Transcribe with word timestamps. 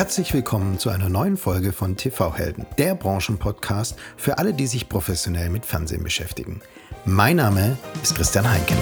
Herzlich 0.00 0.32
willkommen 0.32 0.78
zu 0.78 0.88
einer 0.88 1.10
neuen 1.10 1.36
Folge 1.36 1.74
von 1.74 1.94
TV 1.94 2.34
Helden, 2.34 2.64
der 2.78 2.94
Branchenpodcast 2.94 3.98
für 4.16 4.38
alle, 4.38 4.54
die 4.54 4.66
sich 4.66 4.88
professionell 4.88 5.50
mit 5.50 5.66
Fernsehen 5.66 6.02
beschäftigen. 6.02 6.62
Mein 7.04 7.36
Name 7.36 7.76
ist 8.02 8.14
Christian 8.14 8.50
Heinke. 8.50 8.72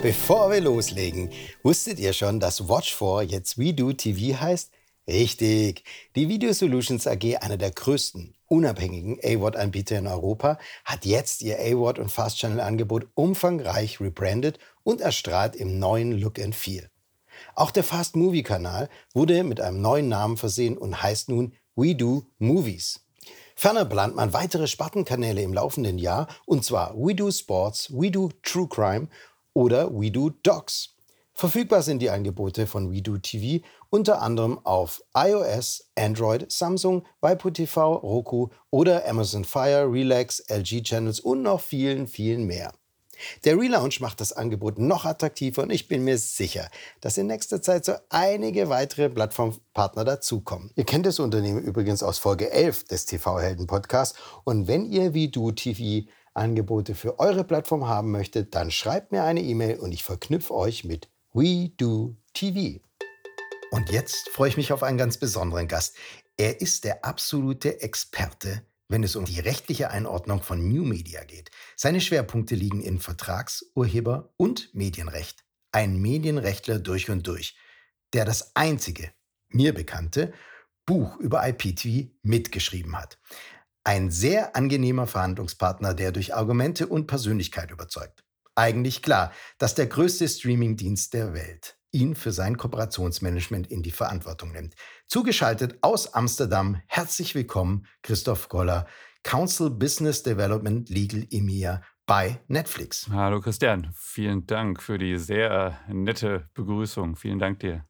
Bevor 0.00 0.50
wir 0.50 0.62
loslegen, 0.62 1.28
wusstet 1.62 1.98
ihr 1.98 2.14
schon, 2.14 2.40
dass 2.40 2.66
Watch 2.66 2.94
4 2.96 3.24
jetzt 3.24 3.58
WeDo 3.58 3.92
TV 3.92 4.40
heißt? 4.40 4.70
Richtig. 5.08 5.82
Die 6.14 6.28
Video 6.28 6.52
Solutions 6.52 7.08
AG, 7.08 7.38
einer 7.40 7.56
der 7.56 7.72
größten 7.72 8.34
unabhängigen 8.46 9.18
AWOD-Anbieter 9.20 9.98
in 9.98 10.06
Europa, 10.06 10.58
hat 10.84 11.04
jetzt 11.04 11.42
ihr 11.42 11.58
AWOD 11.58 11.98
und 11.98 12.12
Fast 12.12 12.38
Channel-Angebot 12.38 13.08
umfangreich 13.14 14.00
rebrandet 14.00 14.60
und 14.84 15.00
erstrahlt 15.00 15.56
im 15.56 15.80
neuen 15.80 16.12
Look 16.12 16.38
and 16.38 16.54
Feel. 16.54 16.88
Auch 17.56 17.72
der 17.72 17.82
Fast 17.82 18.14
Movie-Kanal 18.14 18.88
wurde 19.12 19.42
mit 19.42 19.60
einem 19.60 19.80
neuen 19.80 20.08
Namen 20.08 20.36
versehen 20.36 20.78
und 20.78 21.02
heißt 21.02 21.28
nun 21.28 21.54
We 21.74 21.96
Do 21.96 22.26
Movies. 22.38 23.00
Ferner 23.56 23.84
plant 23.84 24.14
man 24.14 24.32
weitere 24.32 24.68
Spartenkanäle 24.68 25.42
im 25.42 25.52
laufenden 25.52 25.98
Jahr, 25.98 26.28
und 26.46 26.64
zwar 26.64 26.94
We 26.96 27.16
Do 27.16 27.30
Sports, 27.32 27.92
We 27.92 28.12
Do 28.12 28.30
True 28.42 28.68
Crime 28.68 29.08
oder 29.52 29.92
We 29.92 30.12
Do 30.12 30.30
Docs. 30.44 30.94
Verfügbar 31.34 31.82
sind 31.82 32.00
die 32.00 32.10
Angebote 32.10 32.66
von 32.66 32.92
WeDo 32.92 33.18
TV 33.18 33.64
unter 33.90 34.22
anderem 34.22 34.58
auf 34.64 35.02
iOS, 35.14 35.90
Android, 35.96 36.50
Samsung, 36.52 37.04
waipu.tv, 37.20 37.94
Roku 37.96 38.48
oder 38.70 39.08
Amazon 39.08 39.44
Fire, 39.44 39.90
Relax, 39.90 40.40
LG 40.48 40.82
Channels 40.82 41.20
und 41.20 41.42
noch 41.42 41.60
vielen, 41.60 42.06
vielen 42.06 42.44
mehr. 42.44 42.72
Der 43.44 43.56
Relaunch 43.58 44.00
macht 44.00 44.20
das 44.20 44.32
Angebot 44.32 44.78
noch 44.78 45.04
attraktiver 45.04 45.62
und 45.62 45.70
ich 45.70 45.88
bin 45.88 46.04
mir 46.04 46.18
sicher, 46.18 46.68
dass 47.00 47.18
in 47.18 47.26
nächster 47.26 47.62
Zeit 47.62 47.84
so 47.84 47.94
einige 48.08 48.68
weitere 48.68 49.08
Plattformpartner 49.08 50.04
dazukommen. 50.04 50.70
Ihr 50.76 50.84
kennt 50.84 51.06
das 51.06 51.18
Unternehmen 51.18 51.62
übrigens 51.62 52.02
aus 52.02 52.18
Folge 52.18 52.50
11 52.50 52.84
des 52.84 53.06
TV-Helden 53.06 53.66
Podcasts 53.66 54.18
und 54.44 54.66
wenn 54.66 54.86
ihr 54.86 55.14
wie 55.14 55.28
du 55.28 55.52
TV 55.52 56.08
Angebote 56.34 56.94
für 56.94 57.18
eure 57.18 57.44
Plattform 57.44 57.86
haben 57.86 58.10
möchtet, 58.10 58.54
dann 58.54 58.70
schreibt 58.70 59.12
mir 59.12 59.24
eine 59.24 59.42
E-Mail 59.42 59.78
und 59.78 59.92
ich 59.92 60.02
verknüpfe 60.02 60.54
euch 60.54 60.84
mit 60.84 61.11
We 61.34 61.70
Do 61.78 62.18
TV. 62.34 62.82
Und 63.70 63.90
jetzt 63.90 64.28
freue 64.28 64.50
ich 64.50 64.58
mich 64.58 64.70
auf 64.70 64.82
einen 64.82 64.98
ganz 64.98 65.16
besonderen 65.16 65.66
Gast. 65.66 65.96
Er 66.36 66.60
ist 66.60 66.84
der 66.84 67.06
absolute 67.06 67.80
Experte, 67.80 68.66
wenn 68.88 69.02
es 69.02 69.16
um 69.16 69.24
die 69.24 69.40
rechtliche 69.40 69.90
Einordnung 69.90 70.42
von 70.42 70.68
New 70.68 70.84
Media 70.84 71.24
geht. 71.24 71.50
Seine 71.74 72.02
Schwerpunkte 72.02 72.54
liegen 72.54 72.82
in 72.82 73.00
Vertrags-, 73.00 73.64
Urheber- 73.74 74.34
und 74.36 74.74
Medienrecht. 74.74 75.42
Ein 75.72 76.02
Medienrechtler 76.02 76.78
durch 76.78 77.08
und 77.08 77.26
durch, 77.26 77.56
der 78.12 78.26
das 78.26 78.54
einzige, 78.54 79.10
mir 79.48 79.72
bekannte, 79.72 80.34
Buch 80.84 81.16
über 81.16 81.48
IPTV 81.48 82.10
mitgeschrieben 82.20 82.98
hat. 82.98 83.18
Ein 83.84 84.10
sehr 84.10 84.54
angenehmer 84.54 85.06
Verhandlungspartner, 85.06 85.94
der 85.94 86.12
durch 86.12 86.34
Argumente 86.34 86.88
und 86.88 87.06
Persönlichkeit 87.06 87.70
überzeugt 87.70 88.22
eigentlich 88.54 89.02
klar, 89.02 89.32
dass 89.58 89.74
der 89.74 89.86
größte 89.86 90.28
Streamingdienst 90.28 91.14
der 91.14 91.34
Welt 91.34 91.76
ihn 91.92 92.14
für 92.14 92.32
sein 92.32 92.56
Kooperationsmanagement 92.56 93.70
in 93.70 93.82
die 93.82 93.90
Verantwortung 93.90 94.52
nimmt. 94.52 94.74
Zugeschaltet 95.08 95.78
aus 95.82 96.14
Amsterdam, 96.14 96.80
herzlich 96.86 97.34
willkommen, 97.34 97.86
Christoph 98.02 98.48
Goller, 98.48 98.86
Council 99.22 99.70
Business 99.70 100.22
Development 100.22 100.88
Legal 100.88 101.26
EMEA 101.30 101.82
bei 102.06 102.40
Netflix. 102.48 103.08
Hallo 103.12 103.40
Christian, 103.40 103.90
vielen 103.94 104.46
Dank 104.46 104.82
für 104.82 104.98
die 104.98 105.18
sehr 105.18 105.78
nette 105.88 106.48
Begrüßung. 106.54 107.16
Vielen 107.16 107.38
Dank 107.38 107.60
dir. 107.60 107.84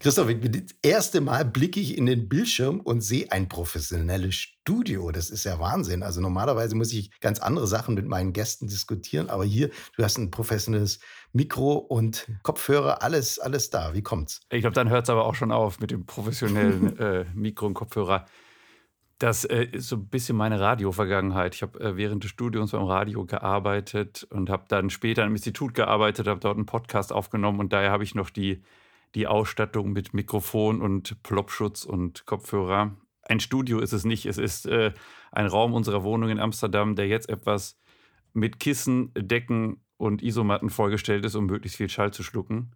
Christoph, 0.00 0.28
das 0.42 0.62
erste 0.82 1.20
Mal 1.20 1.44
blicke 1.44 1.80
ich 1.80 1.96
in 1.96 2.06
den 2.06 2.28
Bildschirm 2.28 2.80
und 2.80 3.00
sehe 3.00 3.32
ein 3.32 3.48
professionelles 3.48 4.34
Studio. 4.34 5.10
Das 5.10 5.30
ist 5.30 5.44
ja 5.44 5.58
Wahnsinn. 5.58 6.02
Also 6.02 6.20
normalerweise 6.20 6.76
muss 6.76 6.92
ich 6.92 7.10
ganz 7.20 7.38
andere 7.38 7.66
Sachen 7.66 7.94
mit 7.94 8.06
meinen 8.06 8.32
Gästen 8.32 8.66
diskutieren, 8.66 9.30
aber 9.30 9.44
hier, 9.44 9.70
du 9.96 10.04
hast 10.04 10.18
ein 10.18 10.30
professionelles 10.30 11.00
Mikro 11.32 11.74
und 11.74 12.26
Kopfhörer, 12.42 13.02
alles, 13.02 13.38
alles 13.38 13.70
da. 13.70 13.94
Wie 13.94 14.02
kommt's? 14.02 14.40
Ich 14.50 14.60
glaube, 14.60 14.74
dann 14.74 14.90
hört 14.90 15.04
es 15.04 15.10
aber 15.10 15.24
auch 15.24 15.34
schon 15.34 15.52
auf 15.52 15.80
mit 15.80 15.90
dem 15.90 16.04
professionellen 16.04 16.98
äh, 16.98 17.24
Mikro 17.34 17.66
und 17.66 17.74
Kopfhörer. 17.74 18.26
Das 19.18 19.44
äh, 19.44 19.64
ist 19.72 19.88
so 19.88 19.96
ein 19.96 20.08
bisschen 20.08 20.36
meine 20.36 20.58
Radio-Vergangenheit. 20.58 21.54
Ich 21.54 21.62
habe 21.62 21.78
äh, 21.80 21.96
während 21.96 22.24
des 22.24 22.30
Studiums 22.30 22.72
beim 22.72 22.84
Radio 22.84 23.24
gearbeitet 23.24 24.26
und 24.30 24.50
habe 24.50 24.64
dann 24.68 24.90
später 24.90 25.24
im 25.24 25.32
Institut 25.32 25.74
gearbeitet, 25.74 26.26
habe 26.26 26.40
dort 26.40 26.56
einen 26.56 26.66
Podcast 26.66 27.12
aufgenommen 27.12 27.60
und 27.60 27.72
daher 27.72 27.90
habe 27.90 28.02
ich 28.02 28.14
noch 28.14 28.30
die, 28.30 28.62
die 29.14 29.28
Ausstattung 29.28 29.92
mit 29.92 30.14
Mikrofon 30.14 30.82
und 30.82 31.22
Plopschutz 31.22 31.84
und 31.84 32.26
Kopfhörer. 32.26 32.96
Ein 33.22 33.40
Studio 33.40 33.78
ist 33.78 33.92
es 33.92 34.04
nicht. 34.04 34.26
Es 34.26 34.36
ist 34.36 34.66
äh, 34.66 34.92
ein 35.30 35.46
Raum 35.46 35.74
unserer 35.74 36.02
Wohnung 36.02 36.28
in 36.30 36.40
Amsterdam, 36.40 36.96
der 36.96 37.06
jetzt 37.06 37.28
etwas 37.28 37.78
mit 38.32 38.58
Kissen, 38.58 39.12
Decken 39.14 39.80
und 39.96 40.22
Isomatten 40.22 40.70
vollgestellt 40.70 41.24
ist, 41.24 41.36
um 41.36 41.46
möglichst 41.46 41.76
viel 41.76 41.88
Schall 41.88 42.12
zu 42.12 42.24
schlucken. 42.24 42.72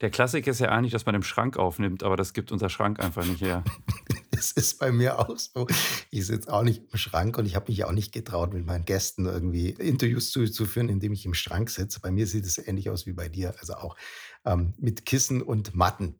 Der 0.00 0.10
Klassiker 0.10 0.52
ist 0.52 0.60
ja 0.60 0.68
eigentlich, 0.68 0.92
dass 0.92 1.04
man 1.04 1.14
im 1.14 1.22
Schrank 1.22 1.58
aufnimmt, 1.58 2.04
aber 2.04 2.16
das 2.16 2.32
gibt 2.32 2.52
unser 2.52 2.70
Schrank 2.70 3.00
einfach 3.00 3.26
nicht 3.26 3.42
her. 3.42 3.64
Das 4.40 4.52
ist 4.52 4.78
bei 4.78 4.90
mir 4.90 5.18
auch 5.18 5.38
so. 5.38 5.66
Ich 6.10 6.26
sitze 6.26 6.50
auch 6.50 6.62
nicht 6.62 6.82
im 6.90 6.98
Schrank 6.98 7.36
und 7.36 7.44
ich 7.44 7.56
habe 7.56 7.70
mich 7.70 7.84
auch 7.84 7.92
nicht 7.92 8.10
getraut, 8.10 8.54
mit 8.54 8.64
meinen 8.64 8.86
Gästen 8.86 9.26
irgendwie 9.26 9.68
Interviews 9.68 10.30
zu, 10.30 10.46
zu 10.46 10.64
führen, 10.64 10.88
indem 10.88 11.12
ich 11.12 11.26
im 11.26 11.34
Schrank 11.34 11.68
sitze. 11.68 12.00
Bei 12.00 12.10
mir 12.10 12.26
sieht 12.26 12.46
es 12.46 12.56
ähnlich 12.56 12.88
aus 12.88 13.04
wie 13.04 13.12
bei 13.12 13.28
dir, 13.28 13.54
also 13.60 13.74
auch 13.74 13.96
ähm, 14.46 14.72
mit 14.78 15.04
Kissen 15.04 15.42
und 15.42 15.74
Matten. 15.74 16.18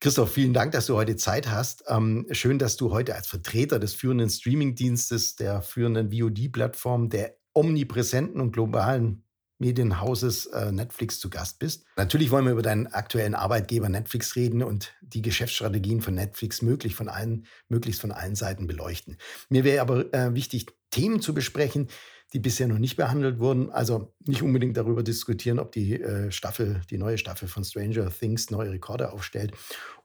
Christoph, 0.00 0.32
vielen 0.32 0.54
Dank, 0.54 0.72
dass 0.72 0.86
du 0.86 0.96
heute 0.96 1.16
Zeit 1.16 1.50
hast. 1.50 1.84
Ähm, 1.88 2.26
schön, 2.30 2.58
dass 2.58 2.78
du 2.78 2.90
heute 2.90 3.14
als 3.14 3.26
Vertreter 3.26 3.78
des 3.78 3.92
führenden 3.92 4.30
Streamingdienstes, 4.30 5.36
der 5.36 5.60
führenden 5.60 6.10
VOD-Plattform, 6.10 7.10
der 7.10 7.36
omnipräsenten 7.52 8.40
und 8.40 8.52
globalen 8.52 9.24
Medienhauses 9.62 10.46
äh, 10.46 10.72
Netflix 10.72 11.20
zu 11.20 11.30
Gast 11.30 11.58
bist. 11.60 11.84
Natürlich 11.96 12.30
wollen 12.30 12.44
wir 12.44 12.52
über 12.52 12.62
deinen 12.62 12.88
aktuellen 12.88 13.34
Arbeitgeber 13.34 13.88
Netflix 13.88 14.36
reden 14.36 14.62
und 14.62 14.92
die 15.00 15.22
Geschäftsstrategien 15.22 16.02
von 16.02 16.14
Netflix 16.14 16.62
möglich 16.62 16.94
von 16.94 17.08
allen, 17.08 17.46
möglichst 17.68 18.00
von 18.00 18.12
allen 18.12 18.34
Seiten 18.34 18.66
beleuchten. 18.66 19.16
Mir 19.48 19.64
wäre 19.64 19.80
aber 19.80 20.12
äh, 20.12 20.34
wichtig, 20.34 20.66
Themen 20.90 21.22
zu 21.22 21.32
besprechen, 21.32 21.88
die 22.32 22.38
bisher 22.38 22.66
noch 22.66 22.78
nicht 22.78 22.96
behandelt 22.96 23.38
wurden. 23.38 23.70
Also 23.70 24.14
nicht 24.20 24.42
unbedingt 24.42 24.76
darüber 24.76 25.02
diskutieren, 25.02 25.58
ob 25.58 25.72
die 25.72 26.00
äh, 26.00 26.30
Staffel, 26.30 26.80
die 26.90 26.98
neue 26.98 27.18
Staffel 27.18 27.48
von 27.48 27.64
Stranger 27.64 28.10
Things 28.10 28.50
neue 28.50 28.70
Rekorde 28.70 29.12
aufstellt 29.12 29.52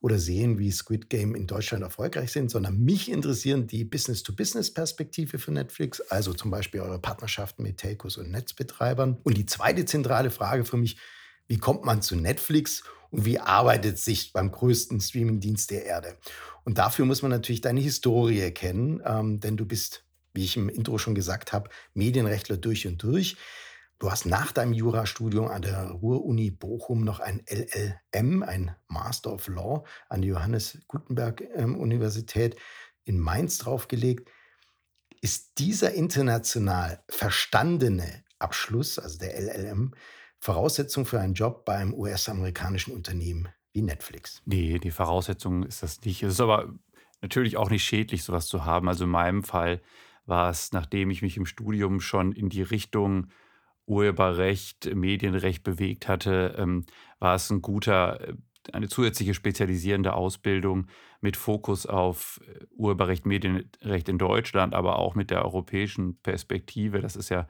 oder 0.02 0.20
sehen, 0.20 0.60
wie 0.60 0.72
Squid 0.72 1.10
Game 1.10 1.36
in 1.36 1.48
Deutschland 1.48 1.84
erfolgreich 1.84 2.32
sind, 2.32 2.52
sondern 2.52 2.80
mich 2.80 3.10
interessieren 3.10 3.68
die 3.68 3.86
Business-to-Business-Perspektive 3.86 5.40
für 5.40 5.52
Netflix, 5.52 6.02
also 6.02 6.34
zum 6.34 6.52
Beispiel 6.52 6.82
eure 6.82 7.00
Partnerschaften 7.00 7.64
mit 7.64 7.78
Telcos 7.78 8.18
und 8.18 8.32
Netzbetreibern. 8.32 9.18
Und 9.24 9.38
die 9.38 9.46
zweite 9.46 9.86
zentrale 9.86 10.30
Frage 10.30 10.66
für 10.66 10.78
mich, 10.78 10.98
wie 11.48 11.58
kommt 11.58 11.86
man 11.86 12.02
zu 12.02 12.16
Netflix 12.16 12.84
und 13.10 13.26
wie 13.26 13.40
arbeitet 13.40 13.98
sich 14.00 14.34
beim 14.34 14.52
größten 14.52 15.00
Streamingdienst 15.00 15.72
der 15.72 15.86
Erde? 15.86 16.18
Und 16.66 16.78
dafür 16.78 17.06
muss 17.06 17.22
man 17.22 17.32
natürlich 17.32 17.62
deine 17.62 17.80
Historie 17.80 18.52
kennen, 18.52 19.02
ähm, 19.06 19.40
denn 19.40 19.56
du 19.56 19.66
bist 19.66 20.04
wie 20.38 20.46
ich 20.46 20.56
im 20.56 20.70
Intro 20.70 21.00
schon 21.00 21.16
gesagt 21.16 21.52
habe, 21.52 21.70
Medienrechtler 21.96 22.58
durch 22.58 22.88
und 22.88 23.02
durch. 23.02 23.38
Du 23.98 24.12
hast 24.12 24.28
nach 24.28 24.52
deinem 24.52 24.74
Jurastudium 24.74 25.48
an 25.48 25.64
der 25.64 25.90
Ruhr-Uni 25.90 26.52
Bochum 26.52 27.04
noch 27.04 27.20
ein 27.20 27.44
LLM, 27.50 28.44
ein 28.44 28.76
Master 28.88 29.34
of 29.34 29.48
Law, 29.48 29.84
an 30.08 30.22
die 30.22 30.28
Johannes 30.28 30.78
Gutenberg 30.88 31.42
ähm, 31.56 31.76
Universität 31.76 32.56
in 33.04 33.18
Mainz 33.20 33.58
draufgelegt. 33.58 34.30
Ist 35.22 35.58
dieser 35.58 35.94
international 35.94 37.04
verstandene 37.10 38.24
Abschluss, 38.38 39.00
also 39.00 39.18
der 39.18 39.36
LLM, 39.42 39.96
Voraussetzung 40.40 41.08
für 41.08 41.20
einen 41.20 41.34
Job 41.34 41.66
bei 41.66 41.78
einem 41.78 41.96
US-amerikanischen 41.96 42.94
Unternehmen 42.94 43.50
wie 43.74 43.82
Netflix? 43.82 44.44
Nee, 44.46 44.78
die 44.78 44.92
Voraussetzung 44.92 45.64
ist 45.64 45.82
das 45.82 46.02
nicht. 46.02 46.22
Es 46.22 46.34
ist 46.34 46.42
aber 46.42 46.72
natürlich 47.22 47.58
auch 47.58 47.72
nicht 47.72 47.84
schädlich, 47.84 48.24
sowas 48.24 48.46
zu 48.46 48.64
haben. 48.64 48.88
Also 48.88 49.06
in 49.06 49.10
meinem 49.10 49.44
Fall 49.44 49.82
war 50.28 50.50
es, 50.50 50.72
nachdem 50.72 51.10
ich 51.10 51.22
mich 51.22 51.38
im 51.38 51.46
Studium 51.46 52.00
schon 52.00 52.32
in 52.32 52.50
die 52.50 52.62
Richtung 52.62 53.28
Urheberrecht, 53.86 54.94
Medienrecht 54.94 55.64
bewegt 55.64 56.08
hatte, 56.08 56.56
ähm, 56.58 56.86
war 57.20 57.36
es 57.36 57.50
ein 57.50 57.62
guter, 57.62 58.22
äh, 58.22 58.34
eine 58.74 58.90
zusätzliche 58.90 59.34
spezialisierende 59.34 60.14
Ausbildung 60.14 60.88
mit 61.22 61.38
Fokus 61.38 61.86
auf 61.86 62.42
äh, 62.46 62.66
Urheberrecht, 62.76 63.26
Medienrecht 63.26 64.10
in 64.10 64.18
Deutschland, 64.18 64.76
aber 64.76 65.00
auch 65.00 65.16
mit 65.16 65.32
der 65.32 65.46
europäischen 65.46 66.20
Perspektive. 66.20 67.00
Das 67.00 67.16
ist 67.16 67.30
ja 67.30 67.48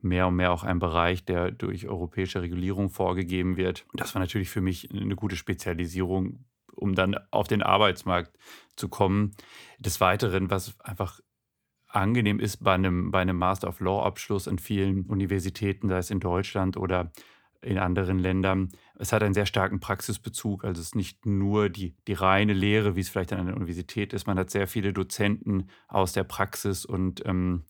mehr 0.00 0.26
und 0.26 0.34
mehr 0.34 0.52
auch 0.52 0.64
ein 0.64 0.80
Bereich, 0.80 1.24
der 1.24 1.52
durch 1.52 1.86
europäische 1.86 2.42
Regulierung 2.42 2.90
vorgegeben 2.90 3.56
wird. 3.56 3.86
Das 3.94 4.14
war 4.14 4.20
natürlich 4.20 4.50
für 4.50 4.60
mich 4.60 4.90
eine 4.90 5.14
gute 5.14 5.36
Spezialisierung 5.36 6.44
um 6.76 6.94
dann 6.94 7.16
auf 7.30 7.48
den 7.48 7.62
Arbeitsmarkt 7.62 8.36
zu 8.76 8.88
kommen. 8.88 9.34
Des 9.78 10.00
Weiteren, 10.00 10.50
was 10.50 10.78
einfach 10.80 11.20
angenehm 11.88 12.40
ist 12.40 12.62
bei 12.62 12.74
einem, 12.74 13.10
bei 13.10 13.20
einem 13.20 13.36
Master 13.36 13.68
of 13.68 13.80
Law-Abschluss 13.80 14.48
an 14.48 14.58
vielen 14.58 15.06
Universitäten, 15.06 15.88
sei 15.88 15.98
es 15.98 16.10
in 16.10 16.20
Deutschland 16.20 16.76
oder 16.76 17.12
in 17.62 17.78
anderen 17.78 18.18
Ländern. 18.18 18.68
Es 18.98 19.12
hat 19.12 19.22
einen 19.22 19.34
sehr 19.34 19.46
starken 19.46 19.80
Praxisbezug. 19.80 20.64
Also 20.64 20.80
es 20.80 20.88
ist 20.88 20.94
nicht 20.94 21.26
nur 21.26 21.68
die, 21.68 21.94
die 22.06 22.12
reine 22.12 22.52
Lehre, 22.52 22.96
wie 22.96 23.00
es 23.00 23.08
vielleicht 23.08 23.32
an 23.32 23.40
einer 23.40 23.56
Universität 23.56 24.12
ist. 24.12 24.26
Man 24.26 24.38
hat 24.38 24.50
sehr 24.50 24.66
viele 24.66 24.92
Dozenten 24.92 25.68
aus 25.88 26.12
der 26.12 26.24
Praxis 26.24 26.84
und 26.84 27.24
ähm, 27.26 27.64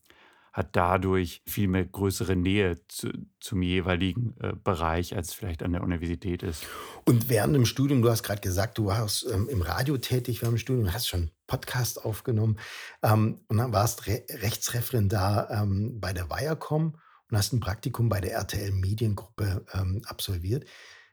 hat 0.56 0.74
dadurch 0.74 1.42
viel 1.46 1.68
mehr 1.68 1.84
größere 1.84 2.34
Nähe 2.34 2.76
zu, 2.88 3.08
zum 3.40 3.60
jeweiligen 3.60 4.34
äh, 4.40 4.54
Bereich, 4.64 5.14
als 5.14 5.34
vielleicht 5.34 5.62
an 5.62 5.72
der 5.72 5.82
Universität 5.82 6.42
ist. 6.42 6.66
Und 7.04 7.28
während 7.28 7.54
dem 7.54 7.66
Studium, 7.66 8.00
du 8.00 8.08
hast 8.08 8.22
gerade 8.22 8.40
gesagt, 8.40 8.78
du 8.78 8.86
warst 8.86 9.26
ähm, 9.30 9.50
im 9.50 9.60
Radio 9.60 9.98
tätig 9.98 10.40
während 10.40 10.56
dem 10.56 10.58
Studium, 10.58 10.90
hast 10.94 11.08
schon 11.08 11.30
Podcast 11.46 12.02
aufgenommen 12.02 12.58
ähm, 13.02 13.42
und 13.48 13.58
dann 13.58 13.74
warst 13.74 14.06
Re 14.06 14.22
Rechtsreferendar 14.30 15.50
ähm, 15.50 16.00
bei 16.00 16.14
der 16.14 16.30
Viacom 16.30 16.96
und 17.30 17.36
hast 17.36 17.52
ein 17.52 17.60
Praktikum 17.60 18.08
bei 18.08 18.22
der 18.22 18.32
RTL 18.32 18.72
Mediengruppe 18.72 19.66
ähm, 19.74 20.00
absolviert. 20.06 20.64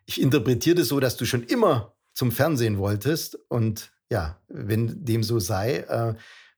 Ich 0.06 0.22
interpretiere 0.22 0.78
das 0.78 0.88
so, 0.88 1.02
dass 1.02 1.18
du 1.18 1.26
schon 1.26 1.44
immer 1.44 1.98
zum 2.14 2.32
Fernsehen 2.32 2.78
wolltest 2.78 3.38
und 3.50 3.92
ja, 4.10 4.42
wenn 4.48 5.04
dem 5.04 5.22
so 5.22 5.40
sei, 5.40 5.80
äh, 5.80 6.14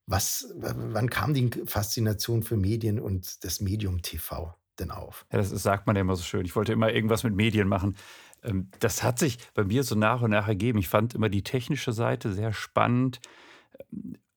was, 0.07 0.53
wann 0.55 1.09
kam 1.09 1.33
die 1.33 1.49
Faszination 1.65 2.43
für 2.43 2.57
Medien 2.57 2.99
und 2.99 3.43
das 3.43 3.59
Medium 3.59 4.01
TV 4.01 4.55
denn 4.79 4.91
auf? 4.91 5.25
Ja, 5.31 5.39
das 5.39 5.49
sagt 5.49 5.87
man 5.87 5.95
ja 5.95 6.01
immer 6.01 6.15
so 6.15 6.23
schön. 6.23 6.45
Ich 6.45 6.55
wollte 6.55 6.73
immer 6.73 6.91
irgendwas 6.91 7.23
mit 7.23 7.35
Medien 7.35 7.67
machen. 7.67 7.95
Ähm, 8.43 8.69
das 8.79 9.03
hat 9.03 9.19
sich 9.19 9.39
bei 9.53 9.63
mir 9.63 9.83
so 9.83 9.95
nach 9.95 10.21
und 10.21 10.31
nach 10.31 10.47
ergeben. 10.47 10.77
Ich 10.79 10.89
fand 10.89 11.15
immer 11.15 11.29
die 11.29 11.43
technische 11.43 11.91
Seite 11.91 12.33
sehr 12.33 12.53
spannend. 12.53 13.19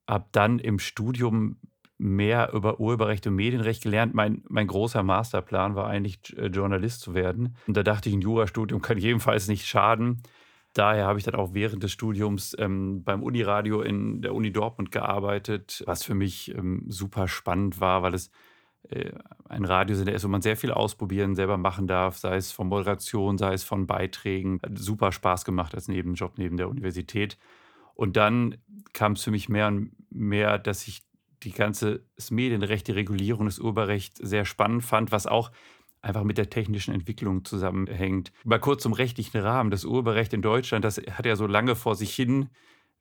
Hab 0.07 0.33
dann 0.33 0.59
im 0.59 0.79
Studium 0.79 1.59
mehr 1.99 2.53
über 2.53 2.81
Urheberrecht 2.81 3.27
und 3.27 3.35
Medienrecht 3.35 3.83
gelernt. 3.83 4.15
Mein, 4.15 4.45
mein 4.49 4.69
großer 4.69 5.03
Masterplan 5.03 5.75
war 5.75 5.89
eigentlich, 5.89 6.37
äh, 6.39 6.47
Journalist 6.47 7.01
zu 7.01 7.13
werden. 7.13 7.57
Und 7.67 7.77
da 7.77 7.83
dachte 7.83 8.09
ich, 8.09 8.15
ein 8.15 8.21
Jurastudium 8.21 8.81
kann 8.81 8.99
jedenfalls 8.99 9.49
nicht 9.49 9.67
schaden. 9.67 10.23
Daher 10.79 11.07
habe 11.07 11.19
ich 11.19 11.25
dann 11.25 11.35
auch 11.35 11.55
während 11.55 11.83
des 11.83 11.91
Studiums 11.91 12.55
ähm, 12.57 13.03
beim 13.03 13.25
Uniradio 13.25 13.83
in 13.83 14.23
der 14.23 14.33
Uni 14.33 14.53
Dortmund 14.53 14.93
gearbeitet, 14.93 15.83
was 15.87 16.05
für 16.05 16.15
mich 16.15 16.55
ähm, 16.55 16.85
super 16.87 17.27
spannend 17.27 17.81
war, 17.81 18.05
weil 18.05 18.15
es 18.15 18.31
äh, 18.89 19.11
ein 19.49 19.65
Radiosender 19.65 20.13
ist, 20.13 20.23
wo 20.23 20.29
man 20.29 20.41
sehr 20.41 20.57
viel 20.57 20.71
ausprobieren, 20.71 21.35
selber 21.35 21.57
machen 21.57 21.89
darf, 21.89 22.19
sei 22.19 22.37
es 22.37 22.53
von 22.53 22.69
Moderation, 22.69 23.39
sei 23.39 23.55
es 23.55 23.65
von 23.65 23.89
Beiträgen. 23.89 24.61
Hat 24.63 24.79
super 24.79 25.11
Spaß 25.11 25.45
gemacht 25.45 25.75
als 25.75 25.89
Nebenjob 25.89 26.39
neben 26.39 26.57
der 26.57 26.69
Universität. 26.69 27.39
Und 27.95 28.17
dann 28.17 28.59
kam 28.93 29.15
es 29.15 29.25
für 29.25 29.33
mich 29.33 29.49
mehr 29.49 29.67
und 29.67 29.91
mehr, 30.11 30.61
dass 30.61 30.87
ich 30.87 31.03
die 31.43 31.51
ganze 31.51 32.05
das 32.15 32.31
Medienrecht, 32.31 32.87
die 32.87 32.93
Regulierung 32.93 33.47
des 33.47 33.59
Urheberrechts 33.59 34.19
sehr 34.19 34.45
spannend 34.45 34.85
fand, 34.85 35.11
was 35.11 35.27
auch 35.27 35.51
einfach 36.03 36.25
mit 36.25 36.39
der 36.39 36.51
technischen 36.51 36.95
Entwicklung 36.95 37.45
zusammenhängt. 37.45 38.33
Mal 38.45 38.61
kurz 38.61 38.83
zum 38.83 38.93
rechtlichen 38.93 39.39
Rahmen. 39.41 39.71
Das 39.71 39.85
Urheberrecht 39.85 40.33
in 40.33 40.43
Deutschland, 40.43 40.85
das 40.85 40.99
hat 40.99 41.27
ja 41.27 41.37
so 41.37 41.47
lange 41.47 41.77
vor 41.77 41.95
sich 41.95 42.15
hin 42.15 42.49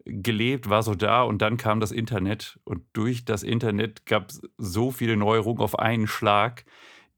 gelebt, 0.06 0.70
war 0.70 0.84
so 0.84 0.96
da 0.96 1.24
und 1.24 1.42
dann 1.42 1.58
kam 1.58 1.80
das 1.80 1.92
Internet 1.92 2.60
und 2.64 2.84
durch 2.94 3.26
das 3.26 3.44
Internet 3.44 4.06
gab 4.06 4.30
es 4.30 4.42
so 4.58 4.92
viele 4.92 5.18
Neuerungen 5.18 5.62
auf 5.62 5.78
einen 5.80 6.08
Schlag, 6.08 6.66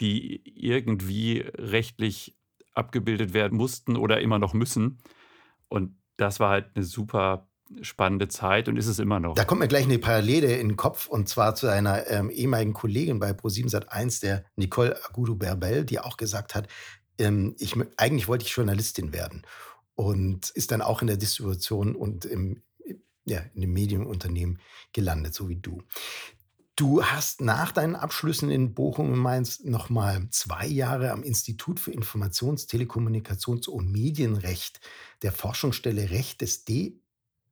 die 0.01 0.41
irgendwie 0.55 1.45
rechtlich 1.55 2.35
abgebildet 2.73 3.33
werden 3.33 3.57
mussten 3.57 3.95
oder 3.95 4.21
immer 4.21 4.39
noch 4.39 4.53
müssen. 4.53 4.99
Und 5.67 5.95
das 6.17 6.39
war 6.39 6.49
halt 6.49 6.71
eine 6.75 6.83
super 6.85 7.48
spannende 7.81 8.27
Zeit 8.27 8.67
und 8.67 8.77
ist 8.77 8.87
es 8.87 8.99
immer 8.99 9.19
noch. 9.19 9.35
Da 9.35 9.45
kommt 9.45 9.61
mir 9.61 9.67
gleich 9.67 9.85
eine 9.85 9.99
Parallele 9.99 10.55
in 10.57 10.69
den 10.69 10.77
Kopf 10.77 11.07
und 11.07 11.29
zwar 11.29 11.55
zu 11.55 11.67
einer 11.67 12.07
ähm, 12.07 12.29
ehemaligen 12.29 12.73
Kollegin 12.73 13.19
bei 13.19 13.31
Pro7 13.31 13.69
Sat1, 13.69 14.21
der 14.21 14.45
Nicole 14.55 14.97
Agudo 15.05 15.35
Berbel, 15.35 15.85
die 15.85 15.99
auch 15.99 16.17
gesagt 16.17 16.55
hat, 16.55 16.67
ähm, 17.17 17.55
ich, 17.59 17.75
eigentlich 17.97 18.27
wollte 18.27 18.45
ich 18.45 18.51
Journalistin 18.51 19.13
werden 19.13 19.43
und 19.95 20.49
ist 20.51 20.71
dann 20.71 20.81
auch 20.81 21.01
in 21.01 21.07
der 21.07 21.17
Distribution 21.17 21.95
und 21.95 22.25
im, 22.25 22.63
ja, 23.25 23.41
in 23.53 23.61
dem 23.61 23.73
Medienunternehmen 23.73 24.59
gelandet, 24.93 25.33
so 25.33 25.49
wie 25.49 25.57
du. 25.57 25.83
Du 26.75 27.03
hast 27.03 27.41
nach 27.41 27.73
deinen 27.73 27.97
Abschlüssen 27.97 28.49
in 28.49 28.73
Bochum 28.73 29.11
und 29.11 29.19
Mainz 29.19 29.59
nochmal 29.65 30.25
zwei 30.29 30.65
Jahre 30.65 31.11
am 31.11 31.23
Institut 31.23 31.77
für 31.77 31.91
Informations-, 31.91 32.69
Telekommunikations- 32.69 33.67
und 33.67 33.91
Medienrecht 33.91 34.79
der 35.21 35.33
Forschungsstelle 35.33 36.09
Recht 36.09 36.39
des 36.39 36.63
D 36.63 37.01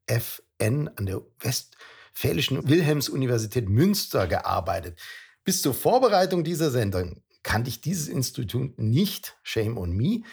FN 0.07 0.89
an 0.95 1.05
der 1.05 1.21
Westfälischen 1.39 2.67
Wilhelms-Universität 2.67 3.69
Münster 3.69 4.27
gearbeitet. 4.27 4.99
Bis 5.43 5.61
zur 5.61 5.73
Vorbereitung 5.73 6.43
dieser 6.43 6.71
Sendung 6.71 7.21
kannte 7.43 7.69
ich 7.69 7.81
dieses 7.81 8.07
Institut 8.07 8.77
nicht. 8.77 9.37
Shame 9.43 9.77
on 9.77 9.91
me. 9.95 10.23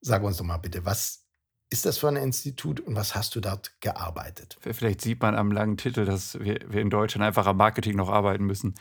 Sag 0.00 0.22
uns 0.22 0.36
doch 0.36 0.44
mal 0.44 0.58
bitte, 0.58 0.84
was 0.84 1.24
ist 1.70 1.86
das 1.86 1.98
für 1.98 2.08
ein 2.08 2.16
Institut 2.16 2.78
und 2.78 2.94
was 2.94 3.16
hast 3.16 3.34
du 3.34 3.40
dort 3.40 3.72
gearbeitet? 3.80 4.58
Vielleicht 4.60 5.00
sieht 5.00 5.20
man 5.20 5.34
am 5.34 5.50
langen 5.50 5.76
Titel, 5.76 6.04
dass 6.04 6.38
wir, 6.38 6.60
wir 6.68 6.80
in 6.80 6.90
Deutschland 6.90 7.26
einfach 7.26 7.46
am 7.46 7.56
Marketing 7.56 7.96
noch 7.96 8.10
arbeiten 8.10 8.44
müssen. 8.44 8.74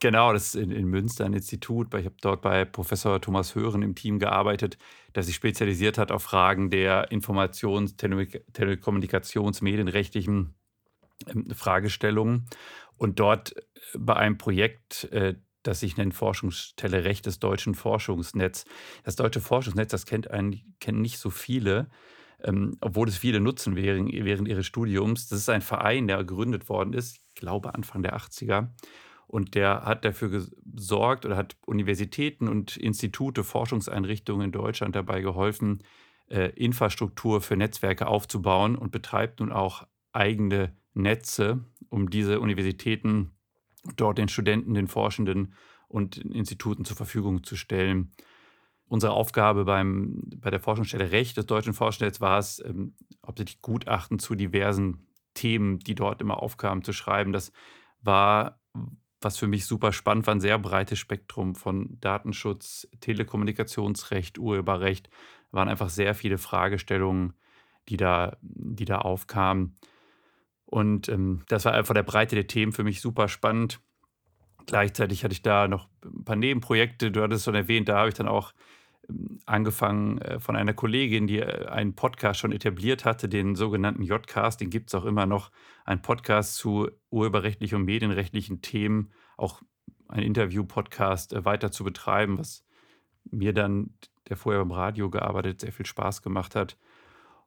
Genau, 0.00 0.32
das 0.32 0.48
ist 0.48 0.56
in, 0.56 0.72
in 0.72 0.86
Münster 0.86 1.24
ein 1.24 1.32
Institut. 1.32 1.94
Ich 1.94 2.04
habe 2.04 2.16
dort 2.20 2.42
bei 2.42 2.64
Professor 2.64 3.20
Thomas 3.20 3.54
Hören 3.54 3.82
im 3.82 3.94
Team 3.94 4.18
gearbeitet, 4.18 4.76
der 5.14 5.22
sich 5.22 5.34
spezialisiert 5.34 5.98
hat 5.98 6.10
auf 6.10 6.22
Fragen 6.22 6.70
der 6.70 7.10
Informations-, 7.10 7.96
Telekommunikations-, 7.96 9.62
medienrechtlichen 9.62 10.54
ähm, 11.28 11.50
Fragestellungen. 11.50 12.46
Und 12.96 13.18
dort 13.20 13.54
bei 13.96 14.16
einem 14.16 14.38
Projekt, 14.38 15.04
äh, 15.12 15.34
das 15.62 15.80
sich 15.80 15.96
nennt 15.96 16.14
Forschungsstelle 16.14 17.04
Recht 17.04 17.26
des 17.26 17.38
deutschen 17.38 17.74
Forschungsnetz. 17.74 18.64
Das 19.02 19.16
deutsche 19.16 19.40
Forschungsnetz, 19.40 19.90
das 19.90 20.06
kennt 20.06 20.30
einen, 20.30 20.76
kennen 20.78 21.00
nicht 21.00 21.18
so 21.18 21.30
viele, 21.30 21.88
ähm, 22.42 22.76
obwohl 22.80 23.08
es 23.08 23.16
viele 23.16 23.40
nutzen 23.40 23.76
während 23.76 24.48
ihres 24.48 24.66
Studiums. 24.66 25.28
Das 25.28 25.38
ist 25.38 25.48
ein 25.48 25.62
Verein, 25.62 26.06
der 26.06 26.18
gegründet 26.18 26.68
worden 26.68 26.92
ist, 26.92 27.16
ich 27.28 27.34
glaube 27.34 27.74
Anfang 27.74 28.02
der 28.02 28.16
80er. 28.16 28.68
Und 29.26 29.54
der 29.54 29.84
hat 29.84 30.04
dafür 30.04 30.28
gesorgt 30.28 31.24
oder 31.24 31.36
hat 31.36 31.56
Universitäten 31.66 32.48
und 32.48 32.76
Institute, 32.76 33.42
Forschungseinrichtungen 33.44 34.46
in 34.46 34.52
Deutschland 34.52 34.94
dabei 34.94 35.20
geholfen, 35.22 35.82
äh, 36.28 36.50
Infrastruktur 36.50 37.40
für 37.40 37.56
Netzwerke 37.56 38.06
aufzubauen 38.06 38.76
und 38.76 38.92
betreibt 38.92 39.40
nun 39.40 39.52
auch 39.52 39.86
eigene 40.12 40.76
Netze, 40.94 41.64
um 41.88 42.10
diese 42.10 42.40
Universitäten 42.40 43.32
dort 43.96 44.18
den 44.18 44.28
Studenten, 44.28 44.74
den 44.74 44.88
Forschenden 44.88 45.54
und 45.88 46.16
Instituten 46.16 46.84
zur 46.84 46.96
Verfügung 46.96 47.44
zu 47.44 47.56
stellen. 47.56 48.12
Unsere 48.86 49.12
Aufgabe 49.12 49.64
beim, 49.64 50.22
bei 50.36 50.50
der 50.50 50.60
Forschungsstelle 50.60 51.10
Recht 51.10 51.36
des 51.36 51.46
Deutschen 51.46 51.74
Forschungsnetzes 51.74 52.20
war 52.20 52.38
es, 52.38 52.62
ähm, 52.64 52.94
hauptsächlich 53.26 53.60
Gutachten 53.60 54.18
zu 54.18 54.34
diversen 54.34 55.06
Themen, 55.34 55.78
die 55.80 55.94
dort 55.94 56.20
immer 56.20 56.42
aufkamen, 56.42 56.84
zu 56.84 56.92
schreiben. 56.92 57.32
Das 57.32 57.52
war 58.00 58.60
was 59.24 59.38
für 59.38 59.46
mich 59.46 59.66
super 59.66 59.92
spannend 59.92 60.26
war, 60.26 60.34
ein 60.34 60.40
sehr 60.40 60.58
breites 60.58 60.98
Spektrum 60.98 61.54
von 61.54 61.98
Datenschutz, 62.00 62.88
Telekommunikationsrecht, 63.00 64.38
Urheberrecht, 64.38 65.08
waren 65.50 65.68
einfach 65.68 65.88
sehr 65.88 66.14
viele 66.14 66.38
Fragestellungen, 66.38 67.34
die 67.88 67.96
da, 67.96 68.36
die 68.42 68.84
da 68.84 68.98
aufkamen. 68.98 69.76
Und 70.66 71.08
ähm, 71.08 71.42
das 71.48 71.64
war 71.64 71.72
einfach 71.72 71.94
der 71.94 72.02
Breite 72.02 72.34
der 72.34 72.46
Themen 72.46 72.72
für 72.72 72.84
mich 72.84 73.00
super 73.00 73.28
spannend. 73.28 73.80
Gleichzeitig 74.66 75.24
hatte 75.24 75.34
ich 75.34 75.42
da 75.42 75.68
noch 75.68 75.88
ein 76.04 76.24
paar 76.24 76.36
Nebenprojekte, 76.36 77.10
du 77.10 77.22
hattest 77.22 77.40
es 77.40 77.44
schon 77.44 77.54
erwähnt, 77.54 77.88
da 77.88 77.98
habe 77.98 78.08
ich 78.08 78.14
dann 78.14 78.28
auch 78.28 78.52
angefangen 79.46 80.18
äh, 80.18 80.40
von 80.40 80.56
einer 80.56 80.74
Kollegin, 80.74 81.26
die 81.26 81.40
äh, 81.40 81.66
einen 81.66 81.94
Podcast 81.94 82.40
schon 82.40 82.52
etabliert 82.52 83.04
hatte, 83.04 83.28
den 83.28 83.54
sogenannten 83.54 84.02
J-Cast, 84.02 84.60
den 84.60 84.70
gibt 84.70 84.90
es 84.90 84.94
auch 84.94 85.04
immer 85.04 85.26
noch, 85.26 85.50
ein 85.84 86.02
Podcast 86.02 86.56
zu 86.56 86.90
urheberrechtlichen 87.10 87.76
und 87.76 87.84
medienrechtlichen 87.84 88.62
Themen, 88.62 89.12
auch 89.36 89.62
ein 90.08 90.22
Interview-Podcast 90.22 91.32
äh, 91.32 91.44
weiter 91.44 91.70
zu 91.70 91.84
betreiben, 91.84 92.38
was 92.38 92.64
mir 93.30 93.52
dann, 93.52 93.94
der 94.28 94.36
vorher 94.36 94.62
beim 94.62 94.72
Radio 94.72 95.10
gearbeitet, 95.10 95.60
sehr 95.60 95.72
viel 95.72 95.86
Spaß 95.86 96.22
gemacht 96.22 96.54
hat. 96.54 96.76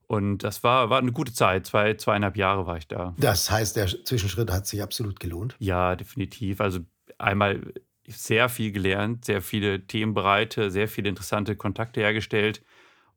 Und 0.07 0.39
das 0.39 0.63
war, 0.63 0.89
war 0.89 0.99
eine 0.99 1.11
gute 1.11 1.33
Zeit. 1.33 1.65
Zwei, 1.65 1.95
zweieinhalb 1.95 2.37
Jahre 2.37 2.65
war 2.65 2.77
ich 2.77 2.87
da. 2.87 3.13
Das 3.17 3.51
heißt, 3.51 3.75
der 3.75 3.87
Zwischenschritt 3.87 4.49
hat 4.49 4.65
sich 4.65 4.81
absolut 4.81 5.19
gelohnt? 5.19 5.55
Ja, 5.59 5.97
definitiv. 5.97 6.61
Also 6.61 6.79
einmal 7.17 7.73
sehr 8.07 8.49
viel 8.49 8.71
gelernt, 8.71 9.25
sehr 9.25 9.41
viele 9.41 9.85
Themenbereite, 9.85 10.71
sehr 10.71 10.87
viele 10.87 11.09
interessante 11.09 11.55
Kontakte 11.55 11.99
hergestellt 11.99 12.63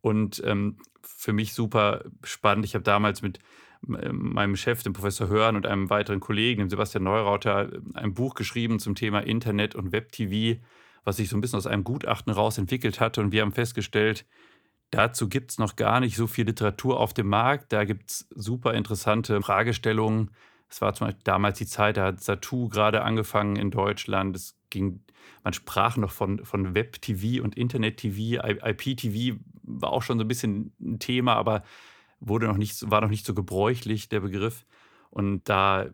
und 0.00 0.42
ähm, 0.44 0.78
für 1.02 1.32
mich 1.32 1.54
super 1.54 2.04
spannend. 2.24 2.64
Ich 2.64 2.74
habe 2.74 2.84
damals 2.84 3.22
mit 3.22 3.38
meinem 3.82 4.56
Chef, 4.56 4.82
dem 4.82 4.92
Professor 4.92 5.28
Hörn 5.28 5.56
und 5.56 5.66
einem 5.66 5.88
weiteren 5.88 6.20
Kollegen, 6.20 6.60
dem 6.60 6.68
Sebastian 6.68 7.04
Neurauter, 7.04 7.70
ein 7.94 8.12
Buch 8.12 8.34
geschrieben 8.34 8.78
zum 8.78 8.94
Thema 8.94 9.20
Internet 9.20 9.74
und 9.74 9.92
Web-TV, 9.92 10.60
was 11.04 11.16
sich 11.16 11.30
so 11.30 11.36
ein 11.36 11.40
bisschen 11.40 11.56
aus 11.56 11.66
einem 11.66 11.84
Gutachten 11.84 12.30
raus 12.30 12.58
entwickelt 12.58 13.00
hatte. 13.00 13.22
Und 13.22 13.32
wir 13.32 13.40
haben 13.40 13.52
festgestellt, 13.52 14.26
Dazu 14.90 15.28
gibt 15.28 15.52
es 15.52 15.58
noch 15.58 15.76
gar 15.76 16.00
nicht 16.00 16.16
so 16.16 16.26
viel 16.26 16.46
Literatur 16.46 16.98
auf 16.98 17.14
dem 17.14 17.28
Markt. 17.28 17.72
Da 17.72 17.84
gibt 17.84 18.10
es 18.10 18.28
super 18.34 18.74
interessante 18.74 19.40
Fragestellungen. 19.40 20.32
Es 20.68 20.80
war 20.80 20.94
zum 20.94 21.06
Beispiel 21.06 21.22
damals 21.24 21.58
die 21.58 21.66
Zeit, 21.66 21.96
da 21.96 22.06
hat 22.06 22.20
Satu 22.20 22.68
gerade 22.68 23.02
angefangen 23.02 23.56
in 23.56 23.70
Deutschland. 23.70 24.34
Es 24.34 24.56
ging, 24.70 25.00
man 25.42 25.52
sprach 25.52 25.96
noch 25.96 26.10
von, 26.10 26.44
von 26.44 26.74
Web-TV 26.74 27.42
und 27.42 27.56
Internet-TV. 27.56 28.42
IPTV 28.44 29.38
war 29.62 29.92
auch 29.92 30.02
schon 30.02 30.18
so 30.18 30.24
ein 30.24 30.28
bisschen 30.28 30.72
ein 30.80 30.98
Thema, 30.98 31.34
aber 31.34 31.62
wurde 32.20 32.46
noch 32.46 32.56
nicht, 32.56 32.90
war 32.90 33.00
noch 33.00 33.08
nicht 33.08 33.26
so 33.26 33.34
gebräuchlich, 33.34 34.08
der 34.08 34.20
Begriff. 34.20 34.66
Und 35.10 35.48
da, 35.48 35.86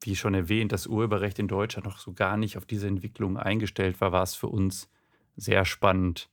wie 0.00 0.16
schon 0.16 0.34
erwähnt, 0.34 0.72
das 0.72 0.86
Urheberrecht 0.86 1.38
in 1.38 1.48
Deutschland 1.48 1.86
noch 1.86 1.98
so 1.98 2.12
gar 2.12 2.36
nicht 2.36 2.56
auf 2.56 2.64
diese 2.64 2.86
Entwicklung 2.86 3.36
eingestellt 3.36 4.00
war, 4.00 4.12
war 4.12 4.22
es 4.22 4.34
für 4.34 4.48
uns 4.48 4.88
sehr 5.36 5.64
spannend, 5.64 6.28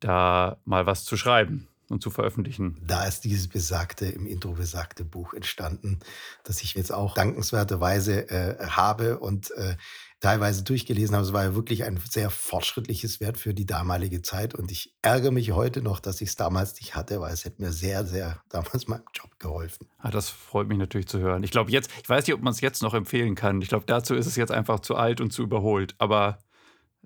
da 0.00 0.58
mal 0.64 0.86
was 0.86 1.04
zu 1.04 1.16
schreiben 1.16 1.68
und 1.88 2.02
zu 2.02 2.10
veröffentlichen. 2.10 2.80
Da 2.86 3.04
ist 3.04 3.24
dieses 3.24 3.48
besagte, 3.48 4.06
im 4.06 4.26
Intro 4.26 4.52
besagte 4.52 5.04
Buch 5.04 5.34
entstanden, 5.34 5.98
das 6.44 6.62
ich 6.62 6.74
jetzt 6.74 6.92
auch 6.92 7.14
dankenswerterweise 7.14 8.30
äh, 8.30 8.66
habe 8.66 9.18
und 9.18 9.50
äh, 9.52 9.76
teilweise 10.20 10.64
durchgelesen 10.64 11.14
habe. 11.14 11.26
Es 11.26 11.32
war 11.32 11.44
ja 11.44 11.54
wirklich 11.54 11.84
ein 11.84 11.98
sehr 12.08 12.30
fortschrittliches 12.30 13.20
Wert 13.20 13.38
für 13.38 13.54
die 13.54 13.66
damalige 13.66 14.22
Zeit 14.22 14.54
und 14.54 14.70
ich 14.70 14.94
ärgere 15.02 15.30
mich 15.30 15.52
heute 15.52 15.82
noch, 15.82 16.00
dass 16.00 16.20
ich 16.20 16.30
es 16.30 16.36
damals 16.36 16.74
nicht 16.80 16.94
hatte, 16.94 17.20
weil 17.20 17.32
es 17.32 17.44
hätte 17.44 17.62
mir 17.62 17.72
sehr, 17.72 18.04
sehr 18.04 18.42
damals 18.48 18.88
meinem 18.88 19.04
Job 19.14 19.38
geholfen. 19.38 19.88
Ah, 19.98 20.10
das 20.10 20.28
freut 20.28 20.68
mich 20.68 20.78
natürlich 20.78 21.08
zu 21.08 21.18
hören. 21.20 21.42
Ich 21.42 21.50
glaube 21.50 21.70
jetzt, 21.70 21.90
ich 22.02 22.08
weiß 22.08 22.26
nicht, 22.26 22.34
ob 22.34 22.42
man 22.42 22.52
es 22.52 22.60
jetzt 22.60 22.82
noch 22.82 22.94
empfehlen 22.94 23.34
kann. 23.34 23.62
Ich 23.62 23.68
glaube, 23.68 23.84
dazu 23.86 24.14
ist 24.14 24.26
es 24.26 24.36
jetzt 24.36 24.52
einfach 24.52 24.80
zu 24.80 24.96
alt 24.96 25.20
und 25.20 25.32
zu 25.32 25.42
überholt, 25.42 25.94
aber 25.98 26.38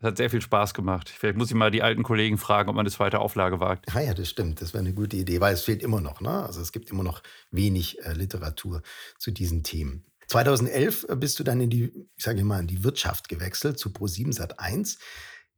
es 0.02 0.04
hat 0.04 0.16
sehr 0.16 0.30
viel 0.30 0.40
Spaß 0.40 0.74
gemacht. 0.74 1.08
Vielleicht 1.10 1.36
muss 1.36 1.50
ich 1.50 1.54
mal 1.54 1.70
die 1.70 1.82
alten 1.82 2.02
Kollegen 2.02 2.36
fragen, 2.38 2.68
ob 2.68 2.74
man 2.74 2.82
eine 2.84 2.90
zweite 2.90 3.20
Auflage 3.20 3.60
wagt. 3.60 3.92
Ja, 3.94 4.00
ja, 4.00 4.14
das 4.14 4.28
stimmt. 4.28 4.60
Das 4.60 4.72
wäre 4.72 4.82
eine 4.82 4.94
gute 4.94 5.16
Idee, 5.16 5.40
weil 5.40 5.54
es 5.54 5.62
fehlt 5.62 5.80
immer 5.80 6.00
noch. 6.00 6.20
Ne? 6.20 6.30
Also 6.30 6.60
es 6.60 6.72
gibt 6.72 6.90
immer 6.90 7.04
noch 7.04 7.22
wenig 7.52 8.02
äh, 8.04 8.12
Literatur 8.12 8.82
zu 9.18 9.30
diesen 9.30 9.62
Themen. 9.62 10.04
2011 10.32 11.06
äh, 11.10 11.16
bist 11.16 11.38
du 11.38 11.44
dann 11.44 11.60
in 11.60 11.68
die, 11.68 11.92
ich 12.16 12.24
sage 12.24 12.42
mal, 12.42 12.60
in 12.60 12.66
die 12.66 12.82
Wirtschaft 12.82 13.28
gewechselt 13.28 13.78
zu 13.78 13.90
Pro7 13.90 14.34
Sat1. 14.34 14.98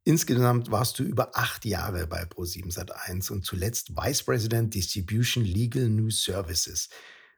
Insgesamt 0.03 0.69
warst 0.69 0.99
du 0.99 1.03
über 1.03 1.31
acht 1.33 1.63
Jahre 1.65 2.07
bei 2.07 2.23
Pro7 2.23 2.73
Sat1 2.73 3.31
und 3.31 3.45
zuletzt 3.45 3.95
Vice 3.95 4.23
President 4.23 4.73
Distribution 4.73 5.45
Legal 5.45 5.89
News 5.89 6.23
Services. 6.23 6.89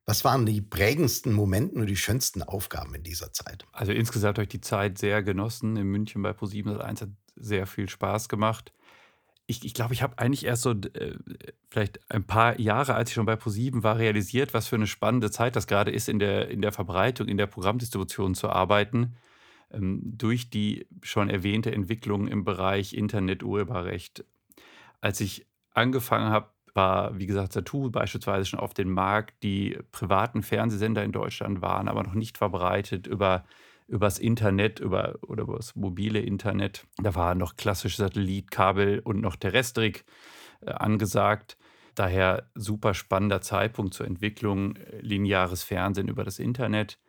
Was 0.05 0.23
waren 0.23 0.45
die 0.47 0.61
prägendsten 0.61 1.31
Momente 1.31 1.75
und 1.75 1.85
die 1.85 1.95
schönsten 1.95 2.41
Aufgaben 2.41 2.95
in 2.95 3.03
dieser 3.03 3.31
Zeit? 3.31 3.65
Also 3.71 3.91
insgesamt 3.91 4.39
habe 4.39 4.43
ich 4.43 4.49
die 4.49 4.61
Zeit 4.61 4.97
sehr 4.97 5.21
genossen 5.21 5.77
in 5.77 5.87
München 5.87 6.23
bei 6.23 6.31
Pro701 6.31 7.01
hat 7.01 7.09
sehr 7.35 7.67
viel 7.67 7.87
Spaß 7.87 8.29
gemacht. 8.29 8.73
Ich, 9.49 9.63
ich 9.63 9.73
glaube, 9.73 9.93
ich 9.93 10.01
habe 10.01 10.17
eigentlich 10.19 10.45
erst 10.45 10.63
so 10.63 10.71
äh, 10.71 11.15
vielleicht 11.69 11.99
ein 12.11 12.25
paar 12.25 12.59
Jahre, 12.59 12.95
als 12.95 13.09
ich 13.09 13.15
schon 13.15 13.25
bei 13.25 13.35
Pro7 13.35 13.81
war, 13.81 13.97
realisiert, 13.97 14.53
was 14.53 14.67
für 14.67 14.75
eine 14.75 14.87
spannende 14.87 15.31
Zeit 15.31 15.55
das 15.55 15.67
gerade 15.67 15.89
ist, 15.91 16.09
in 16.09 16.19
der, 16.19 16.49
in 16.49 16.61
der 16.61 16.73
Verbreitung, 16.73 17.27
in 17.27 17.37
der 17.37 17.47
Programmdistribution 17.47 18.35
zu 18.35 18.49
arbeiten. 18.49 19.15
Ähm, 19.71 20.01
durch 20.03 20.49
die 20.49 20.87
schon 21.01 21.29
erwähnte 21.29 21.71
Entwicklung 21.71 22.27
im 22.27 22.43
Bereich 22.43 22.93
Internet-Urheberrecht. 22.93 24.25
Als 25.01 25.21
ich 25.21 25.47
angefangen 25.73 26.29
habe, 26.29 26.49
war, 26.73 27.17
wie 27.17 27.25
gesagt, 27.25 27.53
Satu 27.53 27.89
beispielsweise 27.89 28.45
schon 28.45 28.59
auf 28.59 28.73
den 28.73 28.89
Markt. 28.89 29.43
Die 29.43 29.77
privaten 29.91 30.43
Fernsehsender 30.43 31.03
in 31.03 31.11
Deutschland 31.11 31.61
waren 31.61 31.87
aber 31.87 32.03
noch 32.03 32.13
nicht 32.13 32.37
verbreitet 32.37 33.07
über 33.07 33.45
übers 33.87 34.19
Internet 34.19 34.79
über, 34.79 35.15
oder 35.27 35.43
über 35.43 35.57
das 35.57 35.75
mobile 35.75 36.19
Internet. 36.19 36.85
Da 37.01 37.15
war 37.15 37.35
noch 37.35 37.55
klassisch 37.55 37.97
Satellitkabel 37.97 38.99
und 38.99 39.21
noch 39.21 39.35
Terrestrik 39.35 40.05
äh, 40.61 40.71
angesagt. 40.71 41.57
Daher 41.95 42.49
super 42.53 42.93
spannender 42.93 43.41
Zeitpunkt 43.41 43.93
zur 43.93 44.05
Entwicklung 44.05 44.75
äh, 44.75 44.99
lineares 44.99 45.63
Fernsehen 45.63 46.09
über 46.09 46.23
das 46.23 46.39
Internet. 46.39 46.99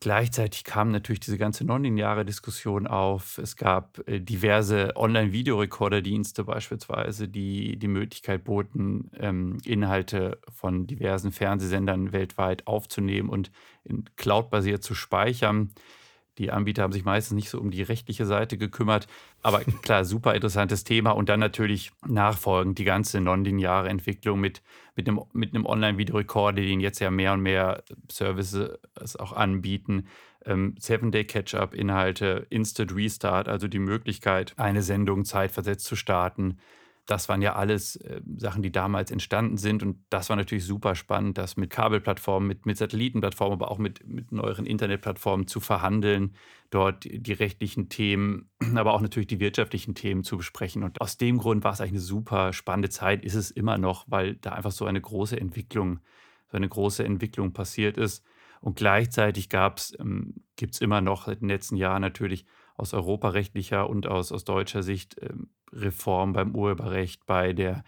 Gleichzeitig 0.00 0.62
kam 0.62 0.92
natürlich 0.92 1.18
diese 1.20 1.38
ganze 1.38 1.64
nonlineare 1.64 2.24
Diskussion 2.24 2.86
auf. 2.86 3.38
Es 3.38 3.56
gab 3.56 3.98
äh, 4.06 4.20
diverse 4.20 4.92
Online-Videorekorderdienste 4.94 6.44
beispielsweise, 6.44 7.26
die 7.28 7.76
die 7.76 7.88
Möglichkeit 7.88 8.44
boten, 8.44 9.10
ähm, 9.18 9.58
Inhalte 9.64 10.38
von 10.54 10.86
diversen 10.86 11.32
Fernsehsendern 11.32 12.12
weltweit 12.12 12.66
aufzunehmen 12.68 13.28
und 13.28 13.50
in 13.82 14.04
Cloud-basiert 14.14 14.84
zu 14.84 14.94
speichern. 14.94 15.70
Die 16.38 16.50
Anbieter 16.50 16.82
haben 16.82 16.92
sich 16.92 17.04
meistens 17.04 17.34
nicht 17.34 17.50
so 17.50 17.60
um 17.60 17.70
die 17.70 17.82
rechtliche 17.82 18.26
Seite 18.26 18.56
gekümmert. 18.56 19.06
Aber 19.42 19.60
klar, 19.82 20.04
super 20.04 20.34
interessantes 20.34 20.84
Thema. 20.84 21.10
Und 21.10 21.28
dann 21.28 21.40
natürlich 21.40 21.92
nachfolgend 22.06 22.78
die 22.78 22.84
ganze 22.84 23.20
nonlineare 23.20 23.88
Entwicklung 23.88 24.40
mit, 24.40 24.62
mit 24.96 25.08
einem, 25.08 25.20
mit 25.32 25.54
einem 25.54 25.66
Online-Videorekorder, 25.66 26.62
den 26.62 26.80
jetzt 26.80 27.00
ja 27.00 27.10
mehr 27.10 27.32
und 27.32 27.42
mehr 27.42 27.82
Services 28.10 28.78
auch 29.18 29.32
anbieten. 29.32 30.06
Ähm, 30.46 30.76
Seven-Day-Catch-up-Inhalte, 30.78 32.46
Instant 32.48 32.94
Restart, 32.94 33.48
also 33.48 33.68
die 33.68 33.80
Möglichkeit, 33.80 34.54
eine 34.56 34.82
Sendung 34.82 35.24
zeitversetzt 35.24 35.84
zu 35.84 35.96
starten 35.96 36.58
das 37.08 37.30
waren 37.30 37.40
ja 37.40 37.54
alles 37.54 37.96
äh, 37.96 38.20
Sachen, 38.36 38.62
die 38.62 38.70
damals 38.70 39.10
entstanden 39.10 39.56
sind. 39.56 39.82
Und 39.82 40.04
das 40.10 40.28
war 40.28 40.36
natürlich 40.36 40.66
super 40.66 40.94
spannend, 40.94 41.38
das 41.38 41.56
mit 41.56 41.70
Kabelplattformen, 41.70 42.46
mit, 42.46 42.66
mit 42.66 42.76
Satellitenplattformen, 42.76 43.54
aber 43.54 43.70
auch 43.70 43.78
mit, 43.78 44.06
mit 44.06 44.30
neueren 44.30 44.66
Internetplattformen 44.66 45.46
zu 45.46 45.58
verhandeln, 45.58 46.34
dort 46.68 47.04
die 47.10 47.32
rechtlichen 47.32 47.88
Themen, 47.88 48.50
aber 48.76 48.92
auch 48.92 49.00
natürlich 49.00 49.26
die 49.26 49.40
wirtschaftlichen 49.40 49.94
Themen 49.94 50.22
zu 50.22 50.36
besprechen. 50.36 50.82
Und 50.82 51.00
aus 51.00 51.16
dem 51.16 51.38
Grund 51.38 51.64
war 51.64 51.72
es 51.72 51.80
eigentlich 51.80 51.92
eine 51.92 52.00
super 52.00 52.52
spannende 52.52 52.90
Zeit, 52.90 53.24
ist 53.24 53.34
es 53.36 53.50
immer 53.50 53.78
noch, 53.78 54.04
weil 54.08 54.34
da 54.34 54.52
einfach 54.52 54.72
so 54.72 54.84
eine 54.84 55.00
große 55.00 55.40
Entwicklung, 55.40 56.00
so 56.50 56.58
eine 56.58 56.68
große 56.68 57.04
Entwicklung 57.04 57.54
passiert 57.54 57.96
ist. 57.96 58.22
Und 58.60 58.76
gleichzeitig 58.76 59.48
ähm, 59.98 60.34
gibt 60.56 60.74
es 60.74 60.82
immer 60.82 61.00
noch 61.00 61.26
in 61.26 61.38
den 61.38 61.48
letzten 61.48 61.76
Jahren 61.76 62.02
natürlich 62.02 62.44
aus 62.76 62.92
europarechtlicher 62.92 63.88
und 63.88 64.06
aus, 64.06 64.30
aus 64.30 64.44
deutscher 64.44 64.82
Sicht 64.82 65.16
ähm, 65.22 65.48
Reform 65.72 66.32
beim 66.32 66.54
Urheberrecht, 66.54 67.26
bei 67.26 67.52
der, 67.52 67.84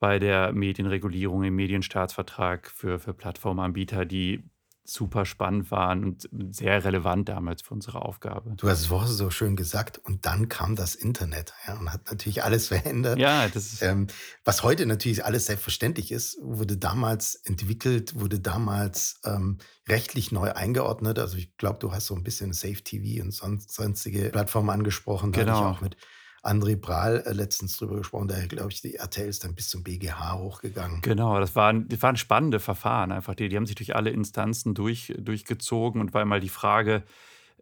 bei 0.00 0.18
der 0.18 0.52
Medienregulierung 0.52 1.44
im 1.44 1.54
Medienstaatsvertrag 1.54 2.70
für, 2.70 2.98
für 2.98 3.14
Plattformanbieter, 3.14 4.04
die 4.04 4.44
super 4.84 5.24
spannend 5.24 5.70
waren 5.70 6.04
und 6.04 6.28
sehr 6.50 6.84
relevant 6.84 7.28
damals 7.28 7.62
für 7.62 7.72
unsere 7.72 8.02
Aufgabe. 8.02 8.54
Du 8.56 8.68
hast 8.68 8.80
es 8.80 8.86
vorher 8.86 9.08
so 9.08 9.30
schön 9.30 9.56
gesagt 9.56 9.98
und 9.98 10.26
dann 10.26 10.48
kam 10.48 10.76
das 10.76 10.94
Internet 10.94 11.54
ja, 11.66 11.78
und 11.78 11.90
hat 11.90 12.10
natürlich 12.10 12.44
alles 12.44 12.68
verändert. 12.68 13.18
Ja, 13.18 13.48
das 13.48 13.72
ist 13.72 13.82
ähm, 13.82 14.08
was 14.44 14.62
heute 14.62 14.84
natürlich 14.84 15.24
alles 15.24 15.46
selbstverständlich 15.46 16.12
ist, 16.12 16.38
wurde 16.42 16.76
damals 16.76 17.34
entwickelt, 17.34 18.20
wurde 18.20 18.40
damals 18.40 19.20
ähm, 19.24 19.58
rechtlich 19.88 20.32
neu 20.32 20.52
eingeordnet. 20.52 21.18
Also 21.18 21.38
ich 21.38 21.56
glaube, 21.56 21.78
du 21.78 21.92
hast 21.92 22.06
so 22.06 22.14
ein 22.14 22.22
bisschen 22.22 22.52
Safe 22.52 22.82
TV 22.82 23.24
und 23.24 23.32
sonst, 23.32 23.72
sonstige 23.72 24.28
Plattformen 24.28 24.70
angesprochen. 24.70 25.32
Da 25.32 25.40
genau. 25.40 25.52
hatte 25.52 25.70
ich 25.70 25.76
auch 25.76 25.80
mit 25.80 25.96
André 26.44 26.76
Prahl 26.76 27.22
äh, 27.26 27.32
letztens 27.32 27.76
drüber 27.76 27.96
gesprochen, 27.96 28.28
da 28.28 28.44
glaube 28.46 28.70
ich, 28.70 28.82
die 28.82 28.96
RTL 28.96 29.28
ist 29.28 29.44
dann 29.44 29.54
bis 29.54 29.70
zum 29.70 29.82
BGH 29.82 30.34
hochgegangen. 30.34 31.00
Genau, 31.00 31.40
das 31.40 31.56
waren, 31.56 31.88
das 31.88 32.02
waren 32.02 32.16
spannende 32.16 32.60
Verfahren 32.60 33.12
einfach. 33.12 33.34
Die, 33.34 33.48
die 33.48 33.56
haben 33.56 33.66
sich 33.66 33.76
durch 33.76 33.96
alle 33.96 34.10
Instanzen 34.10 34.74
durch, 34.74 35.14
durchgezogen 35.18 36.00
und 36.00 36.12
war 36.12 36.24
mal 36.24 36.40
die 36.40 36.48
Frage, 36.50 37.02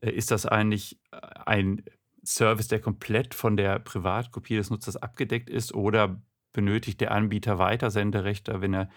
äh, 0.01 0.11
ist 0.11 0.31
das 0.31 0.47
eigentlich 0.47 1.01
ein 1.47 1.85
Service, 2.25 2.69
der 2.69 2.81
komplett 2.81 3.35
von 3.35 3.57
der 3.57 3.79
Privatkopie 3.79 4.57
des 4.57 4.71
Nutzers 4.71 4.97
abgedeckt 4.97 5.51
ist 5.51 5.75
oder 5.75 6.21
benötigt 6.53 7.01
der 7.01 7.13
Anbieter 7.13 7.59
Weitersenderechte, 7.59 8.61
wenn 8.61 8.75
er 8.75 8.89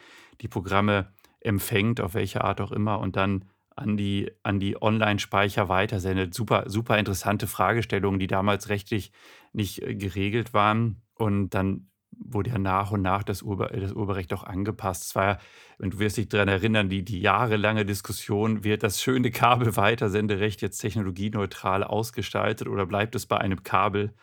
die 0.41 0.47
Programme 0.47 1.13
empfängt, 1.39 2.01
auf 2.01 2.13
welche 2.13 2.43
Art 2.43 2.59
auch 2.59 2.71
immer, 2.71 2.99
und 2.99 3.15
dann 3.15 3.45
an 3.75 3.97
die, 3.97 4.31
an 4.43 4.59
die 4.59 4.81
Online-Speicher 4.81 5.69
weitersendet. 5.69 6.33
Super, 6.33 6.63
super 6.67 6.97
interessante 6.97 7.47
Fragestellungen, 7.47 8.19
die 8.19 8.27
damals 8.27 8.69
rechtlich 8.69 9.11
nicht 9.53 9.81
äh, 9.81 9.95
geregelt 9.95 10.53
waren. 10.53 11.01
Und 11.15 11.49
dann 11.49 11.89
wurde 12.17 12.51
ja 12.51 12.57
nach 12.57 12.91
und 12.91 13.01
nach 13.01 13.23
das, 13.23 13.41
Urbe 13.41 13.69
das 13.77 13.91
Urheberrecht 13.91 14.31
auch 14.33 14.43
angepasst. 14.43 15.03
Es 15.03 15.15
war 15.15 15.25
ja, 15.25 15.37
wenn 15.77 15.89
du 15.89 15.99
wirst 15.99 16.15
dich 16.17 16.29
daran 16.29 16.47
erinnern, 16.47 16.89
die, 16.89 17.03
die 17.03 17.19
jahrelange 17.19 17.85
Diskussion, 17.85 18.63
wird 18.63 18.83
das 18.83 19.01
schöne 19.01 19.31
Kabel-Weitersenderecht 19.31 20.61
jetzt 20.61 20.77
technologieneutral 20.79 21.83
ausgestaltet 21.83 22.69
oder 22.69 22.85
bleibt 22.85 23.15
es 23.15 23.25
bei 23.25 23.37
einem 23.37 23.63
Kabel? 23.63 24.13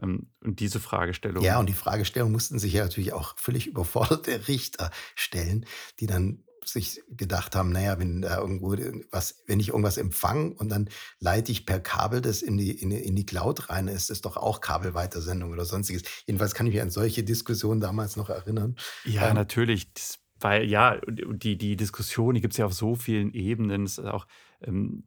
Ähm, 0.00 0.28
und 0.40 0.60
diese 0.60 0.80
Fragestellung. 0.80 1.42
Ja, 1.42 1.58
und 1.58 1.68
die 1.68 1.74
Fragestellung 1.74 2.32
mussten 2.32 2.58
sich 2.58 2.72
ja 2.74 2.84
natürlich 2.84 3.12
auch 3.12 3.36
völlig 3.36 3.66
überforderte 3.66 4.46
Richter 4.48 4.90
stellen, 5.16 5.66
die 6.00 6.06
dann 6.06 6.44
sich 6.64 7.02
gedacht 7.08 7.56
haben, 7.56 7.70
naja, 7.70 7.98
wenn 7.98 8.22
da 8.22 8.38
irgendwo 8.38 8.76
was, 9.10 9.42
wenn 9.46 9.60
ich 9.60 9.68
irgendwas 9.68 9.96
empfange 9.96 10.54
und 10.54 10.68
dann 10.68 10.88
leite 11.20 11.52
ich 11.52 11.66
per 11.66 11.80
Kabel 11.80 12.20
das 12.20 12.42
in 12.42 12.56
die, 12.56 12.70
in, 12.70 12.90
in 12.90 13.16
die 13.16 13.26
Cloud 13.26 13.70
rein, 13.70 13.88
ist 13.88 14.10
das 14.10 14.20
doch 14.20 14.36
auch 14.36 14.60
Kabelweitersendung 14.60 15.52
oder 15.52 15.64
sonstiges. 15.64 16.02
Jedenfalls 16.26 16.54
kann 16.54 16.66
ich 16.66 16.74
mich 16.74 16.82
an 16.82 16.90
solche 16.90 17.24
Diskussionen 17.24 17.80
damals 17.80 18.16
noch 18.16 18.30
erinnern. 18.30 18.76
Ja, 19.04 19.28
ähm, 19.28 19.34
natürlich. 19.34 19.92
Das, 19.92 20.18
weil 20.40 20.64
ja, 20.64 21.00
die, 21.08 21.56
die 21.56 21.76
Diskussion, 21.76 22.34
die 22.34 22.40
gibt 22.40 22.54
es 22.54 22.58
ja 22.58 22.66
auf 22.66 22.74
so 22.74 22.94
vielen 22.94 23.32
Ebenen. 23.32 23.84
Es 23.84 23.98
ist 23.98 24.06
auch, 24.06 24.26
ähm, 24.60 25.04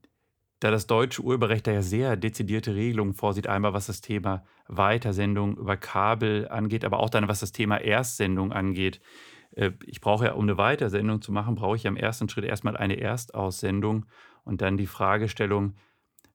da 0.59 0.71
das 0.71 0.87
deutsche 0.87 1.21
Urheberrecht 1.21 1.67
da 1.67 1.71
ja 1.71 1.81
sehr 1.81 2.17
dezidierte 2.17 2.73
Regelungen 2.73 3.13
vorsieht, 3.13 3.47
einmal 3.47 3.73
was 3.73 3.87
das 3.87 4.01
Thema 4.01 4.43
Weitersendung 4.67 5.57
über 5.57 5.77
Kabel 5.77 6.47
angeht, 6.49 6.83
aber 6.83 6.99
auch 6.99 7.09
dann 7.09 7.27
was 7.27 7.41
das 7.41 7.51
Thema 7.51 7.77
Erstsendung 7.77 8.51
angeht. 8.51 8.99
Äh, 9.57 9.71
ich 9.85 9.99
brauche 9.99 10.25
ja, 10.25 10.33
um 10.33 10.43
eine 10.43 10.57
Weitersendung 10.57 11.21
zu 11.21 11.31
machen, 11.31 11.55
brauche 11.55 11.75
ich 11.75 11.87
am 11.87 11.97
ersten 11.97 12.29
Schritt 12.29 12.45
erstmal 12.45 12.77
eine 12.77 12.99
Erstaussendung 12.99 14.05
und 14.43 14.61
dann 14.61 14.77
die 14.77 14.87
Fragestellung, 14.87 15.75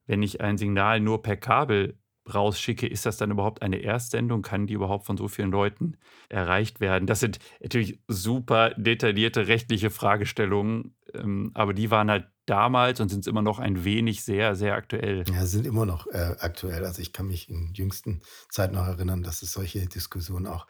wenn 0.06 0.22
ich 0.22 0.40
ein 0.40 0.58
Signal 0.58 1.00
nur 1.00 1.22
per 1.22 1.36
Kabel 1.36 1.98
rausschicke, 2.32 2.86
ist 2.86 3.06
das 3.06 3.16
dann 3.16 3.30
überhaupt 3.30 3.62
eine 3.62 3.82
Erstsendung? 3.82 4.42
Kann 4.42 4.66
die 4.66 4.74
überhaupt 4.74 5.06
von 5.06 5.16
so 5.16 5.26
vielen 5.28 5.50
Leuten 5.50 5.96
erreicht 6.28 6.80
werden? 6.80 7.06
Das 7.06 7.20
sind 7.20 7.38
natürlich 7.60 8.00
super 8.06 8.70
detaillierte 8.76 9.48
rechtliche 9.48 9.90
Fragestellungen, 9.90 10.94
ähm, 11.14 11.50
aber 11.54 11.74
die 11.74 11.90
waren 11.90 12.10
halt 12.10 12.26
damals 12.46 13.00
und 13.00 13.08
sind 13.08 13.20
es 13.20 13.26
immer 13.26 13.42
noch 13.42 13.58
ein 13.58 13.84
wenig 13.84 14.22
sehr, 14.22 14.54
sehr 14.54 14.74
aktuell. 14.74 15.24
Ja, 15.32 15.46
sind 15.46 15.66
immer 15.66 15.86
noch 15.86 16.06
äh, 16.08 16.36
aktuell. 16.38 16.84
Also 16.84 17.02
ich 17.02 17.12
kann 17.12 17.26
mich 17.26 17.48
in 17.48 17.72
jüngsten 17.74 18.20
Zeit 18.50 18.72
noch 18.72 18.86
erinnern, 18.86 19.22
dass 19.22 19.42
es 19.42 19.52
solche 19.52 19.86
Diskussionen 19.86 20.46
auch 20.46 20.66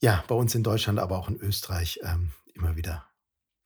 ja, 0.00 0.24
bei 0.28 0.34
uns 0.34 0.54
in 0.54 0.62
Deutschland, 0.62 0.98
aber 0.98 1.18
auch 1.18 1.28
in 1.28 1.36
Österreich 1.36 2.00
ähm, 2.02 2.30
immer 2.54 2.76
wieder 2.76 3.06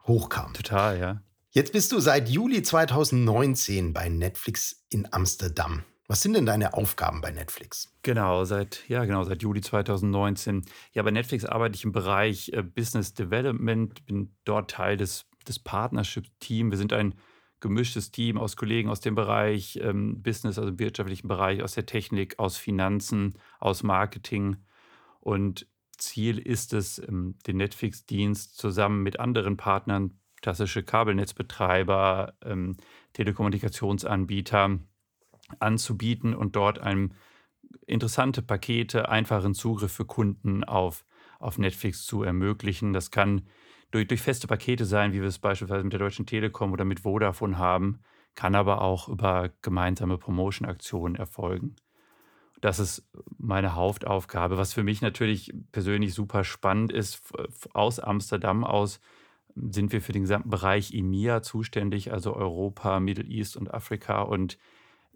hochkam. 0.06 0.52
Total, 0.52 0.98
ja. 0.98 1.22
Jetzt 1.50 1.72
bist 1.72 1.92
du 1.92 2.00
seit 2.00 2.28
Juli 2.28 2.62
2019 2.62 3.92
bei 3.92 4.08
Netflix 4.08 4.84
in 4.90 5.12
Amsterdam. 5.12 5.84
Was 6.06 6.20
sind 6.20 6.34
denn 6.34 6.44
deine 6.44 6.74
Aufgaben 6.74 7.20
bei 7.20 7.30
Netflix? 7.30 7.94
Genau, 8.02 8.44
seit, 8.44 8.86
ja, 8.88 9.04
genau, 9.04 9.24
seit 9.24 9.42
Juli 9.42 9.62
2019. 9.62 10.64
Ja, 10.92 11.02
bei 11.02 11.10
Netflix 11.10 11.44
arbeite 11.44 11.76
ich 11.76 11.84
im 11.84 11.92
Bereich 11.92 12.50
äh, 12.50 12.62
Business 12.62 13.14
Development, 13.14 14.04
bin 14.04 14.34
dort 14.44 14.72
Teil 14.72 14.96
des, 14.96 15.26
des 15.46 15.58
Partnership-Teams. 15.60 16.72
Wir 16.72 16.78
sind 16.78 16.92
ein 16.92 17.14
gemischtes 17.60 18.10
Team 18.10 18.36
aus 18.36 18.56
Kollegen 18.56 18.90
aus 18.90 19.00
dem 19.00 19.14
Bereich 19.14 19.78
ähm, 19.82 20.22
Business, 20.22 20.58
also 20.58 20.78
wirtschaftlichen 20.78 21.28
Bereich, 21.28 21.62
aus 21.62 21.72
der 21.72 21.86
Technik, 21.86 22.38
aus 22.38 22.58
Finanzen, 22.58 23.34
aus 23.58 23.82
Marketing. 23.82 24.56
Und 25.20 25.66
Ziel 25.98 26.38
ist 26.38 26.72
es, 26.72 26.98
ähm, 26.98 27.36
den 27.46 27.56
Netflix-Dienst 27.56 28.56
zusammen 28.56 29.02
mit 29.02 29.20
anderen 29.20 29.56
Partnern, 29.56 30.18
klassische 30.40 30.82
Kabelnetzbetreiber, 30.82 32.34
ähm, 32.42 32.76
Telekommunikationsanbieter, 33.14 34.78
anzubieten 35.58 36.34
und 36.34 36.56
dort 36.56 36.78
einem 36.78 37.12
interessante 37.86 38.42
Pakete, 38.42 39.08
einfachen 39.08 39.54
Zugriff 39.54 39.92
für 39.92 40.04
Kunden 40.04 40.64
auf, 40.64 41.04
auf 41.38 41.58
Netflix 41.58 42.04
zu 42.04 42.22
ermöglichen. 42.22 42.92
Das 42.92 43.10
kann 43.10 43.46
durch, 43.90 44.06
durch 44.08 44.22
feste 44.22 44.46
Pakete 44.46 44.84
sein, 44.84 45.12
wie 45.12 45.20
wir 45.20 45.28
es 45.28 45.38
beispielsweise 45.38 45.84
mit 45.84 45.92
der 45.92 46.00
Deutschen 46.00 46.26
Telekom 46.26 46.72
oder 46.72 46.84
mit 46.84 47.00
Vodafone 47.00 47.58
haben, 47.58 48.00
kann 48.34 48.54
aber 48.54 48.80
auch 48.82 49.08
über 49.08 49.50
gemeinsame 49.62 50.18
Promotion-Aktionen 50.18 51.14
erfolgen. 51.14 51.76
Das 52.64 52.78
ist 52.78 53.06
meine 53.36 53.74
Hauptaufgabe. 53.74 54.56
Was 54.56 54.72
für 54.72 54.84
mich 54.84 55.02
natürlich 55.02 55.52
persönlich 55.70 56.14
super 56.14 56.44
spannend 56.44 56.90
ist, 56.94 57.30
aus 57.74 58.00
Amsterdam 58.00 58.64
aus 58.64 59.00
sind 59.54 59.92
wir 59.92 60.00
für 60.00 60.12
den 60.12 60.22
gesamten 60.22 60.48
Bereich 60.48 60.94
EMEA 60.94 61.42
zuständig, 61.42 62.10
also 62.10 62.34
Europa, 62.34 63.00
Middle 63.00 63.26
East 63.26 63.58
und 63.58 63.74
Afrika. 63.74 64.22
Und 64.22 64.56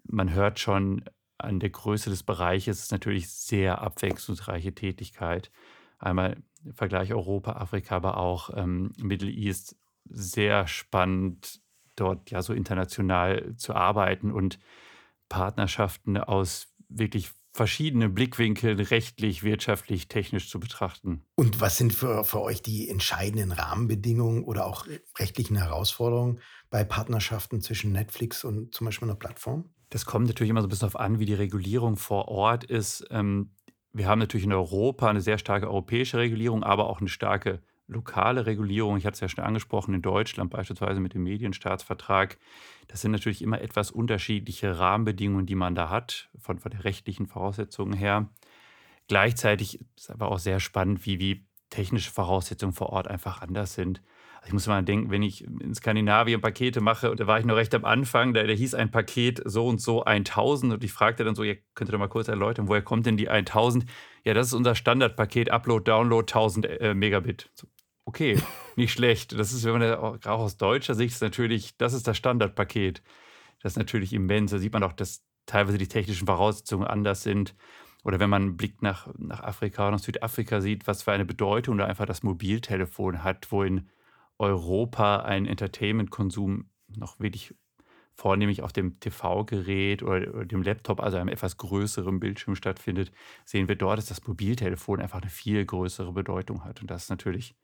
man 0.03 0.31
hört 0.31 0.59
schon 0.59 1.03
an 1.39 1.59
der 1.59 1.71
Größe 1.71 2.11
des 2.11 2.21
Bereiches, 2.21 2.77
es 2.77 2.83
ist 2.83 2.91
natürlich 2.91 3.31
sehr 3.31 3.81
abwechslungsreiche 3.81 4.75
Tätigkeit. 4.75 5.49
Einmal 5.97 6.37
Vergleich 6.75 7.13
Europa, 7.13 7.53
Afrika, 7.53 7.95
aber 7.95 8.17
auch 8.17 8.51
ähm, 8.55 8.91
Middle 9.01 9.31
East 9.31 9.75
sehr 10.05 10.67
spannend, 10.67 11.61
dort 11.95 12.29
ja 12.29 12.43
so 12.43 12.53
international 12.53 13.55
zu 13.55 13.73
arbeiten 13.73 14.31
und 14.31 14.59
Partnerschaften 15.29 16.15
aus 16.17 16.67
wirklich 16.89 17.31
verschiedenen 17.59 18.13
Blickwinkeln 18.13 18.79
rechtlich, 18.79 19.43
wirtschaftlich, 19.43 20.07
technisch 20.07 20.49
zu 20.49 20.61
betrachten. 20.61 21.25
Und 21.35 21.59
was 21.59 21.75
sind 21.75 21.93
für, 21.93 22.23
für 22.23 22.39
euch 22.39 22.61
die 22.61 22.87
entscheidenden 22.87 23.51
Rahmenbedingungen 23.51 24.45
oder 24.45 24.65
auch 24.65 24.87
rechtlichen 25.17 25.57
Herausforderungen 25.57 26.39
bei 26.69 26.85
Partnerschaften 26.85 27.59
zwischen 27.59 27.91
Netflix 27.91 28.45
und 28.45 28.73
zum 28.73 28.85
Beispiel 28.85 29.09
einer 29.09 29.17
Plattform? 29.17 29.65
Das 29.89 30.05
kommt 30.05 30.27
natürlich 30.27 30.49
immer 30.51 30.61
so 30.61 30.67
ein 30.67 30.69
bisschen 30.69 30.87
darauf 30.87 31.01
an, 31.01 31.19
wie 31.19 31.25
die 31.25 31.33
Regulierung 31.33 31.97
vor 31.97 32.29
Ort 32.29 32.63
ist. 32.63 33.05
Ähm, 33.11 33.51
wir 33.91 34.07
haben 34.07 34.19
natürlich 34.19 34.45
in 34.45 34.53
Europa 34.53 35.09
eine 35.09 35.19
sehr 35.19 35.37
starke 35.37 35.67
europäische 35.67 36.17
Regulierung, 36.17 36.63
aber 36.63 36.87
auch 36.87 37.01
eine 37.01 37.09
starke 37.09 37.61
lokale 37.89 38.45
Regulierung. 38.45 38.97
Ich 38.97 39.05
hatte 39.05 39.15
es 39.15 39.19
ja 39.19 39.29
schon 39.29 39.43
angesprochen, 39.43 39.93
in 39.93 40.01
Deutschland 40.01 40.51
beispielsweise 40.51 40.99
mit 40.99 41.13
dem 41.13 41.23
Medienstaatsvertrag. 41.23 42.37
Das 42.87 43.01
sind 43.01 43.11
natürlich 43.11 43.41
immer 43.41 43.61
etwas 43.61 43.91
unterschiedliche 43.91 44.79
Rahmenbedingungen, 44.79 45.45
die 45.45 45.55
man 45.55 45.75
da 45.75 45.89
hat, 45.89 46.29
von, 46.39 46.59
von 46.59 46.71
den 46.71 46.81
rechtlichen 46.81 47.27
Voraussetzungen 47.27 47.93
her. 47.93 48.29
Gleichzeitig 49.07 49.81
ist 49.81 49.87
es 49.95 50.09
aber 50.09 50.31
auch 50.31 50.39
sehr 50.39 50.59
spannend, 50.59 51.05
wie, 51.05 51.19
wie 51.19 51.45
technische 51.69 52.11
Voraussetzungen 52.11 52.73
vor 52.73 52.89
Ort 52.91 53.07
einfach 53.07 53.41
anders 53.41 53.73
sind. 53.73 54.01
Ich 54.45 54.53
muss 54.53 54.67
mal 54.67 54.83
denken, 54.83 55.11
wenn 55.11 55.21
ich 55.21 55.43
in 55.43 55.75
Skandinavien 55.75 56.39
Pakete 56.39 56.79
mache, 56.79 57.13
da 57.15 57.27
war 57.27 57.39
ich 57.39 57.45
noch 57.45 57.55
recht 57.55 57.75
am 57.75 57.85
Anfang, 57.85 58.33
da, 58.33 58.43
da 58.43 58.53
hieß 58.53 58.73
ein 58.73 58.89
Paket 58.89 59.41
so 59.45 59.67
und 59.67 59.81
so 59.81 60.05
1000 60.05 60.73
und 60.73 60.83
ich 60.83 60.93
fragte 60.93 61.23
dann 61.23 61.35
so, 61.35 61.43
ihr 61.43 61.57
könnt 61.75 61.91
ihr 61.91 61.97
mal 61.97 62.07
kurz 62.07 62.29
erläutern, 62.29 62.67
woher 62.67 62.81
kommt 62.81 63.05
denn 63.05 63.17
die 63.17 63.29
1000? 63.29 63.85
Ja, 64.23 64.33
das 64.33 64.47
ist 64.47 64.53
unser 64.53 64.75
Standardpaket, 64.75 65.51
Upload, 65.51 65.83
Download 65.83 66.21
1000 66.21 66.65
äh, 66.65 66.93
Megabit. 66.93 67.49
So, 67.53 67.67
okay, 68.09 68.41
nicht 68.75 68.91
schlecht. 68.91 69.37
Das 69.37 69.53
ist, 69.53 69.63
wenn 69.65 69.77
man 69.77 69.93
auch 69.93 70.25
aus 70.25 70.57
deutscher 70.57 70.95
Sicht 70.95 71.13
ist 71.13 71.21
natürlich, 71.21 71.77
das 71.77 71.93
ist 71.93 72.07
das 72.07 72.17
Standardpaket. 72.17 73.03
Das 73.61 73.73
ist 73.73 73.77
natürlich 73.77 74.13
immens. 74.13 74.51
Da 74.51 74.57
sieht 74.57 74.73
man 74.73 74.83
auch, 74.83 74.93
dass 74.93 75.23
teilweise 75.45 75.77
die 75.77 75.87
technischen 75.87 76.25
Voraussetzungen 76.25 76.87
anders 76.87 77.21
sind. 77.21 77.55
Oder 78.03 78.19
wenn 78.19 78.29
man 78.29 78.41
einen 78.41 78.57
Blick 78.57 78.81
nach, 78.81 79.09
nach 79.17 79.41
Afrika 79.41 79.83
oder 79.83 79.97
nach 79.97 80.03
Südafrika 80.03 80.59
sieht, 80.61 80.87
was 80.87 81.03
für 81.03 81.11
eine 81.11 81.25
Bedeutung 81.25 81.77
da 81.77 81.85
einfach 81.85 82.05
das 82.05 82.23
Mobiltelefon 82.23 83.23
hat, 83.23 83.51
wo 83.51 83.61
in 83.61 83.89
Europa 84.39 85.17
ein 85.17 85.45
Entertainment-Konsum 85.45 86.69
noch 86.87 87.19
wirklich 87.19 87.53
vornehmlich 88.15 88.63
auf 88.63 88.73
dem 88.73 88.99
TV-Gerät 88.99 90.01
oder, 90.01 90.45
dem 90.45 90.63
Laptop, 90.63 90.99
also 90.99 91.17
einem 91.17 91.29
etwas 91.29 91.57
größeren 91.57 92.19
Bildschirm 92.19 92.55
stattfindet, 92.55 93.11
sehen 93.45 93.67
wir 93.67 93.75
dort, 93.75 93.99
dass 93.99 94.07
das 94.07 94.25
Mobiltelefon 94.25 94.99
einfach 94.99 95.21
eine 95.21 95.29
viel 95.29 95.65
größere 95.65 96.11
Bedeutung 96.11 96.63
hat. 96.63 96.81
Und 96.81 96.89
das 96.89 97.03
ist 97.03 97.09
natürlich 97.09 97.55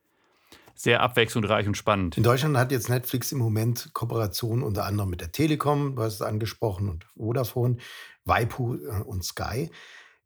sehr 0.75 1.01
abwechslungsreich 1.01 1.67
und 1.67 1.75
spannend. 1.75 2.17
In 2.17 2.23
Deutschland 2.23 2.57
hat 2.57 2.71
jetzt 2.71 2.89
Netflix 2.89 3.31
im 3.31 3.39
Moment 3.39 3.89
Kooperationen 3.93 4.63
unter 4.63 4.85
anderem 4.85 5.09
mit 5.09 5.21
der 5.21 5.31
Telekom, 5.31 5.95
du 5.95 6.03
hast 6.03 6.15
es 6.15 6.21
angesprochen, 6.21 6.89
und 6.89 7.05
Vodafone, 7.15 7.77
Waipu 8.25 8.75
äh, 8.75 9.01
und 9.03 9.23
Sky. 9.23 9.71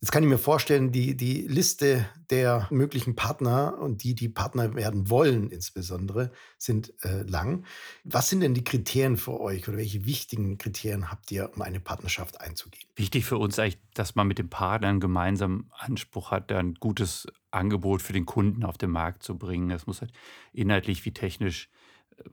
Jetzt 0.01 0.11
kann 0.11 0.23
ich 0.23 0.29
mir 0.29 0.37
vorstellen, 0.37 0.93
die, 0.93 1.17
die 1.17 1.41
Liste 1.41 2.07
der 2.29 2.67
möglichen 2.71 3.17
Partner 3.17 3.77
und 3.79 4.03
die, 4.03 4.15
die 4.15 4.29
Partner 4.29 4.73
werden 4.73 5.09
wollen, 5.09 5.51
insbesondere, 5.51 6.31
sind 6.57 6.93
äh, 7.03 7.23
lang. 7.23 7.65
Was 8.05 8.29
sind 8.29 8.39
denn 8.39 8.53
die 8.53 8.63
Kriterien 8.63 9.17
für 9.17 9.41
euch 9.41 9.67
oder 9.67 9.77
welche 9.77 10.05
wichtigen 10.05 10.57
Kriterien 10.57 11.11
habt 11.11 11.29
ihr, 11.31 11.51
um 11.53 11.61
eine 11.61 11.81
Partnerschaft 11.81 12.39
einzugehen? 12.39 12.87
Wichtig 12.95 13.25
für 13.25 13.37
uns 13.37 13.59
eigentlich, 13.59 13.81
dass 13.93 14.15
man 14.15 14.25
mit 14.25 14.39
dem 14.39 14.49
Partner 14.49 14.87
einen 14.87 15.01
gemeinsamen 15.01 15.69
Anspruch 15.77 16.31
hat, 16.31 16.49
ein 16.53 16.75
gutes 16.75 17.27
Angebot 17.51 18.01
für 18.01 18.13
den 18.13 18.25
Kunden 18.25 18.63
auf 18.63 18.77
den 18.77 18.91
Markt 18.91 19.23
zu 19.23 19.37
bringen. 19.37 19.69
Es 19.69 19.85
muss 19.85 19.99
halt 19.99 20.13
inhaltlich 20.53 21.03
wie 21.03 21.11
technisch 21.11 21.69
äh, 22.17 22.23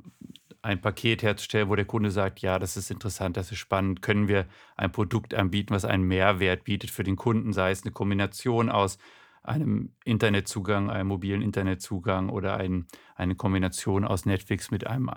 ein 0.66 0.80
Paket 0.80 1.22
herzustellen, 1.22 1.68
wo 1.68 1.76
der 1.76 1.84
Kunde 1.84 2.10
sagt, 2.10 2.40
ja, 2.40 2.58
das 2.58 2.76
ist 2.76 2.90
interessant, 2.90 3.36
das 3.36 3.52
ist 3.52 3.58
spannend, 3.58 4.02
können 4.02 4.26
wir 4.26 4.46
ein 4.76 4.90
Produkt 4.90 5.32
anbieten, 5.32 5.72
was 5.72 5.84
einen 5.84 6.02
Mehrwert 6.02 6.64
bietet 6.64 6.90
für 6.90 7.04
den 7.04 7.16
Kunden, 7.16 7.52
sei 7.52 7.70
es 7.70 7.84
eine 7.84 7.92
Kombination 7.92 8.68
aus 8.68 8.98
einem 9.44 9.92
Internetzugang, 10.04 10.90
einem 10.90 11.08
mobilen 11.08 11.40
Internetzugang 11.40 12.28
oder 12.30 12.56
ein, 12.56 12.86
eine 13.14 13.36
Kombination 13.36 14.04
aus 14.04 14.26
Netflix 14.26 14.72
mit 14.72 14.86
einem 14.86 15.08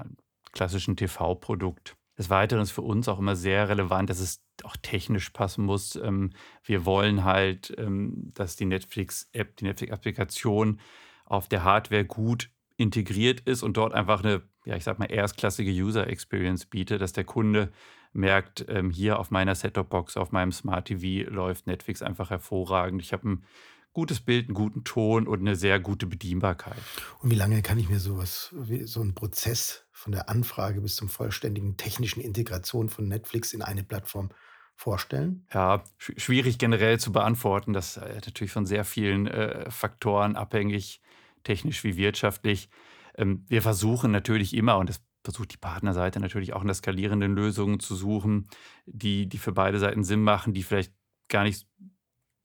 klassischen 0.52 0.96
TV-Produkt. 0.96 1.96
Des 2.20 2.30
Weiteren 2.30 2.62
ist 2.62 2.72
für 2.72 2.84
uns 2.84 3.08
auch 3.08 3.18
immer 3.18 3.36
sehr 3.36 3.70
relevant, 3.70 4.10
dass 4.10 4.20
es 4.20 4.44
auch 4.64 4.78
technisch 4.78 5.32
passen 5.32 5.66
muss. 5.66 5.96
Ähm, 5.96 6.32
wir 6.64 6.86
wollen 6.86 7.24
halt, 7.24 7.74
ähm, 7.78 8.32
dass 8.36 8.56
die 8.56 8.66
Netflix-App, 8.66 9.56
die 9.58 9.64
Netflix-Applikation 9.66 10.80
auf 11.26 11.48
der 11.48 11.64
Hardware 11.64 12.06
gut 12.06 12.52
integriert 12.80 13.42
ist 13.42 13.64
und 13.64 13.78
dort 13.78 13.94
einfach 13.94 14.24
eine, 14.24 14.42
ja, 14.70 14.76
ich 14.76 14.84
sag 14.84 15.00
mal, 15.00 15.12
erstklassige 15.12 15.72
User 15.72 16.08
Experience 16.08 16.66
bietet, 16.66 17.02
dass 17.02 17.12
der 17.12 17.24
Kunde 17.24 17.72
merkt, 18.14 18.66
ähm, 18.70 18.92
hier 18.92 19.18
auf 19.18 19.32
meiner 19.32 19.56
Set-Top-Box, 19.56 20.16
auf 20.16 20.32
meinem 20.32 20.52
Smart 20.52 20.86
TV 20.86 21.28
läuft 21.28 21.66
Netflix 21.66 22.04
einfach 22.04 22.30
hervorragend. 22.30 23.02
Ich 23.02 23.12
habe 23.12 23.30
ein 23.30 23.46
gutes 23.94 24.20
Bild, 24.20 24.48
einen 24.48 24.54
guten 24.54 24.84
Ton 24.84 25.28
und 25.28 25.40
eine 25.40 25.56
sehr 25.56 25.80
gute 25.80 26.06
Bedienbarkeit. 26.06 26.78
Und 27.20 27.32
wie 27.32 27.36
lange 27.36 27.64
kann 27.64 27.80
ich 27.80 27.90
mir 27.90 28.00
sowas, 28.00 28.54
so 28.84 29.02
einen 29.02 29.16
Prozess 29.16 29.86
von 29.92 30.12
der 30.12 30.30
Anfrage 30.30 30.82
bis 30.82 30.96
zum 30.96 31.10
vollständigen 31.10 31.76
technischen 31.76 32.22
Integration 32.22 32.90
von 32.90 33.08
Netflix 33.08 33.54
in 33.54 33.64
eine 33.64 33.84
Plattform 33.84 34.30
vorstellen? 34.76 35.48
Ja, 35.52 35.84
schwierig 35.98 36.60
generell 36.60 37.00
zu 37.00 37.12
beantworten. 37.12 37.74
Das 37.74 37.98
ist 37.98 38.26
natürlich 38.28 38.52
von 38.52 38.68
sehr 38.68 38.86
vielen 38.86 39.26
äh, 39.26 39.72
Faktoren 39.72 40.36
abhängig 40.36 41.02
technisch 41.44 41.84
wie 41.84 41.98
wirtschaftlich. 41.98 42.70
Ähm, 43.20 43.46
wir 43.48 43.62
versuchen 43.62 44.12
natürlich 44.12 44.56
immer, 44.56 44.78
und 44.78 44.90
das 44.90 45.02
versucht 45.24 45.54
die 45.54 45.58
Partnerseite 45.58 46.20
natürlich 46.20 46.54
auch 46.54 46.64
nach 46.64 46.74
skalierenden 46.74 47.36
Lösungen 47.36 47.80
zu 47.80 47.96
suchen, 47.96 48.48
die, 48.86 49.28
die 49.28 49.38
für 49.38 49.52
beide 49.52 49.78
Seiten 49.78 50.04
Sinn 50.04 50.24
machen, 50.24 50.54
die 50.54 50.64
vielleicht 50.64 50.94
gar 51.28 51.44
nicht 51.44 51.68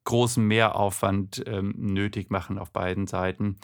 großen 0.05 0.45
Mehraufwand 0.47 1.43
ähm, 1.47 1.73
nötig 1.77 2.31
machen 2.31 2.59
auf 2.59 2.73
beiden 2.73 3.07
Seiten. 3.07 3.57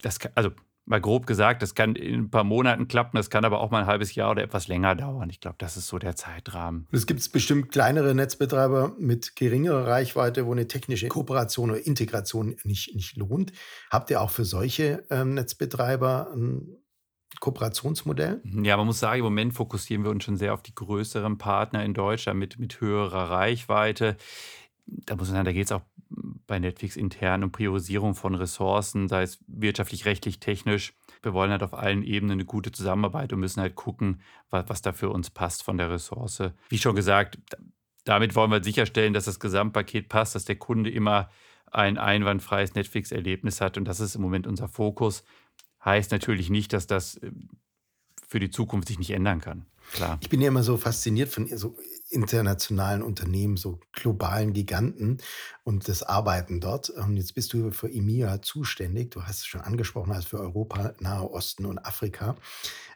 Das 0.00 0.18
also 0.34 0.50
mal 0.84 1.00
grob 1.00 1.26
gesagt, 1.26 1.62
das 1.62 1.74
kann 1.74 1.94
in 1.94 2.20
ein 2.20 2.30
paar 2.30 2.44
Monaten 2.44 2.88
klappen, 2.88 3.16
das 3.16 3.30
kann 3.30 3.44
aber 3.44 3.60
auch 3.60 3.70
mal 3.70 3.82
ein 3.82 3.86
halbes 3.86 4.14
Jahr 4.14 4.32
oder 4.32 4.42
etwas 4.42 4.68
länger 4.68 4.94
dauern. 4.94 5.30
Ich 5.30 5.40
glaube, 5.40 5.56
das 5.58 5.76
ist 5.76 5.86
so 5.86 5.98
der 5.98 6.16
Zeitrahmen. 6.16 6.86
Es 6.90 7.06
gibt 7.06 7.32
bestimmt 7.32 7.70
kleinere 7.70 8.14
Netzbetreiber 8.14 8.94
mit 8.98 9.36
geringerer 9.36 9.86
Reichweite, 9.86 10.46
wo 10.46 10.52
eine 10.52 10.66
technische 10.66 11.08
Kooperation 11.08 11.70
oder 11.70 11.86
Integration 11.86 12.56
nicht, 12.64 12.94
nicht 12.94 13.16
lohnt. 13.16 13.52
Habt 13.90 14.10
ihr 14.10 14.20
auch 14.20 14.30
für 14.30 14.44
solche 14.44 15.04
ähm, 15.10 15.34
Netzbetreiber 15.34 16.32
ein 16.34 16.82
Kooperationsmodell? 17.40 18.42
Ja, 18.62 18.76
man 18.76 18.86
muss 18.86 18.98
sagen, 18.98 19.20
im 19.20 19.24
Moment 19.24 19.54
fokussieren 19.54 20.04
wir 20.04 20.10
uns 20.10 20.24
schon 20.24 20.36
sehr 20.36 20.52
auf 20.52 20.62
die 20.62 20.74
größeren 20.74 21.38
Partner 21.38 21.84
in 21.84 21.94
Deutschland 21.94 22.38
mit, 22.38 22.58
mit 22.58 22.80
höherer 22.80 23.30
Reichweite. 23.30 24.16
Da 24.86 25.16
muss 25.16 25.28
man 25.28 25.36
sagen, 25.36 25.44
da 25.44 25.52
geht 25.52 25.66
es 25.66 25.72
auch 25.72 25.82
bei 26.46 26.58
Netflix 26.58 26.96
intern 26.96 27.44
um 27.44 27.52
Priorisierung 27.52 28.14
von 28.14 28.34
Ressourcen, 28.34 29.08
sei 29.08 29.22
es 29.22 29.38
wirtschaftlich, 29.46 30.04
rechtlich, 30.04 30.40
technisch. 30.40 30.94
Wir 31.22 31.32
wollen 31.32 31.50
halt 31.50 31.62
auf 31.62 31.74
allen 31.74 32.02
Ebenen 32.02 32.32
eine 32.32 32.44
gute 32.44 32.72
Zusammenarbeit 32.72 33.32
und 33.32 33.40
müssen 33.40 33.60
halt 33.60 33.74
gucken, 33.74 34.20
was, 34.50 34.68
was 34.68 34.82
da 34.82 34.92
für 34.92 35.10
uns 35.10 35.30
passt 35.30 35.62
von 35.62 35.78
der 35.78 35.90
Ressource. 35.90 36.42
Wie 36.68 36.78
schon 36.78 36.96
gesagt, 36.96 37.38
damit 38.04 38.34
wollen 38.34 38.50
wir 38.50 38.62
sicherstellen, 38.62 39.14
dass 39.14 39.24
das 39.26 39.40
Gesamtpaket 39.40 40.08
passt, 40.08 40.34
dass 40.34 40.44
der 40.44 40.56
Kunde 40.56 40.90
immer 40.90 41.30
ein 41.70 41.96
einwandfreies 41.96 42.74
Netflix-Erlebnis 42.74 43.60
hat. 43.60 43.78
Und 43.78 43.86
das 43.86 44.00
ist 44.00 44.14
im 44.14 44.22
Moment 44.22 44.46
unser 44.46 44.68
Fokus. 44.68 45.24
Heißt 45.84 46.12
natürlich 46.12 46.50
nicht, 46.50 46.72
dass 46.72 46.86
das 46.86 47.16
äh, 47.16 47.30
für 48.28 48.40
die 48.40 48.50
Zukunft 48.50 48.88
sich 48.88 48.98
nicht 48.98 49.10
ändern 49.10 49.40
kann. 49.40 49.66
Klar. 49.92 50.18
Ich 50.20 50.28
bin 50.28 50.40
ja 50.40 50.48
immer 50.48 50.62
so 50.62 50.76
fasziniert 50.76 51.28
von 51.28 51.48
so 51.56 51.76
internationalen 52.12 53.02
Unternehmen, 53.02 53.56
so 53.56 53.80
globalen 53.92 54.52
Giganten 54.52 55.18
und 55.64 55.88
das 55.88 56.02
Arbeiten 56.02 56.60
dort. 56.60 56.90
Und 56.90 57.16
jetzt 57.16 57.34
bist 57.34 57.52
du 57.52 57.70
für 57.70 57.90
EMEA 57.90 58.42
zuständig. 58.42 59.10
Du 59.10 59.22
hast 59.22 59.40
es 59.40 59.46
schon 59.46 59.62
angesprochen, 59.62 60.12
als 60.12 60.26
für 60.26 60.38
Europa, 60.38 60.94
Nahe 61.00 61.30
Osten 61.30 61.66
und 61.66 61.78
Afrika. 61.78 62.36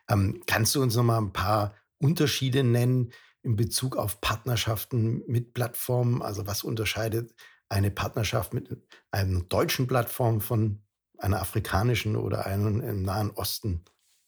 Ähm, 0.08 0.42
kannst 0.46 0.74
du 0.74 0.82
uns 0.82 0.94
noch 0.96 1.02
mal 1.02 1.18
ein 1.18 1.32
paar 1.32 1.74
Unterschiede 1.98 2.62
nennen 2.62 3.12
in 3.42 3.56
Bezug 3.56 3.96
auf 3.96 4.20
Partnerschaften 4.20 5.22
mit 5.26 5.54
Plattformen? 5.54 6.22
Also 6.22 6.46
was 6.46 6.62
unterscheidet 6.62 7.34
eine 7.68 7.90
Partnerschaft 7.90 8.54
mit 8.54 8.76
einer 9.10 9.40
deutschen 9.42 9.86
Plattform 9.86 10.40
von 10.40 10.82
einer 11.18 11.40
afrikanischen 11.40 12.16
oder 12.16 12.46
einer 12.46 12.84
im 12.84 13.02
Nahen 13.02 13.30
Osten? 13.30 13.84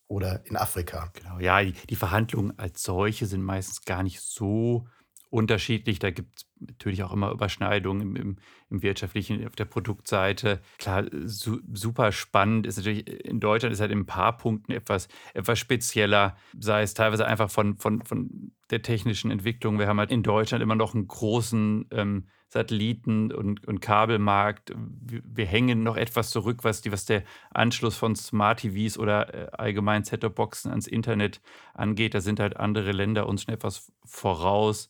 Oder 0.08 0.44
in 0.46 0.56
Afrika. 0.56 1.10
Genau, 1.14 1.38
ja, 1.38 1.62
die, 1.62 1.72
die 1.72 1.96
Verhandlungen 1.96 2.58
als 2.58 2.82
solche 2.82 3.26
sind 3.26 3.42
meistens 3.42 3.82
gar 3.84 4.02
nicht 4.02 4.20
so 4.20 4.86
unterschiedlich. 5.30 5.98
Da 5.98 6.10
gibt 6.10 6.38
es 6.38 6.47
natürlich 6.60 7.02
auch 7.02 7.12
immer 7.12 7.30
Überschneidungen 7.30 8.02
im, 8.02 8.16
im, 8.16 8.36
im, 8.70 8.82
wirtschaftlichen, 8.82 9.46
auf 9.46 9.56
der 9.56 9.64
Produktseite. 9.64 10.60
Klar, 10.78 11.04
su 11.24 11.60
super 11.72 12.12
spannend 12.12 12.66
ist 12.66 12.76
natürlich, 12.76 13.06
in 13.24 13.40
Deutschland 13.40 13.72
ist 13.72 13.80
halt 13.80 13.92
in 13.92 14.00
ein 14.00 14.06
paar 14.06 14.36
Punkten 14.36 14.72
etwas, 14.72 15.08
etwas 15.34 15.58
spezieller, 15.58 16.36
sei 16.58 16.82
es 16.82 16.94
teilweise 16.94 17.26
einfach 17.26 17.50
von, 17.50 17.76
von, 17.76 18.02
von 18.02 18.52
der 18.70 18.82
technischen 18.82 19.30
Entwicklung. 19.30 19.78
Wir 19.78 19.86
haben 19.86 19.98
halt 19.98 20.12
in 20.12 20.22
Deutschland 20.22 20.62
immer 20.62 20.74
noch 20.74 20.94
einen 20.94 21.08
großen 21.08 21.86
ähm, 21.90 22.26
Satelliten- 22.48 23.30
und, 23.30 23.66
und 23.66 23.80
Kabelmarkt. 23.80 24.72
Wir, 24.76 25.22
wir, 25.24 25.46
hängen 25.46 25.82
noch 25.82 25.96
etwas 25.96 26.30
zurück, 26.30 26.64
was, 26.64 26.80
die, 26.80 26.90
was 26.90 27.04
der 27.04 27.22
Anschluss 27.50 27.96
von 27.96 28.16
Smart 28.16 28.60
TVs 28.60 28.98
oder 28.98 29.34
äh, 29.34 29.50
allgemein 29.52 30.04
Set-Top-Boxen 30.04 30.70
ans 30.70 30.86
Internet 30.86 31.42
angeht. 31.74 32.14
Da 32.14 32.20
sind 32.20 32.40
halt 32.40 32.56
andere 32.56 32.92
Länder 32.92 33.26
uns 33.26 33.42
schon 33.42 33.54
etwas 33.54 33.92
voraus 34.04 34.88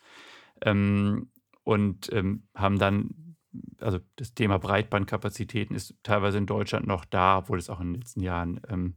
ähm, 0.63 1.29
und 1.69 2.11
ähm, 2.15 2.45
haben 2.55 2.79
dann, 2.79 3.37
also 3.79 3.99
das 4.17 4.33
Thema 4.33 4.59
Breitbandkapazitäten 4.59 5.77
ist 5.77 5.95
teilweise 6.03 6.39
in 6.39 6.47
Deutschland 6.47 6.87
noch 6.87 7.05
da, 7.05 7.37
obwohl 7.41 7.59
es 7.59 7.69
auch 7.69 7.79
in 7.81 7.93
den 7.93 8.01
letzten 8.01 8.23
Jahren 8.23 8.59
ähm, 8.71 8.97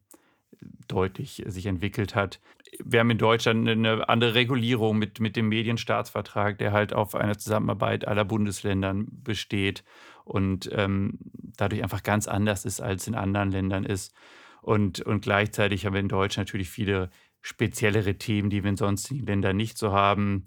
deutlich 0.87 1.43
sich 1.47 1.65
entwickelt 1.65 2.15
hat. 2.15 2.39
Wir 2.81 3.01
haben 3.01 3.09
in 3.09 3.17
Deutschland 3.17 3.67
eine 3.67 4.07
andere 4.07 4.35
Regulierung 4.35 4.97
mit, 4.97 5.19
mit 5.19 5.35
dem 5.35 5.49
Medienstaatsvertrag, 5.49 6.59
der 6.59 6.71
halt 6.71 6.93
auf 6.93 7.13
einer 7.13 7.37
Zusammenarbeit 7.37 8.07
aller 8.07 8.23
Bundesländern 8.23 9.05
besteht 9.21 9.83
und 10.23 10.69
ähm, 10.71 11.19
dadurch 11.57 11.83
einfach 11.83 12.03
ganz 12.03 12.29
anders 12.29 12.63
ist, 12.63 12.79
als 12.79 13.05
in 13.05 13.15
anderen 13.15 13.51
Ländern 13.51 13.83
ist. 13.83 14.15
Und, 14.61 15.01
und 15.01 15.23
gleichzeitig 15.23 15.85
haben 15.85 15.93
wir 15.93 15.99
in 15.99 16.07
Deutschland 16.07 16.47
natürlich 16.47 16.69
viele 16.69 17.09
speziellere 17.41 18.15
Themen, 18.15 18.49
die 18.49 18.63
wir 18.63 18.69
in 18.69 18.77
sonstigen 18.77 19.25
Ländern 19.25 19.57
nicht 19.57 19.77
so 19.77 19.91
haben. 19.91 20.45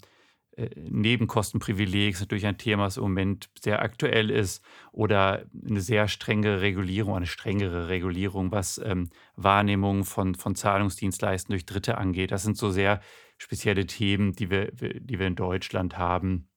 Äh, 0.57 0.71
Nebenkostenprivileg 0.77 2.15
ist 2.15 2.21
natürlich 2.21 2.47
ein 2.47 2.59
Thema, 2.59 2.85
das 2.85 2.97
im 2.97 3.05
Moment 3.05 3.49
sehr 3.61 3.83
aktuell 3.83 4.31
ist, 4.31 4.65
oder 4.93 5.45
eine 5.69 5.81
sehr 5.81 6.09
strenge 6.09 6.61
Regulierung, 6.61 7.17
eine 7.17 7.27
strengere 7.27 7.89
Regulierung, 7.89 8.53
was 8.53 8.79
ähm, 8.79 9.11
Wahrnehmung 9.37 10.05
von, 10.05 10.35
von 10.35 10.55
Zahlungsdienstleisten 10.55 11.53
durch 11.53 11.67
Dritte 11.67 11.99
angeht. 11.99 12.31
Das 12.31 12.43
sind 12.43 12.57
so 12.57 12.71
sehr 12.71 13.01
spezielle 13.39 13.87
Themen, 13.87 14.33
die 14.33 14.51
wir, 14.51 14.71
die 14.73 15.19
wir 15.19 15.27
in 15.27 15.37
Deutschland 15.37 15.99
haben. 15.99 16.49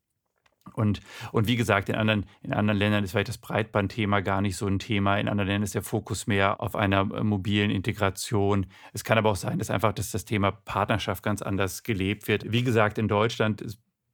Und, 0.74 1.02
und 1.32 1.48
wie 1.48 1.56
gesagt, 1.56 1.90
in 1.90 1.96
anderen, 1.96 2.26
in 2.42 2.54
anderen 2.54 2.78
Ländern 2.78 3.04
ist 3.04 3.12
vielleicht 3.12 3.30
das 3.30 3.38
Breitbandthema 3.38 4.20
gar 4.20 4.42
nicht 4.42 4.58
so 4.58 4.68
ein 4.68 4.80
Thema. 4.80 5.18
In 5.18 5.28
anderen 5.30 5.48
Ländern 5.48 5.64
ist 5.64 5.76
der 5.76 5.82
Fokus 5.82 6.28
mehr 6.28 6.62
auf 6.62 6.76
einer 6.76 7.10
äh, 7.14 7.24
mobilen 7.24 7.72
Integration. 7.72 8.68
Es 8.94 9.04
kann 9.04 9.18
aber 9.18 9.32
auch 9.32 9.36
sein, 9.38 9.60
dass 9.60 9.70
einfach 9.70 9.94
dass 9.94 10.12
das 10.12 10.26
Thema 10.26 10.52
Partnerschaft 10.52 11.24
ganz 11.24 11.42
anders 11.42 11.84
gelebt 11.84 12.28
wird. 12.28 12.52
Wie 12.52 12.64
gesagt, 12.64 12.98
in 12.98 13.08
Deutschland 13.08 13.62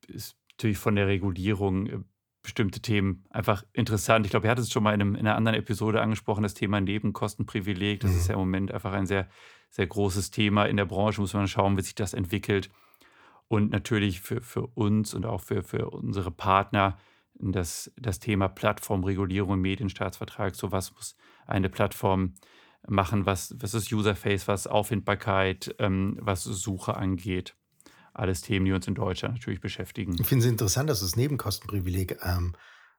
ist 0.05 0.37
natürlich 0.51 0.77
von 0.77 0.95
der 0.95 1.07
Regulierung 1.07 1.87
äh, 1.87 1.99
bestimmte 2.41 2.81
Themen 2.81 3.23
einfach 3.29 3.63
interessant. 3.71 4.25
Ich 4.25 4.31
glaube, 4.31 4.47
er 4.47 4.51
hat 4.51 4.59
es 4.59 4.71
schon 4.71 4.83
mal 4.83 4.93
in, 4.93 5.01
einem, 5.01 5.15
in, 5.15 5.21
einer 5.21 5.35
anderen 5.35 5.57
Episode 5.57 6.01
angesprochen, 6.01 6.43
das 6.43 6.53
Thema 6.53 6.81
Nebenkostenprivileg. 6.81 8.01
Das 8.01 8.11
mhm. 8.11 8.17
ist 8.17 8.27
ja 8.27 8.33
im 8.33 8.39
Moment 8.41 8.71
einfach 8.71 8.91
ein 8.91 9.05
sehr, 9.05 9.27
sehr 9.69 9.87
großes 9.87 10.29
Thema 10.29 10.65
in 10.65 10.77
der 10.77 10.85
Branche. 10.85 11.21
Muss 11.21 11.33
man 11.33 11.47
schauen, 11.47 11.77
wie 11.77 11.81
sich 11.81 11.95
das 11.95 12.13
entwickelt. 12.13 12.69
Und 13.47 13.71
natürlich 13.71 14.19
für, 14.19 14.41
für 14.41 14.67
uns 14.67 15.13
und 15.13 15.25
auch 15.25 15.41
für, 15.41 15.63
für 15.63 15.89
unsere 15.89 16.31
Partner 16.31 16.97
das, 17.35 17.91
das 17.97 18.19
Thema 18.19 18.47
Plattformregulierung 18.47 19.53
im 19.53 19.61
Medienstaatsvertrag. 19.61 20.55
So 20.55 20.71
was 20.71 20.93
muss 20.93 21.15
eine 21.47 21.69
Plattform 21.69 22.33
machen, 22.87 23.25
was, 23.25 23.55
was 23.59 23.73
ist 23.73 23.91
Userface, 23.91 24.47
was 24.47 24.67
Auffindbarkeit, 24.67 25.75
ähm, 25.79 26.17
was 26.19 26.43
Suche 26.43 26.95
angeht 26.97 27.55
alles 28.13 28.41
Themen, 28.41 28.65
die 28.65 28.71
uns 28.71 28.87
in 28.87 28.95
Deutschland 28.95 29.35
natürlich 29.35 29.61
beschäftigen. 29.61 30.15
Ich 30.19 30.27
finde 30.27 30.45
es 30.45 30.51
interessant, 30.51 30.89
dass 30.89 30.99
du 30.99 31.05
das 31.05 31.15
Nebenkostenprivileg 31.15 32.19
ähm, 32.23 32.55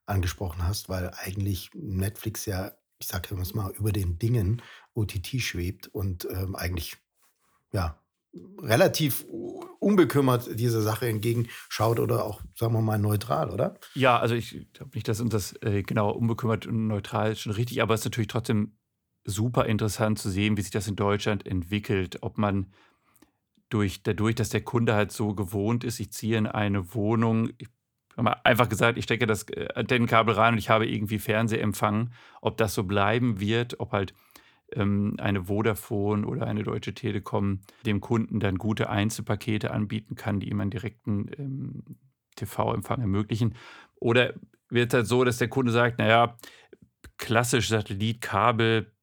angesprochen 0.06 0.66
hast, 0.66 0.88
weil 0.88 1.10
eigentlich 1.14 1.70
Netflix 1.74 2.46
ja, 2.46 2.72
ich 2.98 3.06
sage 3.06 3.34
es 3.34 3.54
mal, 3.54 3.72
über 3.72 3.92
den 3.92 4.18
Dingen 4.18 4.62
OTT 4.94 5.40
schwebt 5.40 5.88
und 5.88 6.26
ähm, 6.30 6.54
eigentlich 6.54 6.96
ja 7.72 7.98
relativ 8.62 9.24
unbekümmert 9.78 10.58
dieser 10.58 10.82
Sache 10.82 11.08
entgegenschaut 11.08 12.00
oder 12.00 12.24
auch, 12.24 12.40
sagen 12.56 12.72
wir 12.72 12.80
mal, 12.80 12.98
neutral, 12.98 13.50
oder? 13.50 13.78
Ja, 13.94 14.18
also 14.18 14.34
ich 14.34 14.66
glaube 14.72 14.92
nicht, 14.94 15.06
dass 15.06 15.20
uns 15.20 15.30
das 15.30 15.54
äh, 15.62 15.82
genau 15.82 16.10
unbekümmert 16.10 16.66
und 16.66 16.86
neutral 16.86 17.32
ist 17.32 17.40
schon 17.40 17.52
richtig, 17.52 17.82
aber 17.82 17.94
es 17.94 18.00
ist 18.00 18.06
natürlich 18.06 18.28
trotzdem 18.28 18.76
super 19.24 19.66
interessant 19.66 20.18
zu 20.18 20.30
sehen, 20.30 20.56
wie 20.56 20.62
sich 20.62 20.70
das 20.70 20.88
in 20.88 20.96
Deutschland 20.96 21.46
entwickelt, 21.46 22.18
ob 22.22 22.38
man 22.38 22.72
durch, 23.74 24.02
dadurch, 24.02 24.36
dass 24.36 24.50
der 24.50 24.62
Kunde 24.62 24.94
halt 24.94 25.10
so 25.10 25.34
gewohnt 25.34 25.82
ist, 25.82 25.98
ich 25.98 26.12
ziehe 26.12 26.38
in 26.38 26.46
eine 26.46 26.94
Wohnung, 26.94 27.50
ich 27.58 27.68
einfach 28.16 28.68
gesagt, 28.68 28.96
ich 28.96 29.04
stecke 29.04 29.26
das 29.26 29.48
äh, 29.48 29.66
Antennenkabel 29.74 30.36
rein 30.36 30.54
und 30.54 30.58
ich 30.58 30.70
habe 30.70 30.86
irgendwie 30.86 31.18
Fernsehempfang, 31.18 32.12
ob 32.40 32.56
das 32.56 32.74
so 32.74 32.84
bleiben 32.84 33.40
wird, 33.40 33.80
ob 33.80 33.90
halt 33.90 34.14
ähm, 34.72 35.16
eine 35.18 35.44
Vodafone 35.44 36.24
oder 36.24 36.46
eine 36.46 36.62
Deutsche 36.62 36.94
Telekom 36.94 37.62
dem 37.84 38.00
Kunden 38.00 38.38
dann 38.38 38.58
gute 38.58 38.88
Einzelpakete 38.88 39.72
anbieten 39.72 40.14
kann, 40.14 40.38
die 40.38 40.48
ihm 40.48 40.60
einen 40.60 40.70
direkten 40.70 41.28
ähm, 41.36 41.82
TV-Empfang 42.36 43.00
ermöglichen. 43.00 43.56
Oder 43.96 44.34
wird 44.68 44.92
es 44.92 44.94
halt 44.94 45.06
so, 45.08 45.24
dass 45.24 45.38
der 45.38 45.48
Kunde 45.48 45.72
sagt, 45.72 45.98
naja, 45.98 46.36
klassisch 47.18 47.68
Satellitkabel 47.68 48.93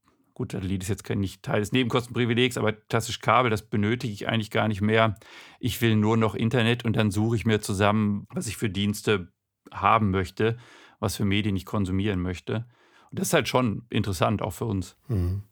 Gut, 0.42 0.54
Satellit 0.54 0.82
ist 0.82 0.90
jetzt 0.90 1.04
kein, 1.04 1.20
nicht 1.20 1.44
Teil 1.44 1.60
des 1.60 1.72
Nebenkostenprivilegs, 1.72 2.58
aber 2.58 2.74
klassisch 2.74 3.20
Kabel, 3.20 3.52
das 3.52 3.62
benötige 3.62 4.12
ich 4.12 4.28
eigentlich 4.28 4.50
gar 4.50 4.68
nicht 4.68 4.82
mehr. 4.82 5.14
Ich 5.60 5.80
will 5.84 5.96
nur 5.96 6.18
noch 6.18 6.34
Internet 6.34 6.84
und 6.84 6.96
dann 6.96 7.12
suche 7.12 7.36
ich 7.36 7.46
mir 7.46 7.62
zusammen, 7.62 8.26
was 8.34 8.48
ich 8.48 8.58
für 8.58 8.68
Dienste 8.68 9.32
haben 9.72 10.10
möchte, 10.10 10.58
was 11.00 11.16
für 11.16 11.26
Medien 11.26 11.56
ich 11.56 11.68
konsumieren 11.68 12.20
möchte. 12.20 12.66
Und 13.12 13.20
das 13.20 13.28
ist 13.28 13.34
halt 13.36 13.50
schon 13.50 13.84
interessant, 13.92 14.42
auch 14.42 14.54
für 14.54 14.66
uns. 14.66 14.98
Mhm. 15.10 15.44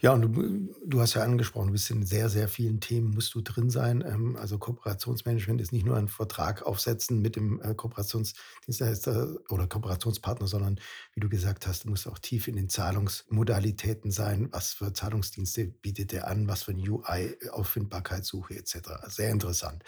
Ja, 0.00 0.12
und 0.12 0.22
du, 0.22 0.74
du 0.84 1.00
hast 1.00 1.14
ja 1.14 1.22
angesprochen, 1.22 1.68
du 1.68 1.72
bist 1.72 1.90
in 1.90 2.04
sehr, 2.04 2.28
sehr 2.28 2.48
vielen 2.48 2.80
Themen, 2.80 3.10
musst 3.10 3.34
du 3.34 3.40
drin 3.40 3.70
sein. 3.70 4.04
Ähm, 4.06 4.36
also 4.36 4.58
Kooperationsmanagement 4.58 5.60
ist 5.60 5.72
nicht 5.72 5.86
nur 5.86 5.96
ein 5.96 6.08
Vertrag 6.08 6.62
aufsetzen 6.62 7.20
mit 7.20 7.36
dem 7.36 7.60
äh, 7.62 7.74
Kooperationsdienstleister 7.74 9.36
oder 9.48 9.66
Kooperationspartner, 9.66 10.48
sondern 10.48 10.80
wie 11.14 11.20
du 11.20 11.28
gesagt 11.28 11.66
hast, 11.66 11.84
du 11.84 11.90
musst 11.90 12.08
auch 12.08 12.18
tief 12.18 12.48
in 12.48 12.56
den 12.56 12.68
Zahlungsmodalitäten 12.68 14.10
sein. 14.10 14.48
Was 14.50 14.72
für 14.72 14.92
Zahlungsdienste 14.92 15.66
bietet 15.66 16.12
er 16.12 16.28
an? 16.28 16.48
Was 16.48 16.64
für 16.64 16.72
ein 16.72 16.88
UI, 16.88 17.36
Auffindbarkeitssuche 17.50 18.56
etc. 18.56 18.78
Sehr 19.08 19.30
interessant. 19.30 19.84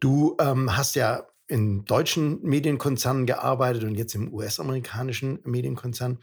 Du 0.00 0.36
ähm, 0.38 0.76
hast 0.76 0.94
ja 0.94 1.26
in 1.46 1.84
deutschen 1.84 2.42
Medienkonzernen 2.42 3.26
gearbeitet 3.26 3.84
und 3.84 3.94
jetzt 3.94 4.14
im 4.14 4.32
US-amerikanischen 4.32 5.40
Medienkonzern. 5.44 6.18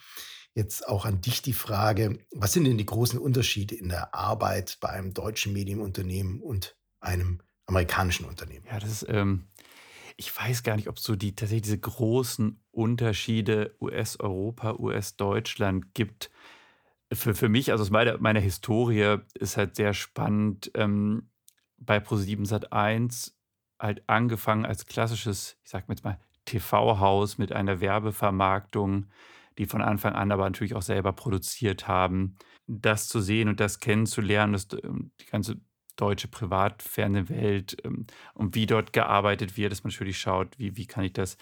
Jetzt 0.54 0.88
auch 0.88 1.06
an 1.06 1.22
dich 1.22 1.42
die 1.42 1.54
Frage, 1.54 2.20
was 2.32 2.54
sind 2.54 2.66
denn 2.66 2.78
die 2.78 2.86
großen 2.86 3.18
Unterschiede 3.18 3.76
in 3.76 3.90
der 3.90 4.14
Arbeit 4.14 4.78
bei 4.82 4.90
einem 4.90 5.14
deutschen 5.14 5.54
Medienunternehmen 5.54 6.42
und 6.42 6.76
einem 7.00 7.42
amerikanischen 7.68 8.26
Unternehmen? 8.26 8.66
Ja, 8.70 8.80
das 8.80 8.92
ist, 8.92 9.06
ähm, 9.10 9.48
ich 10.18 10.36
weiß 10.38 10.64
gar 10.64 10.76
nicht, 10.76 10.90
ob 10.90 10.98
es 10.98 11.04
so 11.04 11.16
die 11.16 11.36
tatsächlich 11.36 11.64
diese 11.64 11.80
großen 11.80 12.62
Unterschiede 12.72 13.76
US-Europa, 13.80 14.76
US-Deutschland 14.78 15.94
gibt. 15.94 16.32
Für, 17.14 17.34
für 17.34 17.50
mich, 17.50 17.72
also 17.72 17.84
aus 17.84 17.90
meiner, 17.90 18.18
meiner 18.18 18.40
Historie, 18.40 19.18
ist 19.34 19.58
halt 19.58 19.76
sehr 19.76 19.94
spannend, 19.94 20.72
ähm, 20.76 21.30
bei 21.78 21.98
Pro7 21.98 22.48
Sat1 22.48 23.32
halt 23.80 24.04
angefangen 24.08 24.66
als 24.66 24.86
klassisches, 24.86 25.58
ich 25.64 25.72
sag 25.72 25.90
jetzt 25.90 26.04
mal, 26.04 26.20
TV-Haus 26.46 27.38
mit 27.38 27.52
einer 27.52 27.82
Werbevermarktung, 27.82 29.08
die 29.58 29.66
von 29.66 29.82
Anfang 29.82 30.14
an 30.14 30.32
aber 30.32 30.44
natürlich 30.44 30.76
auch 30.76 30.82
selber 30.82 31.14
produziert 31.14 31.88
haben. 31.88 32.38
Das 32.68 33.08
zu 33.08 33.20
sehen 33.20 33.50
und 33.50 33.60
das 33.60 33.80
kennenzulernen, 33.80 34.54
das, 34.54 34.68
ähm, 34.84 35.12
die 35.20 35.26
ganze 35.26 35.60
deutsche 35.96 36.28
Privatfernsehwelt 36.28 37.78
ähm, 37.84 38.08
und 38.34 38.56
wie 38.56 38.66
dort 38.66 38.94
gearbeitet 38.94 39.58
wird, 39.58 39.72
dass 39.72 39.84
man 39.84 39.92
natürlich 39.92 40.20
schaut, 40.20 40.58
wie, 40.58 40.78
wie 40.78 40.88
kann 40.88 41.04
ich 41.04 41.14
das 41.14 41.38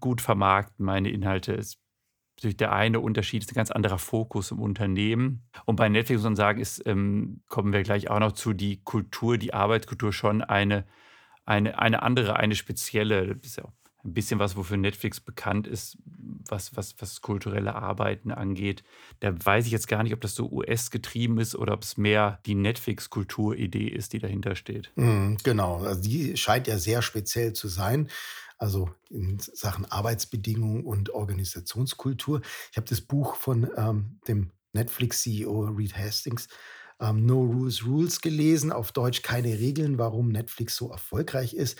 gut 0.00 0.20
vermarkten, 0.20 0.84
meine 0.84 1.10
Inhalte. 1.10 1.52
Ist 1.52 1.78
natürlich 2.36 2.56
der 2.56 2.72
eine 2.72 3.00
Unterschied, 3.00 3.42
ist 3.42 3.52
ein 3.52 3.56
ganz 3.56 3.70
anderer 3.70 3.98
Fokus 3.98 4.50
im 4.50 4.60
Unternehmen. 4.60 5.48
Und 5.64 5.76
bei 5.76 5.88
Netflix 5.88 6.20
muss 6.20 6.24
man 6.24 6.36
sagen, 6.36 6.60
ist, 6.60 6.86
ähm, 6.86 7.42
kommen 7.46 7.72
wir 7.72 7.82
gleich 7.82 8.10
auch 8.10 8.20
noch 8.20 8.32
zu, 8.32 8.52
die 8.52 8.82
Kultur, 8.82 9.38
die 9.38 9.54
Arbeitskultur 9.54 10.12
schon 10.12 10.42
eine 10.42 10.86
eine, 11.48 11.78
eine 11.78 12.02
andere, 12.02 12.36
eine 12.36 12.54
spezielle. 12.54 13.34
Das 13.34 13.46
ist 13.46 13.56
ja 13.56 13.64
auch 13.64 13.72
ein 14.08 14.14
bisschen 14.14 14.38
was, 14.38 14.56
wofür 14.56 14.76
Netflix 14.76 15.20
bekannt 15.20 15.66
ist, 15.66 15.98
was, 16.48 16.76
was, 16.76 16.94
was 16.98 17.20
kulturelle 17.20 17.74
Arbeiten 17.74 18.30
angeht. 18.30 18.82
Da 19.20 19.32
weiß 19.32 19.66
ich 19.66 19.72
jetzt 19.72 19.88
gar 19.88 20.02
nicht, 20.02 20.12
ob 20.12 20.20
das 20.20 20.34
so 20.34 20.50
US-getrieben 20.50 21.38
ist 21.38 21.54
oder 21.54 21.74
ob 21.74 21.82
es 21.82 21.96
mehr 21.96 22.40
die 22.46 22.54
Netflix-Kulturidee 22.54 23.88
ist, 23.88 24.12
die 24.12 24.18
dahinter 24.18 24.56
steht. 24.56 24.90
Mm, 24.96 25.34
genau, 25.42 25.82
also 25.84 26.00
die 26.00 26.36
scheint 26.36 26.66
ja 26.66 26.78
sehr 26.78 27.02
speziell 27.02 27.52
zu 27.52 27.68
sein. 27.68 28.08
Also 28.56 28.90
in 29.08 29.38
Sachen 29.38 29.84
Arbeitsbedingungen 29.84 30.84
und 30.84 31.10
Organisationskultur. 31.10 32.40
Ich 32.72 32.76
habe 32.76 32.88
das 32.88 33.00
Buch 33.00 33.36
von 33.36 33.70
ähm, 33.76 34.18
dem 34.26 34.50
Netflix-CEO 34.72 35.66
Reed 35.76 35.96
Hastings 35.96 36.48
ähm, 37.00 37.24
No 37.24 37.42
Rules 37.42 37.86
Rules 37.86 38.20
gelesen, 38.20 38.72
auf 38.72 38.92
Deutsch 38.92 39.22
keine 39.22 39.58
Regeln, 39.58 39.98
warum 39.98 40.28
Netflix 40.28 40.76
so 40.76 40.90
erfolgreich 40.90 41.54
ist. 41.54 41.78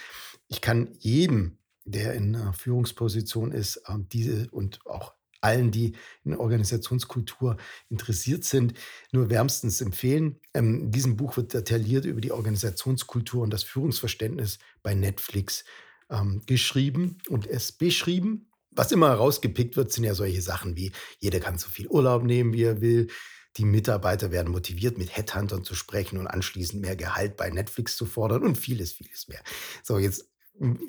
Ich 0.48 0.60
kann 0.60 0.94
jedem, 0.98 1.58
der 1.90 2.14
in 2.14 2.36
einer 2.36 2.52
Führungsposition 2.52 3.52
ist, 3.52 3.82
ähm, 3.88 4.08
diese 4.10 4.48
und 4.50 4.80
auch 4.86 5.14
allen, 5.40 5.70
die 5.70 5.94
in 6.24 6.34
Organisationskultur 6.34 7.56
interessiert 7.88 8.44
sind, 8.44 8.74
nur 9.12 9.30
wärmstens 9.30 9.80
empfehlen. 9.80 10.40
Ähm, 10.54 10.80
in 10.82 10.90
diesem 10.90 11.16
Buch 11.16 11.36
wird 11.36 11.54
detailliert 11.54 12.04
über 12.04 12.20
die 12.20 12.32
Organisationskultur 12.32 13.42
und 13.42 13.50
das 13.50 13.62
Führungsverständnis 13.62 14.58
bei 14.82 14.94
Netflix 14.94 15.64
ähm, 16.10 16.42
geschrieben 16.46 17.18
und 17.28 17.46
es 17.46 17.72
beschrieben. 17.72 18.50
Was 18.70 18.92
immer 18.92 19.08
herausgepickt 19.08 19.76
wird, 19.76 19.92
sind 19.92 20.04
ja 20.04 20.14
solche 20.14 20.42
Sachen 20.42 20.76
wie, 20.76 20.92
jeder 21.18 21.40
kann 21.40 21.58
so 21.58 21.68
viel 21.68 21.88
Urlaub 21.88 22.22
nehmen, 22.22 22.52
wie 22.52 22.64
er 22.64 22.80
will. 22.80 23.08
Die 23.56 23.64
Mitarbeiter 23.64 24.30
werden 24.30 24.52
motiviert, 24.52 24.98
mit 24.98 25.16
Headhuntern 25.16 25.64
zu 25.64 25.74
sprechen 25.74 26.18
und 26.18 26.28
anschließend 26.28 26.80
mehr 26.80 26.94
Gehalt 26.94 27.36
bei 27.36 27.50
Netflix 27.50 27.96
zu 27.96 28.06
fordern 28.06 28.44
und 28.44 28.56
vieles, 28.56 28.92
vieles 28.92 29.26
mehr. 29.26 29.42
So, 29.82 29.98
jetzt, 29.98 30.30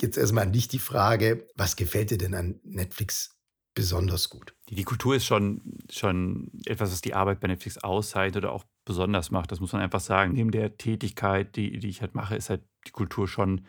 jetzt 0.01 0.17
erstmal 0.17 0.45
an 0.45 0.53
dich 0.53 0.67
die 0.67 0.79
Frage, 0.79 1.47
was 1.55 1.75
gefällt 1.75 2.11
dir 2.11 2.17
denn 2.17 2.33
an 2.33 2.59
Netflix 2.63 3.35
besonders 3.73 4.29
gut? 4.29 4.55
Die, 4.69 4.75
die 4.75 4.83
Kultur 4.83 5.15
ist 5.15 5.25
schon, 5.25 5.61
schon 5.89 6.51
etwas, 6.65 6.91
was 6.91 7.01
die 7.01 7.13
Arbeit 7.13 7.39
bei 7.39 7.47
Netflix 7.47 7.77
auszeichnet 7.77 8.43
oder 8.43 8.53
auch 8.53 8.65
besonders 8.85 9.31
macht. 9.31 9.51
Das 9.51 9.59
muss 9.59 9.73
man 9.73 9.81
einfach 9.81 9.99
sagen. 9.99 10.33
Neben 10.33 10.51
der 10.51 10.77
Tätigkeit, 10.77 11.55
die, 11.55 11.79
die 11.79 11.89
ich 11.89 12.01
halt 12.01 12.15
mache, 12.15 12.35
ist 12.35 12.49
halt 12.49 12.63
die 12.87 12.91
Kultur 12.91 13.27
schon 13.27 13.65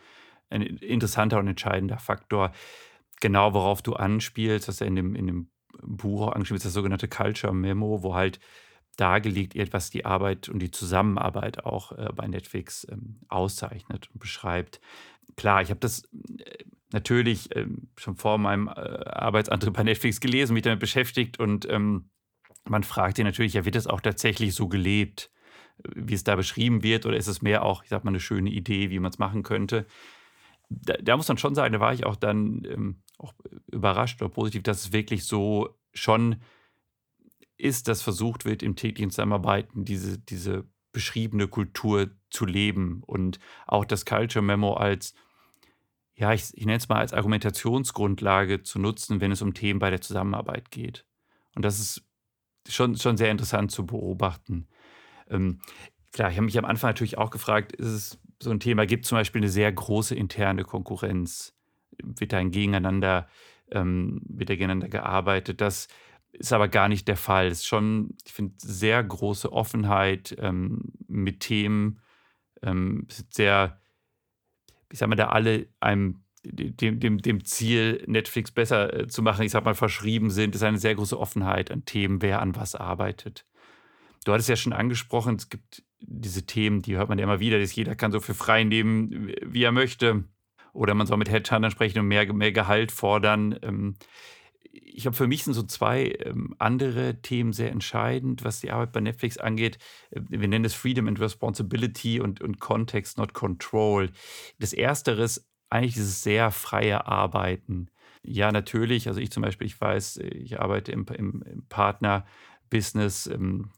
ein 0.49 0.63
interessanter 0.63 1.39
und 1.39 1.47
entscheidender 1.47 1.99
Faktor. 1.99 2.53
Genau, 3.21 3.53
worauf 3.55 3.83
du 3.83 3.95
anspielst, 3.95 4.67
was 4.69 4.81
ja 4.81 4.87
in 4.87 4.97
dem, 4.97 5.15
in 5.15 5.27
dem 5.27 5.51
Buch 5.83 6.29
angeschrieben 6.33 6.57
ist, 6.57 6.65
das 6.65 6.73
sogenannte 6.73 7.09
Culture 7.09 7.55
Memo, 7.55 8.03
wo 8.03 8.15
halt 8.15 8.41
dargelegt, 8.97 9.57
etwas 9.57 9.91
die 9.91 10.05
Arbeit 10.05 10.49
und 10.49 10.61
die 10.61 10.71
Zusammenarbeit 10.71 11.65
auch 11.65 11.93
äh, 11.93 12.11
bei 12.15 12.27
Netflix 12.27 12.87
ähm, 12.91 13.21
auszeichnet 13.29 14.11
und 14.13 14.21
beschreibt. 14.21 14.81
Klar, 15.37 15.63
ich 15.63 15.71
habe 15.71 15.81
das 15.81 16.03
äh, 16.39 16.65
natürlich 16.93 17.55
äh, 17.57 17.67
schon 17.97 18.17
vor 18.17 18.39
meinem 18.39 18.69
äh, 18.69 18.71
Arbeitsantritt 18.71 19.73
bei 19.73 19.83
Netflix 19.83 20.21
gelesen, 20.21 20.55
mich 20.55 20.63
damit 20.63 20.81
beschäftigt 20.81 21.39
und 21.39 21.69
ähm, 21.69 22.11
man 22.69 22.83
fragt 22.83 23.17
sich 23.17 23.25
natürlich, 23.25 23.55
ja, 23.55 23.65
wird 23.65 23.75
das 23.75 23.87
auch 23.87 24.01
tatsächlich 24.01 24.55
so 24.55 24.69
gelebt, 24.69 25.31
wie 25.95 26.15
es 26.15 26.25
da 26.25 26.37
beschrieben 26.37 26.83
wird, 26.83 27.07
oder 27.07 27.17
ist 27.17 27.27
es 27.27 27.43
mehr 27.43 27.65
auch, 27.65 27.83
ich 27.83 27.89
sag 27.89 28.05
mal, 28.05 28.11
eine 28.11 28.21
schöne 28.21 28.51
Idee, 28.51 28.91
wie 28.91 28.99
man 28.99 29.11
es 29.11 29.19
machen 29.19 29.43
könnte? 29.43 29.87
Da, 30.69 30.95
da, 31.01 31.17
muss 31.17 31.29
man 31.29 31.39
schon 31.39 31.55
sagen, 31.55 31.73
da 31.73 31.81
war 31.81 31.95
ich 31.95 32.05
auch 32.05 32.17
dann 32.17 32.65
ähm, 32.71 33.03
auch 33.19 33.35
überrascht 33.67 34.21
oder 34.23 34.31
positiv, 34.31 34.63
dass 34.63 34.85
es 34.85 34.93
wirklich 34.93 35.25
so 35.25 35.77
schon 35.93 36.37
ist, 37.61 37.89
dass 37.89 38.03
versucht 38.03 38.45
wird, 38.45 38.63
im 38.63 38.77
täglichen 38.77 39.11
Zusammenarbeiten 39.11 39.85
diese, 39.85 40.19
diese 40.19 40.67
beschriebene 40.93 41.49
Kultur 41.49 42.11
zu 42.31 42.47
leben 42.47 43.03
und 43.07 43.39
auch 43.67 43.85
das 43.85 44.05
Culture 44.05 44.45
Memo 44.45 44.75
als, 44.75 45.15
ja, 46.15 46.33
ich, 46.33 46.51
ich 46.55 46.67
nenne 46.67 46.79
es 46.79 46.89
mal 46.89 46.99
als 46.99 47.13
Argumentationsgrundlage 47.13 48.63
zu 48.63 48.79
nutzen, 48.79 49.21
wenn 49.21 49.33
es 49.33 49.43
um 49.43 49.55
Themen 49.55 49.79
bei 49.79 49.91
der 49.91 50.01
Zusammenarbeit 50.01 50.71
geht. 50.71 51.07
Und 51.55 51.65
das 51.65 51.79
ist 51.79 52.03
schon, 52.69 52.97
schon 52.97 53.17
sehr 53.17 53.31
interessant 53.31 53.71
zu 53.71 53.87
beobachten. 53.87 54.69
Ähm, 55.29 55.61
klar, 56.13 56.31
ich 56.31 56.37
habe 56.37 56.45
mich 56.45 56.59
am 56.59 56.65
Anfang 56.65 56.91
natürlich 56.91 57.19
auch 57.19 57.31
gefragt, 57.31 57.73
ist 57.73 57.87
es 57.87 58.19
so 58.43 58.51
ein 58.51 58.61
Thema, 58.61 58.87
gibt 58.87 59.07
zum 59.07 59.17
Beispiel 59.17 59.41
eine 59.41 59.51
sehr 59.51 59.71
große 59.71 60.15
interne 60.15 60.65
Konkurrenz? 60.65 61.55
Wird 62.03 62.33
da 62.33 62.39
ein 62.39 62.51
Gegeneinander, 62.51 63.29
ähm, 63.71 64.23
wird 64.25 64.51
da 64.51 64.55
gegeneinander 64.55 64.89
gearbeitet? 64.89 65.61
Das 65.61 65.89
ist 66.33 66.53
aber 66.53 66.69
gar 66.69 66.89
nicht 66.89 67.09
der 67.09 67.17
Fall. 67.17 67.49
Es 67.49 67.61
ist 67.61 67.67
schon, 67.67 68.17
ich 68.25 68.33
finde, 68.33 68.55
sehr 68.59 69.03
große 69.03 69.53
Offenheit 69.53 70.37
ähm, 70.39 70.93
mit 71.07 71.41
Themen. 71.41 72.01
Ähm, 72.63 73.07
sehr, 73.31 73.81
ich 74.91 74.99
sag 74.99 75.09
mal, 75.09 75.17
da 75.17 75.29
alle 75.29 75.67
einem 75.81 76.23
dem, 76.43 77.01
dem, 77.01 77.19
dem 77.21 77.45
Ziel, 77.45 78.03
Netflix 78.07 78.51
besser 78.51 79.01
äh, 79.01 79.07
zu 79.07 79.23
machen, 79.23 79.45
ich 79.45 79.53
sag 79.53 79.65
mal, 79.65 79.75
verschrieben 79.75 80.31
sind, 80.31 80.55
ist 80.55 80.63
eine 80.63 80.79
sehr 80.79 80.95
große 80.95 81.19
Offenheit 81.19 81.71
an 81.71 81.85
Themen, 81.85 82.23
wer 82.23 82.41
an 82.41 82.57
was 82.57 82.75
arbeitet. 82.75 83.45
Du 84.25 84.33
hattest 84.33 84.49
ja 84.49 84.57
schon 84.57 84.73
angesprochen, 84.73 85.37
es 85.37 85.49
gibt 85.49 85.83
diese 86.01 86.47
Themen, 86.47 86.83
die 86.83 86.97
hört 86.97 87.09
man 87.09 87.19
ja 87.19 87.25
immer 87.25 87.41
wieder, 87.41 87.59
dass 87.59 87.75
jeder 87.75 87.95
kann 87.95 88.13
so 88.13 88.21
für 88.21 88.35
frei 88.35 88.65
nehmen, 88.65 89.33
wie 89.45 89.63
er 89.63 89.73
möchte. 89.73 90.25
Oder 90.73 90.95
man 90.95 91.07
soll 91.07 91.19
mit 91.19 91.31
Headhuntern 91.31 91.71
sprechen 91.71 91.99
und 91.99 92.07
mehr, 92.07 92.33
mehr 92.33 92.53
Gehalt 92.53 92.93
fordern. 92.93 93.59
Ähm, 93.63 93.97
ich 95.01 95.05
glaube, 95.05 95.17
für 95.17 95.27
mich 95.27 95.45
sind 95.45 95.55
so 95.55 95.63
zwei 95.63 96.15
ähm, 96.27 96.55
andere 96.59 97.23
Themen 97.23 97.55
sehr 97.55 97.71
entscheidend, 97.71 98.45
was 98.45 98.61
die 98.61 98.71
Arbeit 98.71 98.93
bei 98.93 99.01
Netflix 99.01 99.39
angeht. 99.39 99.79
Äh, 100.11 100.21
wir 100.29 100.47
nennen 100.47 100.67
es 100.67 100.75
Freedom 100.75 101.09
and 101.09 101.19
Responsibility 101.19 102.21
und, 102.21 102.43
und 102.43 102.61
Context, 102.61 103.17
not 103.17 103.33
Control. 103.33 104.11
Das 104.59 104.75
Erstere 104.75 105.23
ist 105.23 105.49
eigentlich 105.71 105.95
dieses 105.95 106.23
sehr 106.23 106.51
freie 106.51 107.07
Arbeiten. 107.07 107.89
Ja, 108.23 108.53
natürlich, 108.53 109.09
also 109.09 109.21
ich 109.21 109.31
zum 109.31 109.43
Beispiel, 109.43 109.67
ich 109.67 109.81
weiß, 109.81 110.19
ich 110.19 110.61
arbeite 110.61 110.93
im, 110.93 111.07
im, 111.17 111.43
im 111.51 111.67
Partner-Business, 111.71 113.27
ähm, 113.29 113.71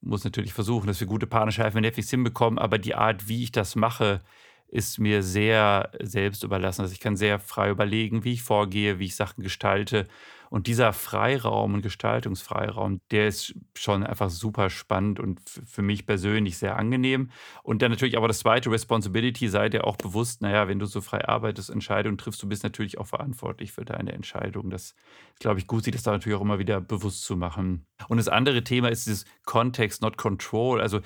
muss 0.00 0.24
natürlich 0.24 0.52
versuchen, 0.52 0.88
dass 0.88 0.98
wir 0.98 1.06
gute 1.06 1.28
Partnerschaften 1.28 1.76
mit 1.76 1.84
Netflix 1.84 2.10
hinbekommen, 2.10 2.58
aber 2.58 2.78
die 2.78 2.96
Art, 2.96 3.28
wie 3.28 3.44
ich 3.44 3.52
das 3.52 3.76
mache, 3.76 4.20
ist 4.66 4.98
mir 4.98 5.22
sehr 5.22 5.92
selbst 6.02 6.42
überlassen. 6.42 6.82
Also 6.82 6.92
ich 6.92 7.00
kann 7.00 7.16
sehr 7.16 7.38
frei 7.38 7.70
überlegen, 7.70 8.24
wie 8.24 8.32
ich 8.32 8.42
vorgehe, 8.42 8.98
wie 8.98 9.04
ich 9.04 9.14
Sachen 9.14 9.44
gestalte. 9.44 10.08
Und 10.50 10.66
dieser 10.66 10.92
Freiraum 10.92 11.74
und 11.74 11.82
Gestaltungsfreiraum, 11.82 13.00
der 13.10 13.28
ist 13.28 13.54
schon 13.76 14.04
einfach 14.04 14.30
super 14.30 14.70
spannend 14.70 15.20
und 15.20 15.40
für 15.48 15.82
mich 15.82 16.06
persönlich 16.06 16.58
sehr 16.58 16.76
angenehm. 16.76 17.30
Und 17.62 17.82
dann 17.82 17.90
natürlich 17.90 18.16
aber 18.16 18.28
das 18.28 18.40
zweite, 18.40 18.70
Responsibility, 18.70 19.48
sei 19.48 19.68
dir 19.68 19.84
auch 19.84 19.96
bewusst, 19.96 20.42
naja, 20.42 20.68
wenn 20.68 20.78
du 20.78 20.86
so 20.86 21.00
frei 21.00 21.26
arbeitest, 21.26 21.70
Entscheidungen 21.70 22.18
triffst, 22.18 22.42
du 22.42 22.48
bist 22.48 22.62
natürlich 22.62 22.98
auch 22.98 23.06
verantwortlich 23.06 23.72
für 23.72 23.84
deine 23.84 24.12
Entscheidung. 24.12 24.70
Das 24.70 24.82
ist, 24.82 24.96
glaube 25.40 25.58
ich, 25.58 25.66
gut, 25.66 25.84
sich 25.84 25.92
das 25.92 26.02
da 26.02 26.12
natürlich 26.12 26.36
auch 26.36 26.42
immer 26.42 26.58
wieder 26.58 26.80
bewusst 26.80 27.24
zu 27.24 27.36
machen. 27.36 27.86
Und 28.08 28.18
das 28.18 28.28
andere 28.28 28.64
Thema 28.64 28.88
ist 28.88 29.06
dieses 29.06 29.24
Context, 29.44 30.02
not 30.02 30.16
Control, 30.16 30.80
also 30.80 31.00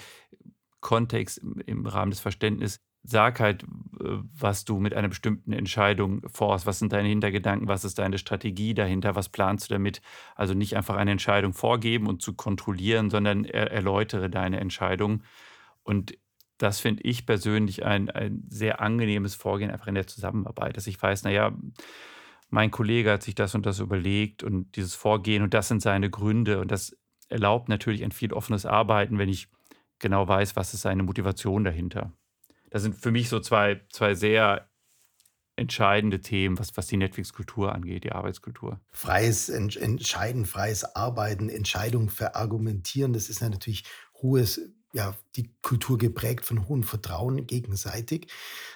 Kontext 0.81 1.41
im 1.67 1.87
Rahmen 1.87 2.11
des 2.11 2.21
Verständnisses 2.21 2.81
sag 3.03 3.41
halt, 3.41 3.63
äh, 3.63 4.19
was 4.39 4.65
du 4.65 4.79
mit 4.79 4.95
einer 4.95 5.09
bestimmten 5.09 5.53
Entscheidung 5.53 6.23
vorhast. 6.29 6.67
Was 6.67 6.79
sind 6.79 6.93
deine 6.93 7.09
Hintergedanken? 7.09 7.69
Was 7.69 7.85
ist 7.85 7.99
deine 7.99 8.19
Strategie 8.19 8.75
dahinter? 8.75 9.15
Was 9.17 9.29
planst 9.29 9.71
du 9.71 9.75
damit? 9.75 10.03
Also 10.35 10.55
nicht 10.55 10.77
einfach 10.77 10.97
eine 10.97 11.13
Entscheidung 11.13 11.53
vorgeben 11.53 12.07
und 12.07 12.23
zu 12.23 12.35
kontrollieren, 12.35 13.11
sondern 13.11 13.45
er 13.45 13.71
erläutere 13.71 14.31
deine 14.31 14.61
Entscheidung. 14.61 15.23
Und 15.83 16.19
das 16.59 16.81
finde 16.81 17.03
ich 17.05 17.25
persönlich 17.25 17.85
ein, 17.87 18.11
ein 18.11 18.45
sehr 18.49 18.81
angenehmes 18.81 19.35
Vorgehen 19.35 19.71
einfach 19.71 19.87
in 19.87 19.95
der 19.95 20.07
Zusammenarbeit, 20.07 20.77
dass 20.77 20.87
ich 20.87 21.01
weiß, 21.03 21.25
naja, 21.25 21.53
mein 22.51 22.71
Kollege 22.71 23.13
hat 23.13 23.23
sich 23.23 23.35
das 23.35 23.55
und 23.55 23.65
das 23.65 23.79
überlegt 23.79 24.43
und 24.43 24.77
dieses 24.77 24.95
Vorgehen 24.95 25.43
und 25.43 25.55
das 25.55 25.69
sind 25.69 25.81
seine 25.81 26.11
Gründe 26.11 26.61
und 26.61 26.71
das 26.71 26.97
erlaubt 27.29 27.69
natürlich 27.69 28.05
ein 28.05 28.13
viel 28.13 28.33
offenes 28.33 28.67
Arbeiten, 28.67 29.19
wenn 29.19 29.29
ich 29.29 29.49
genau 30.01 30.27
weiß, 30.27 30.57
was 30.57 30.75
ist 30.75 30.83
seine 30.83 31.03
Motivation 31.05 31.65
dahinter 31.65 32.13
das 32.71 32.83
sind 32.83 32.97
für 32.97 33.11
mich 33.11 33.29
so 33.29 33.41
zwei, 33.41 33.81
zwei 33.91 34.15
sehr 34.15 34.71
entscheidende 35.57 36.21
Themen, 36.21 36.59
was, 36.59 36.77
was 36.77 36.87
die 36.87 36.97
Netflix-Kultur 36.97 37.75
angeht, 37.75 38.05
die 38.05 38.13
Arbeitskultur. 38.13 38.81
Freies 38.93 39.49
Entscheiden, 39.51 40.47
freies 40.47 40.97
Arbeiten, 40.97 41.51
Entscheidung 41.51 42.09
verargumentieren, 42.09 43.13
das 43.13 43.29
ist 43.29 43.41
ja 43.41 43.51
natürlich 43.51 43.85
hohes, 44.23 44.61
ja, 44.93 45.15
die 45.37 45.55
Kultur 45.63 45.99
geprägt 45.99 46.47
von 46.47 46.67
hohem 46.67 46.83
Vertrauen 46.83 47.47
gegenseitig. 47.47 48.29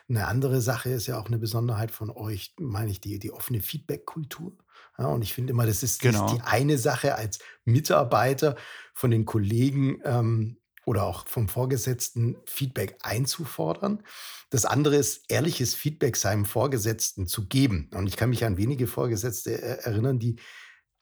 Eine 0.08 0.26
andere 0.26 0.60
Sache 0.60 0.90
ist 0.90 1.06
ja 1.06 1.18
auch 1.18 1.26
eine 1.26 1.38
Besonderheit 1.38 1.90
von 1.90 2.10
euch, 2.10 2.54
meine 2.58 2.90
ich, 2.90 3.00
die, 3.00 3.18
die 3.18 3.32
offene 3.32 3.60
Feedback-Kultur. 3.60 4.56
Ja, 4.98 5.06
und 5.06 5.22
ich 5.22 5.34
finde 5.34 5.52
immer, 5.52 5.66
das 5.66 5.82
ist, 5.82 6.02
genau. 6.02 6.32
die 6.32 6.40
eine 6.42 6.78
Sache 6.78 7.16
als 7.16 7.40
Mitarbeiter 7.64 8.56
von 8.92 9.10
den 9.10 9.24
Kollegen 9.24 10.00
ähm, 10.04 10.58
oder 10.86 11.04
auch 11.04 11.26
vom 11.26 11.48
Vorgesetzten 11.48 12.36
Feedback 12.46 12.96
einzufordern. 13.02 14.02
Das 14.50 14.64
andere 14.64 14.96
ist, 14.96 15.24
ehrliches 15.28 15.74
Feedback 15.74 16.16
seinem 16.16 16.44
Vorgesetzten 16.44 17.26
zu 17.26 17.46
geben. 17.46 17.90
Und 17.92 18.06
ich 18.06 18.16
kann 18.16 18.30
mich 18.30 18.44
an 18.44 18.56
wenige 18.56 18.86
Vorgesetzte 18.86 19.60
erinnern, 19.60 20.18
die 20.18 20.36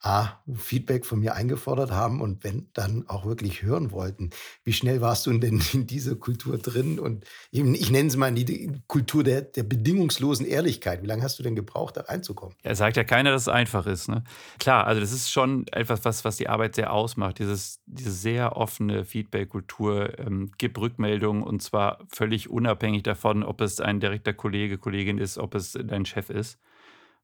A, 0.04 0.42
Feedback 0.56 1.06
von 1.06 1.20
mir 1.20 1.34
eingefordert 1.34 1.92
haben 1.92 2.20
und 2.20 2.42
wenn, 2.42 2.68
dann 2.72 3.08
auch 3.08 3.24
wirklich 3.24 3.62
hören 3.62 3.92
wollten. 3.92 4.30
Wie 4.64 4.72
schnell 4.72 5.00
warst 5.00 5.26
du 5.26 5.38
denn 5.38 5.62
in 5.72 5.86
dieser 5.86 6.16
Kultur 6.16 6.58
drin? 6.58 6.98
Und 6.98 7.24
eben, 7.52 7.74
ich 7.74 7.90
nenne 7.90 8.08
es 8.08 8.16
mal 8.16 8.32
die 8.32 8.72
Kultur 8.88 9.22
der, 9.22 9.42
der 9.42 9.62
bedingungslosen 9.62 10.44
Ehrlichkeit. 10.44 11.02
Wie 11.02 11.06
lange 11.06 11.22
hast 11.22 11.38
du 11.38 11.44
denn 11.44 11.54
gebraucht, 11.54 11.96
da 11.96 12.00
reinzukommen? 12.02 12.56
Er 12.64 12.74
sagt 12.74 12.96
ja 12.96 13.04
keiner, 13.04 13.30
dass 13.30 13.42
es 13.42 13.48
einfach 13.48 13.86
ist. 13.86 14.08
Ne? 14.08 14.24
Klar, 14.58 14.88
also 14.88 15.00
das 15.00 15.12
ist 15.12 15.30
schon 15.30 15.68
etwas, 15.68 16.04
was, 16.04 16.24
was 16.24 16.36
die 16.36 16.48
Arbeit 16.48 16.74
sehr 16.74 16.92
ausmacht. 16.92 17.38
Dieses, 17.38 17.80
diese 17.86 18.10
sehr 18.10 18.56
offene 18.56 19.04
Feedback-Kultur 19.04 20.18
ähm, 20.18 20.50
gibt 20.58 20.78
Rückmeldungen 20.78 21.44
und 21.44 21.62
zwar 21.62 21.98
völlig 22.08 22.50
unabhängig 22.50 23.04
davon, 23.04 23.44
ob 23.44 23.60
es 23.60 23.78
ein 23.78 24.00
direkter 24.00 24.32
Kollege, 24.32 24.78
Kollegin 24.78 25.18
ist, 25.18 25.38
ob 25.38 25.54
es 25.54 25.78
dein 25.80 26.06
Chef 26.06 26.28
ist. 26.28 26.58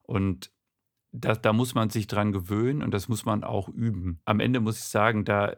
Und 0.02 0.50
da, 1.12 1.34
da 1.34 1.52
muss 1.52 1.74
man 1.74 1.90
sich 1.90 2.06
dran 2.06 2.32
gewöhnen 2.32 2.82
und 2.82 2.92
das 2.92 3.08
muss 3.08 3.24
man 3.24 3.44
auch 3.44 3.68
üben. 3.68 4.20
Am 4.24 4.40
Ende 4.40 4.60
muss 4.60 4.78
ich 4.78 4.84
sagen, 4.84 5.24
da 5.24 5.56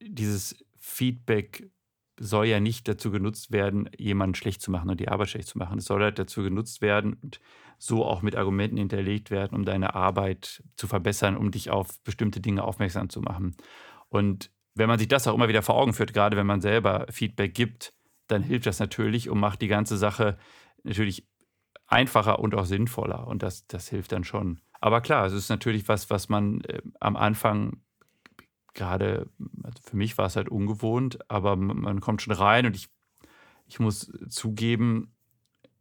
dieses 0.00 0.56
Feedback 0.76 1.70
soll 2.18 2.46
ja 2.46 2.60
nicht 2.60 2.86
dazu 2.86 3.10
genutzt 3.10 3.50
werden, 3.50 3.90
jemanden 3.96 4.34
schlecht 4.34 4.62
zu 4.62 4.70
machen 4.70 4.90
und 4.90 5.00
die 5.00 5.08
Arbeit 5.08 5.30
schlecht 5.30 5.48
zu 5.48 5.58
machen. 5.58 5.78
Es 5.78 5.86
soll 5.86 6.02
halt 6.02 6.18
dazu 6.18 6.42
genutzt 6.42 6.80
werden 6.80 7.14
und 7.14 7.40
so 7.78 8.04
auch 8.04 8.22
mit 8.22 8.36
Argumenten 8.36 8.76
hinterlegt 8.76 9.30
werden, 9.30 9.56
um 9.56 9.64
deine 9.64 9.94
Arbeit 9.94 10.62
zu 10.76 10.86
verbessern, 10.86 11.36
um 11.36 11.50
dich 11.50 11.70
auf 11.70 12.00
bestimmte 12.04 12.40
Dinge 12.40 12.62
aufmerksam 12.62 13.08
zu 13.08 13.20
machen. 13.20 13.56
Und 14.08 14.50
wenn 14.74 14.88
man 14.88 14.98
sich 14.98 15.08
das 15.08 15.26
auch 15.26 15.34
immer 15.34 15.48
wieder 15.48 15.62
vor 15.62 15.76
Augen 15.76 15.92
führt, 15.92 16.14
gerade 16.14 16.36
wenn 16.36 16.46
man 16.46 16.60
selber 16.60 17.06
Feedback 17.10 17.54
gibt, 17.54 17.94
dann 18.28 18.42
hilft 18.42 18.66
das 18.66 18.78
natürlich 18.78 19.28
und 19.28 19.38
macht 19.38 19.60
die 19.60 19.68
ganze 19.68 19.96
Sache 19.96 20.38
natürlich 20.82 21.26
einfacher 21.86 22.38
und 22.38 22.54
auch 22.54 22.64
sinnvoller. 22.64 23.26
Und 23.26 23.42
das, 23.42 23.66
das 23.66 23.88
hilft 23.88 24.12
dann 24.12 24.24
schon. 24.24 24.60
Aber 24.84 25.00
klar, 25.00 25.24
es 25.24 25.32
ist 25.32 25.48
natürlich 25.48 25.88
was, 25.88 26.10
was 26.10 26.28
man 26.28 26.60
äh, 26.64 26.82
am 27.00 27.16
Anfang 27.16 27.80
gerade, 28.74 29.30
also 29.62 29.80
für 29.82 29.96
mich 29.96 30.18
war 30.18 30.26
es 30.26 30.36
halt 30.36 30.50
ungewohnt, 30.50 31.18
aber 31.30 31.56
man 31.56 32.02
kommt 32.02 32.20
schon 32.20 32.34
rein 32.34 32.66
und 32.66 32.76
ich, 32.76 32.90
ich 33.66 33.80
muss 33.80 34.12
zugeben, 34.28 35.14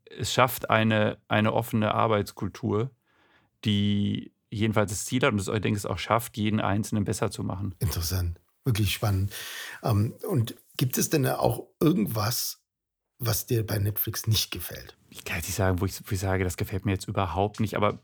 es 0.05 0.31
schafft 0.31 0.69
eine, 0.69 1.17
eine 1.27 1.51
offene 1.51 1.93
Arbeitskultur, 1.93 2.91
die 3.65 4.31
jedenfalls 4.49 4.91
das 4.91 5.03
Ziel 5.03 5.21
hat 5.23 5.33
und 5.33 5.39
ich 5.39 5.47
denke, 5.47 5.75
es 5.75 5.85
auch 5.85 5.99
schafft, 5.99 6.37
jeden 6.37 6.61
Einzelnen 6.61 7.03
besser 7.03 7.29
zu 7.29 7.43
machen. 7.43 7.75
Interessant, 7.79 8.39
wirklich 8.63 8.93
spannend. 8.93 9.33
Ähm, 9.83 10.13
und 10.29 10.55
gibt 10.77 10.97
es 10.97 11.09
denn 11.09 11.27
auch 11.27 11.67
irgendwas, 11.81 12.62
was 13.19 13.45
dir 13.45 13.65
bei 13.65 13.77
Netflix 13.77 14.27
nicht 14.27 14.51
gefällt? 14.51 14.97
Ich 15.09 15.23
kann 15.23 15.37
jetzt 15.37 15.47
nicht 15.47 15.55
sagen, 15.55 15.79
wo 15.79 15.85
ich, 15.85 15.99
wo 16.05 16.11
ich 16.11 16.19
sage, 16.19 16.43
das 16.43 16.57
gefällt 16.57 16.85
mir 16.85 16.91
jetzt 16.91 17.07
überhaupt 17.07 17.59
nicht, 17.59 17.75
aber 17.75 17.99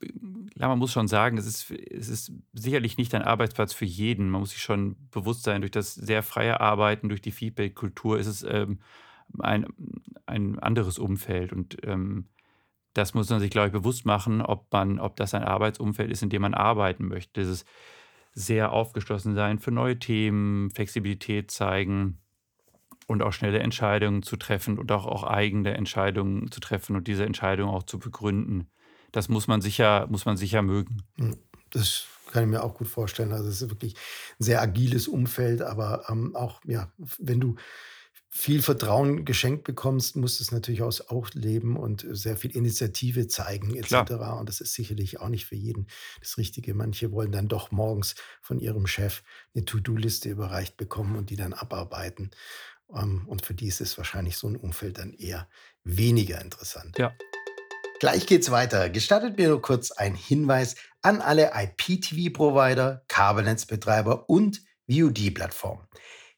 ja, 0.55 0.67
man 0.67 0.77
muss 0.77 0.91
schon 0.91 1.07
sagen, 1.07 1.37
es 1.37 1.45
ist, 1.45 1.71
es 1.71 2.09
ist 2.09 2.31
sicherlich 2.53 2.97
nicht 2.97 3.15
ein 3.15 3.21
Arbeitsplatz 3.21 3.73
für 3.73 3.85
jeden. 3.85 4.29
Man 4.29 4.41
muss 4.41 4.51
sich 4.51 4.61
schon 4.61 4.95
bewusst 5.09 5.43
sein, 5.43 5.61
durch 5.61 5.71
das 5.71 5.95
sehr 5.95 6.21
freie 6.21 6.59
Arbeiten, 6.59 7.09
durch 7.09 7.21
die 7.21 7.31
Feedback-Kultur 7.31 8.19
ist 8.19 8.27
es 8.27 8.43
ähm, 8.43 8.79
ein, 9.39 9.65
ein 10.25 10.59
anderes 10.59 10.99
Umfeld. 10.99 11.53
Und 11.53 11.77
ähm, 11.83 12.27
das 12.93 13.13
muss 13.13 13.29
man 13.29 13.39
sich, 13.39 13.49
glaube 13.49 13.67
ich, 13.67 13.73
bewusst 13.73 14.05
machen, 14.05 14.41
ob, 14.41 14.71
man, 14.71 14.99
ob 14.99 15.15
das 15.15 15.33
ein 15.33 15.43
Arbeitsumfeld 15.43 16.11
ist, 16.11 16.23
in 16.23 16.29
dem 16.29 16.41
man 16.41 16.53
arbeiten 16.53 17.07
möchte. 17.07 17.39
Dieses 17.39 17.65
sehr 18.33 18.71
aufgeschlossen 18.71 19.35
sein 19.35 19.59
für 19.59 19.71
neue 19.71 19.97
Themen, 19.97 20.71
Flexibilität 20.71 21.51
zeigen 21.51 22.19
und 23.09 23.23
auch 23.23 23.33
schnelle 23.33 23.59
Entscheidungen 23.59 24.21
zu 24.21 24.37
treffen 24.37 24.77
und 24.77 24.91
auch, 24.91 25.07
auch 25.07 25.23
eigene 25.23 25.73
Entscheidungen 25.73 26.51
zu 26.51 26.59
treffen 26.59 26.95
und 26.95 27.07
diese 27.07 27.25
Entscheidungen 27.25 27.73
auch 27.73 27.83
zu 27.83 27.97
begründen. 27.97 28.69
Das 29.11 29.29
muss 29.29 29.47
man 29.47 29.61
sicher, 29.61 30.05
muss 30.11 30.25
man 30.25 30.37
sicher 30.37 30.61
mögen. 30.61 31.01
Hm, 31.17 31.35
das 31.71 32.05
kann 32.31 32.43
ich 32.43 32.49
mir 32.49 32.63
auch 32.63 32.75
gut 32.75 32.87
vorstellen. 32.87 33.31
Also 33.33 33.49
es 33.49 33.63
ist 33.63 33.69
wirklich 33.71 33.95
ein 34.39 34.43
sehr 34.43 34.61
agiles 34.61 35.07
Umfeld, 35.07 35.63
aber 35.63 36.03
ähm, 36.07 36.35
auch, 36.35 36.61
ja, 36.65 36.91
wenn 37.17 37.39
du 37.39 37.55
viel 38.31 38.61
Vertrauen 38.61 39.25
geschenkt 39.25 39.63
bekommst, 39.63 40.15
musst 40.15 40.39
du 40.39 40.43
es 40.43 40.51
natürlich 40.51 40.83
auch 40.83 41.29
leben 41.33 41.75
und 41.75 42.05
sehr 42.11 42.37
viel 42.37 42.55
Initiative 42.55 43.27
zeigen 43.27 43.75
etc. 43.75 43.87
Klar. 43.87 44.39
Und 44.39 44.47
das 44.47 44.61
ist 44.61 44.75
sicherlich 44.75 45.19
auch 45.19 45.29
nicht 45.29 45.47
für 45.47 45.55
jeden 45.55 45.87
das 46.19 46.37
Richtige. 46.37 46.75
Manche 46.75 47.11
wollen 47.11 47.31
dann 47.31 47.47
doch 47.47 47.71
morgens 47.71 48.13
von 48.43 48.59
ihrem 48.59 48.85
Chef 48.85 49.23
eine 49.55 49.65
To-Do-Liste 49.65 50.29
überreicht 50.29 50.77
bekommen 50.77 51.15
und 51.15 51.31
die 51.31 51.37
dann 51.37 51.53
abarbeiten. 51.53 52.29
Ähm, 52.93 53.23
und 53.27 53.45
für 53.45 53.53
die 53.53 53.67
ist 53.67 53.81
es 53.81 53.97
wahrscheinlich 53.97 54.37
so 54.37 54.47
ein 54.47 54.55
Umfeld 54.55 54.97
dann 54.97 55.13
eher 55.13 55.47
weniger 55.83 56.41
interessant. 56.41 56.97
Ja. 56.97 57.13
Gleich 57.99 58.25
geht's 58.27 58.49
weiter. 58.49 58.89
Gestattet 58.89 59.37
mir 59.37 59.49
nur 59.49 59.61
kurz 59.61 59.91
ein 59.91 60.15
Hinweis 60.15 60.75
an 61.01 61.21
alle 61.21 61.51
IPTV-Provider, 61.53 63.03
Kabelnetzbetreiber 63.07 64.29
und 64.29 64.61
VOD-Plattformen. 64.89 65.85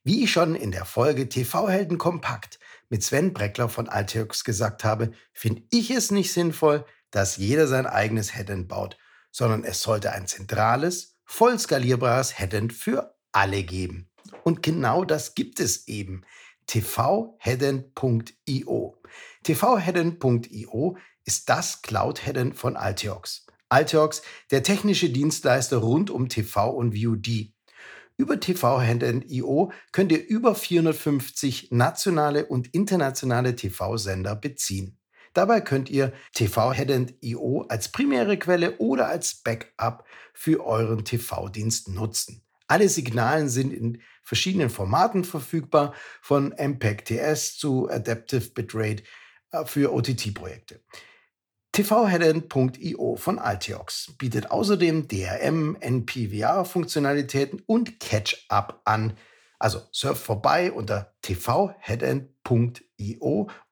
Wie 0.04 0.24
ich 0.24 0.32
schon 0.32 0.56
in 0.56 0.72
der 0.72 0.86
Folge 0.86 1.30
TV-Helden 1.30 2.00
kompakt 2.00 2.60
mit 2.90 3.04
Sven 3.04 3.34
Breckler 3.34 3.70
von 3.70 3.88
Altiox 3.88 4.44
gesagt 4.44 4.84
habe, 4.84 5.12
finde 5.34 5.62
ich 5.70 5.92
es 5.92 6.10
nicht 6.10 6.34
sinnvoll, 6.34 6.86
dass 7.12 7.38
jeder 7.38 7.68
sein 7.68 7.86
eigenes 7.86 8.36
Headend 8.36 8.68
baut, 8.68 8.98
sondern 9.32 9.64
es 9.64 9.82
sollte 9.82 10.12
ein 10.12 10.28
zentrales, 10.28 11.18
voll 11.24 11.60
skalierbares 11.60 12.40
Headend 12.40 12.74
für 12.74 13.16
alle 13.32 13.64
geben. 13.64 14.10
Und 14.44 14.64
genau 14.64 15.06
das 15.06 15.36
gibt 15.36 15.60
es 15.60 15.88
eben. 15.88 16.24
tvheadend.io. 16.68 18.98
tvheadend.io 19.44 20.98
ist 21.26 21.50
das 21.50 21.82
Cloud-Headend 21.82 22.56
von 22.56 22.76
Altiox. 22.76 23.46
Altiox, 23.70 24.22
der 24.52 24.64
technische 24.64 25.10
Dienstleister 25.10 25.78
rund 25.78 26.10
um 26.10 26.30
TV 26.30 26.70
und 26.70 26.94
VOD. 26.94 27.54
Über 28.18 28.40
tvheadend.io 28.40 29.72
könnt 29.92 30.12
ihr 30.12 30.28
über 30.28 30.56
450 30.56 31.72
nationale 31.72 32.46
und 32.46 32.74
internationale 32.74 33.56
TV-Sender 33.56 34.36
beziehen. 34.36 34.98
Dabei 35.34 35.62
könnt 35.62 35.90
ihr 35.90 36.12
tvheadend.io 36.36 37.66
als 37.70 37.90
primäre 37.90 38.38
Quelle 38.38 38.78
oder 38.78 39.08
als 39.08 39.36
Backup 39.36 40.04
für 40.34 40.66
euren 40.66 41.06
TV-Dienst 41.06 41.88
nutzen. 41.88 42.44
Alle 42.72 42.88
Signalen 42.88 43.50
sind 43.50 43.74
in 43.74 44.02
verschiedenen 44.24 44.70
Formaten 44.70 45.26
verfügbar, 45.26 45.94
von 46.22 46.54
MPEG-TS 46.54 47.58
zu 47.58 47.90
Adaptive 47.90 48.52
Bitrate 48.52 49.04
äh, 49.52 49.66
für 49.66 49.92
OTT-Projekte. 49.92 50.82
tvheadend.io 51.74 53.18
von 53.18 53.40
Altiox 53.40 54.14
bietet 54.18 54.52
außerdem 54.52 55.10
DRM, 55.10 55.76
NPVR-Funktionalitäten 55.82 57.62
und 57.66 58.00
Catch-up 58.00 58.80
an. 58.86 59.18
Also 59.60 59.82
surf 59.92 60.24
vorbei 60.24 60.72
unter 60.72 61.14
tvheadend.io 61.24 62.30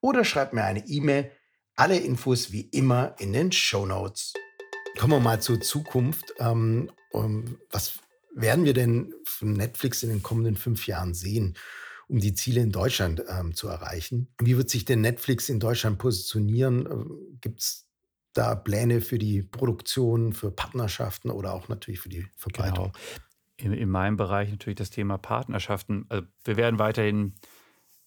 oder 0.01 0.25
schreibt 0.25 0.51
mir 0.51 0.65
eine 0.65 0.85
E-Mail. 0.85 1.31
Alle 1.77 1.99
Infos 1.99 2.51
wie 2.51 2.63
immer 2.63 3.15
in 3.17 3.31
den 3.31 3.53
Show 3.53 3.85
Notes. 3.85 4.33
Kommen 4.97 5.13
wir 5.13 5.21
mal 5.21 5.41
zur 5.41 5.61
Zukunft. 5.61 6.33
Ähm, 6.39 6.91
was 7.71 8.01
werden 8.33 8.65
wir 8.65 8.73
denn 8.73 9.13
von 9.23 9.53
Netflix 9.53 10.03
in 10.03 10.09
den 10.09 10.23
kommenden 10.23 10.55
fünf 10.55 10.87
Jahren 10.87 11.13
sehen, 11.13 11.55
um 12.07 12.19
die 12.19 12.33
Ziele 12.33 12.61
in 12.61 12.71
Deutschland 12.71 13.23
ähm, 13.27 13.53
zu 13.55 13.67
erreichen? 13.67 14.27
Wie 14.39 14.57
wird 14.57 14.69
sich 14.69 14.85
denn 14.85 15.01
Netflix 15.01 15.49
in 15.49 15.59
Deutschland 15.59 15.97
positionieren? 15.97 16.85
Äh, 16.85 17.37
Gibt 17.41 17.61
es 17.61 17.87
da 18.33 18.55
Pläne 18.55 19.01
für 19.01 19.19
die 19.19 19.41
Produktion, 19.43 20.33
für 20.33 20.51
Partnerschaften 20.51 21.29
oder 21.29 21.53
auch 21.53 21.67
natürlich 21.67 21.99
für 21.99 22.09
die 22.09 22.27
Verbreitung? 22.35 22.93
Genau. 23.57 23.73
In, 23.73 23.73
in 23.73 23.89
meinem 23.89 24.17
Bereich 24.17 24.49
natürlich 24.49 24.77
das 24.77 24.89
Thema 24.89 25.17
Partnerschaften. 25.17 26.05
Also 26.09 26.25
wir 26.45 26.55
werden 26.55 26.79
weiterhin 26.79 27.33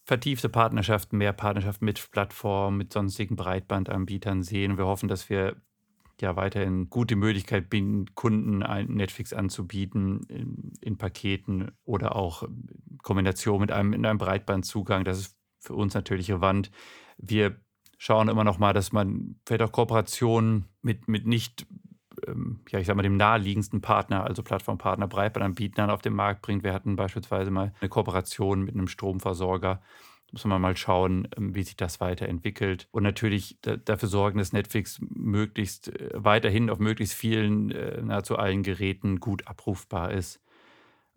vertiefte 0.05 0.49
Partnerschaften, 0.49 1.17
mehr 1.17 1.33
Partnerschaften 1.33 1.85
mit 1.85 2.11
Plattformen, 2.11 2.77
mit 2.77 2.91
sonstigen 2.91 3.35
Breitbandanbietern 3.35 4.43
sehen. 4.43 4.77
Wir 4.77 4.85
hoffen, 4.85 5.07
dass 5.07 5.29
wir 5.29 5.55
ja 6.23 6.35
weiterhin 6.35 6.89
gute 6.89 7.15
Möglichkeit 7.15 7.69
bieten, 7.69 8.15
Kunden 8.15 8.63
ein 8.63 8.87
Netflix 8.87 9.33
anzubieten 9.33 10.21
in, 10.27 10.73
in 10.81 10.97
Paketen 10.97 11.71
oder 11.83 12.15
auch 12.15 12.43
in 12.43 12.97
Kombination 13.03 13.61
mit 13.61 13.71
einem, 13.71 13.93
in 13.93 14.05
einem 14.05 14.17
Breitbandzugang. 14.17 15.03
Das 15.03 15.19
ist 15.19 15.37
für 15.59 15.75
uns 15.75 15.93
natürlich 15.93 16.29
relevant. 16.29 16.71
Wir 17.17 17.55
schauen 17.97 18.27
immer 18.27 18.43
noch 18.43 18.59
mal, 18.59 18.73
dass 18.73 18.91
man 18.91 19.35
vielleicht 19.45 19.61
auch 19.61 19.71
Kooperationen 19.71 20.65
mit, 20.81 21.07
mit 21.07 21.25
nicht, 21.25 21.65
ähm, 22.27 22.61
ja, 22.69 22.79
ich 22.79 22.87
sag 22.87 22.95
mal, 22.95 23.03
dem 23.03 23.17
naheliegendsten 23.17 23.81
Partner, 23.81 24.25
also 24.25 24.43
Plattformpartner, 24.43 25.07
Breitbandanbietern 25.07 25.89
auf 25.89 26.01
den 26.01 26.13
Markt 26.13 26.41
bringt. 26.41 26.63
Wir 26.63 26.73
hatten 26.73 26.95
beispielsweise 26.95 27.51
mal 27.51 27.73
eine 27.79 27.89
Kooperation 27.89 28.63
mit 28.63 28.73
einem 28.73 28.87
Stromversorger, 28.87 29.81
muss 30.33 30.45
man 30.45 30.61
mal 30.61 30.75
schauen, 30.75 31.27
ähm, 31.37 31.55
wie 31.55 31.63
sich 31.63 31.77
das 31.77 32.01
weiterentwickelt. 32.01 32.87
Und 32.91 33.03
natürlich 33.03 33.57
dafür 33.61 34.09
sorgen, 34.09 34.39
dass 34.39 34.51
Netflix 34.51 34.99
möglichst 34.99 35.87
äh, 35.87 36.09
weiterhin 36.13 36.69
auf 36.69 36.79
möglichst 36.79 37.13
vielen, 37.13 37.71
äh, 37.71 38.01
nahezu 38.01 38.37
allen 38.37 38.63
Geräten 38.63 39.19
gut 39.19 39.47
abrufbar 39.47 40.11
ist. 40.11 40.41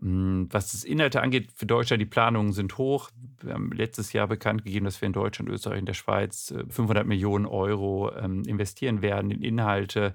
Hm, 0.00 0.48
was 0.50 0.72
das 0.72 0.84
Inhalte 0.84 1.22
angeht, 1.22 1.50
für 1.54 1.64
Deutschland, 1.64 2.02
die 2.02 2.06
Planungen 2.06 2.52
sind 2.52 2.76
hoch. 2.76 3.10
Wir 3.40 3.54
haben 3.54 3.72
letztes 3.72 4.12
Jahr 4.12 4.28
bekannt 4.28 4.64
gegeben, 4.64 4.84
dass 4.84 5.00
wir 5.00 5.06
in 5.06 5.14
Deutschland, 5.14 5.50
Österreich 5.50 5.80
und 5.80 5.86
der 5.86 5.94
Schweiz 5.94 6.54
500 6.68 7.04
äh, 7.04 7.08
Millionen 7.08 7.46
Euro 7.46 8.12
ähm, 8.14 8.42
investieren 8.44 9.00
werden 9.00 9.30
in 9.30 9.42
Inhalte. 9.42 10.14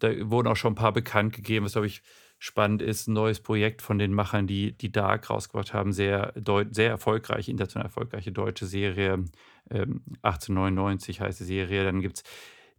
Da 0.00 0.10
wurden 0.30 0.48
auch 0.48 0.56
schon 0.56 0.72
ein 0.72 0.76
paar 0.76 0.92
bekannt 0.92 1.32
gegeben, 1.32 1.64
was, 1.64 1.72
glaube 1.72 1.86
ich, 1.86 2.02
spannend 2.38 2.82
ist, 2.82 3.08
ein 3.08 3.14
neues 3.14 3.40
Projekt 3.40 3.82
von 3.82 3.98
den 3.98 4.12
Machern, 4.12 4.46
die, 4.46 4.72
die 4.72 4.92
Dark 4.92 5.30
rausgebracht 5.30 5.72
haben, 5.72 5.92
sehr, 5.92 6.34
sehr 6.70 6.90
erfolgreich, 6.90 7.48
international 7.48 7.86
erfolgreiche 7.86 8.32
deutsche 8.32 8.66
Serie, 8.66 9.24
ähm, 9.70 10.02
1899 10.22 11.20
heißt 11.20 11.40
die 11.40 11.44
Serie. 11.44 11.84
Dann 11.84 12.00
gibt 12.00 12.18
es 12.18 12.22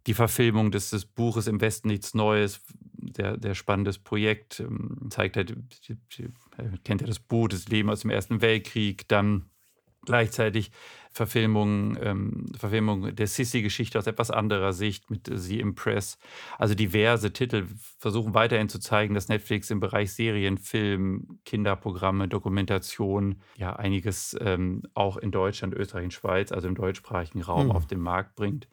die 0.06 0.14
Verfilmung 0.14 0.70
des, 0.70 0.90
des, 0.90 1.04
Buches 1.04 1.48
Im 1.48 1.60
Westen 1.60 1.88
nichts 1.88 2.14
Neues, 2.14 2.62
sehr, 3.14 3.36
sehr 3.40 3.54
spannendes 3.54 3.98
Projekt, 3.98 4.60
ähm, 4.60 5.08
zeigt 5.10 5.36
halt, 5.36 5.54
kennt 6.84 7.00
ja 7.00 7.06
das 7.06 7.18
Buch, 7.18 7.48
das 7.48 7.68
Leben 7.68 7.90
aus 7.90 8.00
dem 8.00 8.10
Ersten 8.10 8.40
Weltkrieg, 8.40 9.08
dann 9.08 9.50
gleichzeitig 10.06 10.70
Verfilmung, 11.18 11.98
ähm, 12.00 12.46
Verfilmung 12.56 13.14
der 13.14 13.26
Sissy-Geschichte 13.26 13.98
aus 13.98 14.06
etwas 14.06 14.30
anderer 14.30 14.72
Sicht 14.72 15.10
mit 15.10 15.28
The 15.30 15.58
Impress. 15.58 16.16
Also 16.58 16.76
diverse 16.76 17.32
Titel 17.32 17.66
versuchen 17.98 18.34
weiterhin 18.34 18.68
zu 18.68 18.78
zeigen, 18.78 19.14
dass 19.14 19.28
Netflix 19.28 19.68
im 19.70 19.80
Bereich 19.80 20.12
Serien, 20.12 20.58
Film, 20.58 21.40
Kinderprogramme, 21.44 22.28
Dokumentation 22.28 23.42
ja 23.56 23.74
einiges 23.74 24.36
ähm, 24.40 24.84
auch 24.94 25.16
in 25.16 25.32
Deutschland, 25.32 25.74
Österreich 25.74 26.04
und 26.04 26.14
Schweiz, 26.14 26.52
also 26.52 26.68
im 26.68 26.76
deutschsprachigen 26.76 27.42
Raum 27.42 27.66
mhm. 27.66 27.72
auf 27.72 27.86
den 27.86 27.98
Markt 27.98 28.36
bringt. 28.36 28.68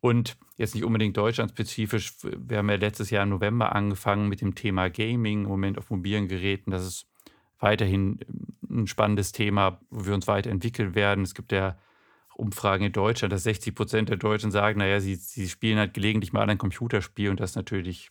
Und 0.00 0.36
jetzt 0.58 0.74
nicht 0.74 0.84
unbedingt 0.84 1.16
deutschlandspezifisch. 1.16 2.12
Wir 2.22 2.58
haben 2.58 2.68
ja 2.68 2.76
letztes 2.76 3.08
Jahr 3.08 3.22
im 3.22 3.30
November 3.30 3.74
angefangen 3.74 4.28
mit 4.28 4.42
dem 4.42 4.54
Thema 4.54 4.90
Gaming, 4.90 5.44
im 5.44 5.48
Moment 5.48 5.78
auf 5.78 5.88
mobilen 5.88 6.28
Geräten. 6.28 6.70
Das 6.70 6.84
ist 6.86 7.06
weiterhin 7.64 8.20
ähm, 8.28 8.82
ein 8.82 8.86
spannendes 8.86 9.32
Thema, 9.32 9.80
wo 9.90 10.06
wir 10.06 10.14
uns 10.14 10.28
weiterentwickeln 10.28 10.94
werden. 10.94 11.24
Es 11.24 11.34
gibt 11.34 11.50
ja 11.50 11.76
Umfragen 12.36 12.84
in 12.84 12.92
Deutschland, 12.92 13.32
dass 13.32 13.44
60 13.44 13.74
Prozent 13.74 14.08
der 14.08 14.16
Deutschen 14.16 14.50
sagen, 14.50 14.78
naja, 14.78 15.00
sie, 15.00 15.14
sie 15.14 15.48
spielen 15.48 15.78
halt 15.78 15.94
gelegentlich 15.94 16.32
mal 16.32 16.48
ein 16.48 16.58
Computerspiel 16.58 17.30
und 17.30 17.40
das 17.40 17.50
ist 17.50 17.56
natürlich 17.56 18.10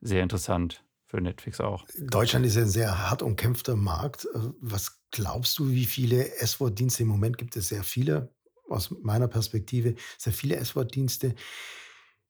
sehr 0.00 0.22
interessant 0.22 0.84
für 1.06 1.20
Netflix 1.20 1.60
auch. 1.60 1.86
Deutschland 1.98 2.44
ist 2.44 2.56
ja 2.56 2.62
ein 2.62 2.68
sehr 2.68 3.08
hart 3.10 3.22
umkämpfter 3.22 3.76
Markt. 3.76 4.26
Äh, 4.34 4.38
was 4.60 5.00
glaubst 5.10 5.58
du, 5.58 5.70
wie 5.70 5.86
viele 5.86 6.34
S-Wort-Dienste 6.36 7.02
im 7.02 7.08
Moment 7.08 7.38
gibt 7.38 7.56
es? 7.56 7.68
Sehr 7.68 7.84
viele, 7.84 8.32
aus 8.68 8.90
meiner 9.02 9.28
Perspektive, 9.28 9.94
sehr 10.18 10.32
viele 10.32 10.56
S-Wort-Dienste. 10.56 11.34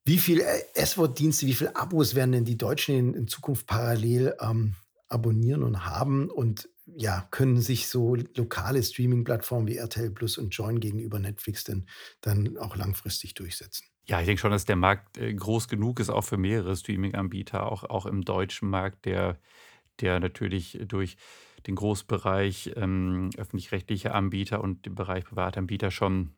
Wie 0.04 0.18
viele 0.18 0.44
äh, 0.44 0.62
S-Wort-Dienste, 0.74 1.46
wie 1.46 1.54
viele 1.54 1.76
Abos 1.76 2.14
werden 2.14 2.32
denn 2.32 2.44
die 2.44 2.58
Deutschen 2.58 2.94
in, 2.94 3.14
in 3.14 3.28
Zukunft 3.28 3.66
parallel 3.66 4.34
ähm, 4.40 4.74
abonnieren 5.08 5.62
und 5.62 5.84
haben 5.84 6.30
und 6.30 6.68
ja, 6.96 7.26
können 7.30 7.60
sich 7.60 7.88
so 7.88 8.16
lokale 8.36 8.82
Streaming-Plattformen 8.82 9.66
wie 9.66 9.76
RTL 9.76 10.10
Plus 10.10 10.38
und 10.38 10.50
Join 10.50 10.80
gegenüber 10.80 11.18
Netflix 11.18 11.64
denn 11.64 11.86
dann 12.20 12.56
auch 12.56 12.76
langfristig 12.76 13.34
durchsetzen? 13.34 13.84
Ja, 14.06 14.20
ich 14.20 14.26
denke 14.26 14.40
schon, 14.40 14.50
dass 14.50 14.64
der 14.64 14.76
Markt 14.76 15.18
äh, 15.18 15.34
groß 15.34 15.68
genug 15.68 16.00
ist, 16.00 16.08
auch 16.08 16.24
für 16.24 16.38
mehrere 16.38 16.74
Streaming-Anbieter, 16.74 17.70
auch, 17.70 17.84
auch 17.84 18.06
im 18.06 18.22
deutschen 18.22 18.70
Markt, 18.70 19.04
der, 19.04 19.38
der 20.00 20.18
natürlich 20.18 20.78
durch 20.86 21.18
den 21.66 21.74
Großbereich 21.74 22.72
ähm, 22.76 23.30
öffentlich-rechtliche 23.36 24.14
Anbieter 24.14 24.62
und 24.62 24.86
den 24.86 24.94
Bereich 24.94 25.24
Privatanbieter 25.24 25.90
schon 25.90 26.34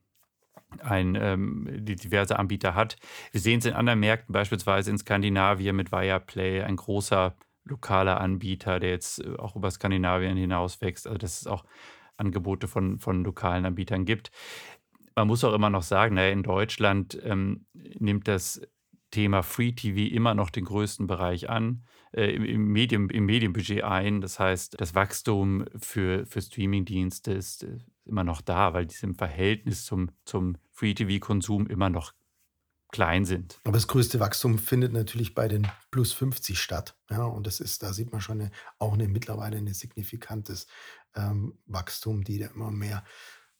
ein, 0.81 1.17
ähm, 1.21 1.69
diverse 1.81 2.39
Anbieter 2.39 2.75
hat. 2.75 2.97
Wir 3.33 3.41
sehen 3.41 3.59
es 3.59 3.67
in 3.67 3.75
anderen 3.75 4.01
Märkten, 4.01 4.33
beispielsweise 4.33 4.91
in 4.91 4.99
Skandinavien 4.99 5.77
mit 5.77 5.93
Viaplay, 5.93 6.63
ein 6.63 6.77
großer 6.77 7.37
lokaler 7.65 8.21
Anbieter, 8.21 8.81
der 8.81 8.91
jetzt 8.91 9.25
äh, 9.25 9.37
auch 9.37 9.57
über 9.57 9.71
Skandinavien 9.71 10.37
hinaus 10.37 10.81
wächst. 10.81 11.07
Also 11.07 11.19
dass 11.19 11.41
es 11.41 11.47
auch 11.47 11.65
Angebote 12.17 12.69
von, 12.69 12.99
von 12.99 13.25
lokalen 13.25 13.65
Anbietern 13.65 14.05
gibt. 14.05 14.31
Man 15.17 15.27
muss 15.27 15.45
auch 15.45 15.55
immer 15.55 15.71
noch 15.71 15.83
sagen, 15.83 16.15
naja, 16.15 16.33
in 16.33 16.43
Deutschland 16.43 17.19
ähm, 17.25 17.67
nimmt 17.73 18.29
das 18.29 18.61
Thema 19.11 19.43
Free 19.43 19.73
TV 19.73 20.15
immer 20.15 20.35
noch 20.35 20.51
den 20.51 20.65
größten 20.65 21.07
Bereich 21.07 21.51
an, 21.51 21.83
äh, 22.13 22.31
im, 22.31 22.69
Medium, 22.69 23.11
im 23.11 23.27
Medienbudget 23.27 23.83
ein. 23.83 24.21
Das 24.21 24.39
heißt, 24.39 24.81
das 24.81 24.95
Wachstum 24.95 25.65
für, 25.77 26.27
für 26.27 26.41
Streamingdienste 26.41 27.33
ist 27.33 27.65
äh, 27.65 27.79
immer 28.05 28.25
noch 28.25 28.41
da, 28.41 28.73
weil 28.73 28.87
die 28.87 28.95
im 29.03 29.15
Verhältnis 29.15 29.85
zum, 29.85 30.11
zum 30.25 30.57
Free 30.71 30.95
TV-Konsum 30.95 31.67
immer 31.67 31.91
noch 31.91 32.13
klein 32.93 33.25
sind. 33.25 33.59
Aber 33.65 33.75
das 33.75 33.89
größte 33.89 34.21
Wachstum 34.21 34.59
findet 34.59 34.93
natürlich 34.93 35.35
bei 35.35 35.49
den 35.49 35.67
plus 35.91 36.13
50 36.13 36.59
statt. 36.59 36.97
Ja, 37.11 37.25
und 37.25 37.47
das 37.47 37.61
ist, 37.61 37.83
da 37.83 37.93
sieht 37.93 38.13
man 38.13 38.21
schon 38.21 38.41
eine, 38.41 38.51
auch 38.79 38.95
eine 38.95 39.09
mittlerweile 39.09 39.57
ein 39.57 39.73
signifikantes 39.73 40.67
ähm, 41.15 41.59
Wachstum, 41.67 42.25
die 42.25 42.39
da 42.39 42.47
immer 42.47 42.71
mehr 42.71 43.05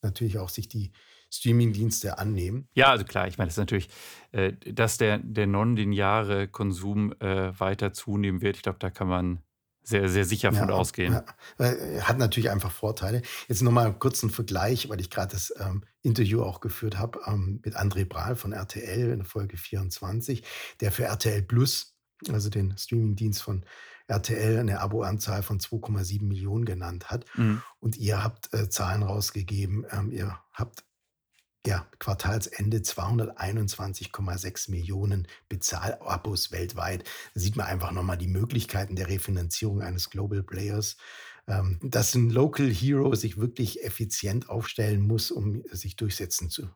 natürlich 0.03 0.39
auch 0.39 0.49
sich 0.49 0.69
die 0.69 0.93
Streaming-Dienste 1.31 2.19
annehmen. 2.19 2.69
Ja, 2.75 2.91
also 2.91 3.05
klar, 3.05 3.29
ich 3.29 3.39
meine, 3.39 3.49
das 3.49 3.55
ist 3.55 3.59
natürlich, 3.59 3.89
äh, 4.33 4.53
dass 4.53 4.99
der, 4.99 5.19
der 5.19 5.47
non-lineare 5.47 6.49
Konsum 6.49 7.13
äh, 7.21 7.59
weiter 7.59 7.93
zunehmen 7.93 8.41
wird. 8.43 8.57
Ich 8.57 8.63
glaube, 8.63 8.79
da 8.81 8.91
kann 8.91 9.09
man 9.09 9.43
sehr, 9.83 10.09
sehr 10.09 10.25
sicher 10.25 10.53
von 10.53 10.69
ja, 10.69 10.75
ausgehen. 10.75 11.13
Ja, 11.59 11.65
äh, 11.65 12.01
hat 12.03 12.19
natürlich 12.19 12.51
einfach 12.51 12.71
Vorteile. 12.71 13.23
Jetzt 13.49 13.63
nochmal 13.63 13.93
kurz 13.99 14.23
einen 14.23 14.31
Vergleich, 14.31 14.89
weil 14.89 15.01
ich 15.01 15.11
gerade 15.11 15.33
das 15.33 15.53
ähm, 15.59 15.85
Interview 16.03 16.43
auch 16.43 16.61
geführt 16.61 16.99
habe 16.99 17.21
ähm, 17.27 17.61
mit 17.65 17.77
André 17.77 18.07
Brahl 18.07 18.37
von 18.37 18.53
RTL 18.53 19.11
in 19.11 19.25
Folge 19.25 19.57
24, 19.57 20.43
der 20.81 20.93
für 20.93 21.05
RTL 21.05 21.43
Plus, 21.43 21.97
also 22.31 22.51
den 22.51 22.77
Streamingdienst 22.77 23.43
von 23.43 23.65
RTL, 24.07 24.59
eine 24.59 24.81
Abo-Anzahl 24.81 25.43
von 25.43 25.59
2,7 25.61 26.25
Millionen 26.25 26.65
genannt 26.65 27.11
hat. 27.11 27.25
Mhm. 27.37 27.63
Und 27.79 27.97
ihr 27.97 28.23
habt 28.23 28.53
äh, 28.53 28.69
Zahlen 28.69 29.03
rausgegeben. 29.03 29.87
Ähm, 29.91 30.11
ihr 30.11 30.39
habt 30.53 30.85
ja, 31.67 31.87
Quartalsende 31.99 32.79
221,6 32.79 34.71
Millionen 34.71 35.29
Bezahlabos 35.49 36.53
weltweit. 36.53 37.05
Da 37.35 37.41
sieht 37.41 37.57
man 37.57 37.67
einfach 37.67 37.93
nochmal 37.93 38.19
die 38.19 38.29
Möglichkeiten 38.29 38.97
der 38.97 39.09
Refinanzierung 39.09 39.83
eines 39.83 40.09
Global 40.11 40.43
Players, 40.43 40.97
ähm, 41.47 41.79
dass 41.83 42.15
ein 42.15 42.31
Local 42.31 42.71
Hero 42.71 43.15
sich 43.15 43.37
wirklich 43.37 43.85
effizient 43.85 44.49
aufstellen 44.49 45.01
muss, 45.01 45.31
um 45.31 45.63
sich 45.71 45.97
durchsetzen 45.97 46.49
zu 46.49 46.71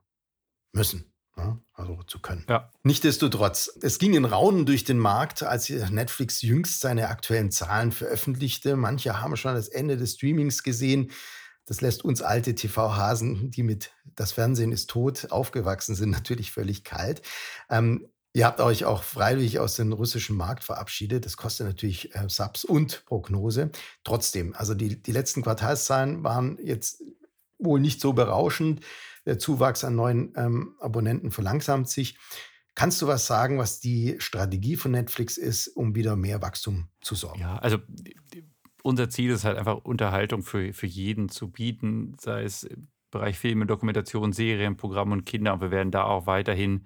müssen. 0.73 1.11
Ja, 1.37 1.59
also 1.73 2.01
zu 2.05 2.21
können. 2.21 2.45
Ja. 2.49 2.71
Nichtsdestotrotz, 2.85 3.77
es 3.83 3.99
ging 3.99 4.15
in 4.15 4.25
Raunen 4.25 4.67
durch 4.67 4.85
den 4.85 4.99
Markt, 4.99 5.43
als 5.43 5.69
Netflix 5.69 6.43
jüngst 6.43 6.81
seine 6.81 7.09
aktuellen 7.09 7.51
Zahlen 7.51 7.91
veröffentlichte. 7.91 8.77
Manche 8.77 9.21
haben 9.21 9.37
schon 9.37 9.55
das 9.55 9.67
Ende 9.67 9.97
des 9.97 10.15
Streamings 10.15 10.63
gesehen. 10.63 11.11
Das 11.67 11.81
lässt 11.81 12.05
uns 12.05 12.23
alte 12.23 12.55
TV-Hasen, 12.55 13.51
die 13.51 13.63
mit 13.63 13.93
Das 14.17 14.33
Fernsehen 14.33 14.73
ist 14.73 14.91
tot 14.91 15.29
aufgewachsen 15.31 15.95
sind, 15.95 16.11
natürlich 16.13 16.53
völlig 16.53 16.85
kalt. 16.85 17.23
Ähm, 17.71 18.09
ihr 18.33 18.47
habt 18.47 18.61
euch 18.61 18.85
auch 18.85 19.03
freiwillig 19.03 19.59
aus 19.59 19.77
dem 19.77 19.93
russischen 19.93 20.37
Markt 20.37 20.65
verabschiedet. 20.65 21.25
Das 21.25 21.37
kostet 21.37 21.67
natürlich 21.67 22.15
äh, 22.15 22.29
Subs 22.29 22.65
und 22.65 23.05
Prognose. 23.07 23.71
Trotzdem, 24.03 24.55
also 24.55 24.75
die, 24.75 25.03
die 25.03 25.13
letzten 25.13 25.43
Quartalszahlen 25.43 26.23
waren 26.25 26.59
jetzt 26.63 27.03
wohl 27.59 27.81
nicht 27.81 28.01
so 28.01 28.13
berauschend. 28.13 28.81
Der 29.27 29.39
Zuwachs 29.39 29.85
an 29.85 29.97
neuen 29.97 30.35
ähm, 30.37 30.77
Abonnenten 30.81 31.31
verlangsamt 31.31 31.89
sich. 31.89 32.19
Kannst 32.75 33.01
du 33.01 33.07
was 33.07 33.27
sagen, 33.27 33.59
was 33.59 33.81
die 33.81 34.17
Strategie 34.19 34.77
von 34.77 34.91
Netflix 34.91 35.39
ist, 35.39 35.69
um 35.69 35.95
wieder 35.95 36.17
mehr 36.17 36.43
Wachstum 36.43 36.89
zu 37.01 37.15
sorgen? 37.15 37.41
Ja, 37.41 37.57
also 37.59 37.79
unser 38.85 39.09
Ziel 39.09 39.31
ist 39.31 39.45
halt 39.45 39.57
einfach 39.57 39.79
Unterhaltung 39.79 40.43
für, 40.43 40.73
für 40.75 40.87
jeden 40.87 41.31
zu 41.31 41.51
bieten, 41.51 42.17
sei 42.21 42.43
es 42.43 42.65
im 42.65 42.89
Bereich 43.11 43.39
Filme, 43.39 43.65
Dokumentation, 43.65 44.33
Serien, 44.33 44.77
Programm 44.77 45.13
und 45.13 45.25
Kinder. 45.25 45.55
Und 45.55 45.63
wir 45.63 45.71
werden 45.71 45.91
da 45.91 46.05
auch 46.05 46.27
weiterhin 46.27 46.85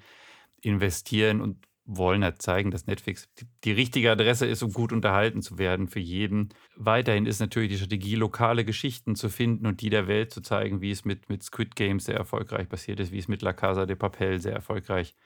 investieren 0.60 1.40
und 1.40 1.66
wollen 1.86 2.22
halt 2.22 2.40
zeigen, 2.40 2.70
dass 2.70 2.86
Netflix 2.86 3.28
die, 3.40 3.46
die, 3.64 3.72
richtige 3.72 4.12
Adresse 4.12 4.46
ist, 4.46 4.62
um 4.62 4.72
gut 4.72 4.92
unterhalten 4.92 5.42
zu 5.42 5.58
werden 5.58 5.88
für 5.88 5.98
jeden. 5.98 6.50
Weiterhin 6.76 7.26
ist 7.26 7.40
natürlich 7.40 7.70
die 7.70 7.78
Strategie, 7.78 8.14
lokale 8.14 8.64
Geschichten 8.64 9.16
zu 9.16 9.28
finden 9.28 9.66
und 9.66 9.80
die 9.80 9.90
der 9.90 10.06
Welt 10.06 10.30
zu 10.30 10.40
zeigen, 10.40 10.80
wie 10.80 10.92
es 10.92 11.04
mit, 11.04 11.28
mit 11.28 11.42
Squid 11.42 11.74
Games 11.74 12.04
sehr 12.04 12.16
erfolgreich 12.16 12.68
passiert 12.68 13.00
ist, 13.00 13.10
wie 13.10 13.18
es 13.18 13.26
mit 13.26 13.42
La 13.42 13.54
Casa 13.54 13.86
de 13.86 13.96
Papel 13.96 14.38
sehr 14.38 14.52
erfolgreich 14.52 15.16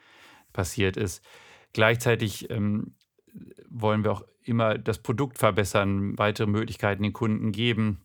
passiert 0.53 0.97
ist. 0.97 1.23
Gleichzeitig 1.75 2.49
ähm, 2.49 2.95
wollen 3.69 4.05
wir 4.05 4.13
auch 4.13 4.25
immer 4.45 4.79
das 4.79 4.99
Produkt 4.99 5.39
verbessern, 5.39 6.19
weitere 6.19 6.47
Möglichkeiten 6.47 7.03
den 7.03 7.13
Kunden 7.13 7.53
geben. 7.53 8.03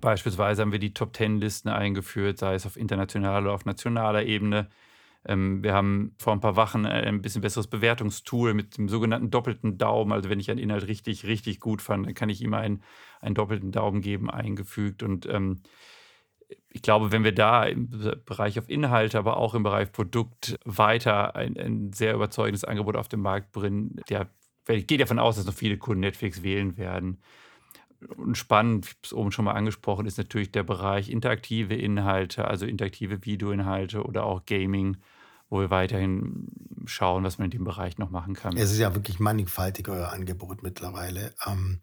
Beispielsweise 0.00 0.62
haben 0.62 0.72
wir 0.72 0.78
die 0.78 0.94
Top-10-Listen 0.94 1.68
eingeführt, 1.68 2.38
sei 2.38 2.54
es 2.54 2.66
auf 2.66 2.76
internationaler 2.76 3.46
oder 3.46 3.54
auf 3.54 3.64
nationaler 3.64 4.24
Ebene. 4.24 4.68
Ähm, 5.24 5.62
wir 5.62 5.74
haben 5.74 6.14
vor 6.18 6.32
ein 6.32 6.40
paar 6.40 6.56
Wochen 6.56 6.84
äh, 6.84 6.88
ein 6.88 7.22
bisschen 7.22 7.42
besseres 7.42 7.66
Bewertungstool 7.66 8.54
mit 8.54 8.76
dem 8.76 8.88
sogenannten 8.88 9.30
doppelten 9.30 9.78
Daumen. 9.78 10.12
Also 10.12 10.28
wenn 10.28 10.40
ich 10.40 10.50
einen 10.50 10.60
Inhalt 10.60 10.86
richtig, 10.86 11.26
richtig 11.26 11.60
gut 11.60 11.82
fand, 11.82 12.06
dann 12.06 12.14
kann 12.14 12.28
ich 12.28 12.42
ihm 12.42 12.54
einen, 12.54 12.82
einen 13.20 13.34
doppelten 13.34 13.72
Daumen 13.72 14.00
geben, 14.00 14.30
eingefügt. 14.30 15.02
Und 15.02 15.26
ähm, 15.26 15.62
ich 16.70 16.82
glaube, 16.82 17.12
wenn 17.12 17.24
wir 17.24 17.34
da 17.34 17.64
im 17.64 17.88
Bereich 18.24 18.58
auf 18.58 18.68
Inhalte, 18.68 19.18
aber 19.18 19.36
auch 19.36 19.54
im 19.54 19.62
Bereich 19.62 19.90
Produkt 19.90 20.58
weiter 20.64 21.34
ein, 21.34 21.58
ein 21.58 21.92
sehr 21.92 22.14
überzeugendes 22.14 22.64
Angebot 22.64 22.96
auf 22.96 23.08
den 23.08 23.20
Markt 23.20 23.52
bringen, 23.52 24.00
der 24.08 24.28
ich 24.76 24.86
gehe 24.86 24.98
davon 24.98 25.18
aus, 25.18 25.36
dass 25.36 25.46
noch 25.46 25.54
viele 25.54 25.78
Kunden 25.78 26.00
Netflix 26.00 26.42
wählen 26.42 26.76
werden. 26.76 27.18
Und 28.16 28.36
spannend, 28.36 28.86
ich 28.86 28.90
habe 28.90 29.00
es 29.04 29.12
oben 29.12 29.32
schon 29.32 29.44
mal 29.44 29.54
angesprochen, 29.54 30.06
ist 30.06 30.18
natürlich 30.18 30.52
der 30.52 30.62
Bereich 30.62 31.10
interaktive 31.10 31.74
Inhalte, 31.74 32.46
also 32.46 32.64
interaktive 32.66 33.24
Videoinhalte 33.24 34.04
oder 34.04 34.24
auch 34.24 34.44
Gaming, 34.46 34.98
wo 35.48 35.60
wir 35.60 35.70
weiterhin 35.70 36.48
schauen, 36.84 37.24
was 37.24 37.38
man 37.38 37.46
in 37.46 37.50
dem 37.50 37.64
Bereich 37.64 37.98
noch 37.98 38.10
machen 38.10 38.34
kann. 38.34 38.56
Es 38.56 38.70
ist 38.70 38.78
ja 38.78 38.94
wirklich 38.94 39.18
mannigfaltig, 39.18 39.88
euer 39.88 40.12
Angebot 40.12 40.62
mittlerweile. 40.62 41.34
Ähm, 41.46 41.80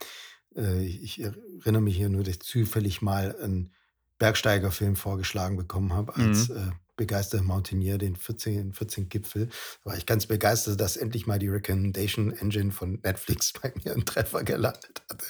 äh, 0.55 0.85
ich 0.85 1.21
erinnere 1.21 1.81
mich 1.81 1.97
hier 1.97 2.09
nur, 2.09 2.23
dass 2.23 2.35
ich 2.35 2.41
zufällig 2.41 3.01
mal 3.01 3.35
einen 3.41 3.73
Bergsteigerfilm 4.17 4.95
vorgeschlagen 4.95 5.57
bekommen 5.57 5.93
habe 5.93 6.15
als 6.15 6.49
mhm. 6.49 6.55
äh, 6.55 6.71
begeisterter 6.95 7.43
Mountaineer, 7.43 7.97
den 7.97 8.15
14, 8.15 8.73
14 8.73 9.09
Gipfel. 9.09 9.47
Da 9.83 9.91
war 9.91 9.97
ich 9.97 10.05
ganz 10.05 10.25
begeistert, 10.25 10.79
dass 10.79 10.97
endlich 10.97 11.27
mal 11.27 11.39
die 11.39 11.47
Recommendation 11.47 12.31
Engine 12.31 12.71
von 12.71 12.99
Netflix 13.03 13.53
bei 13.61 13.73
mir 13.83 13.93
einen 13.93 14.05
Treffer 14.05 14.43
gelandet 14.43 15.01
hatte. 15.09 15.25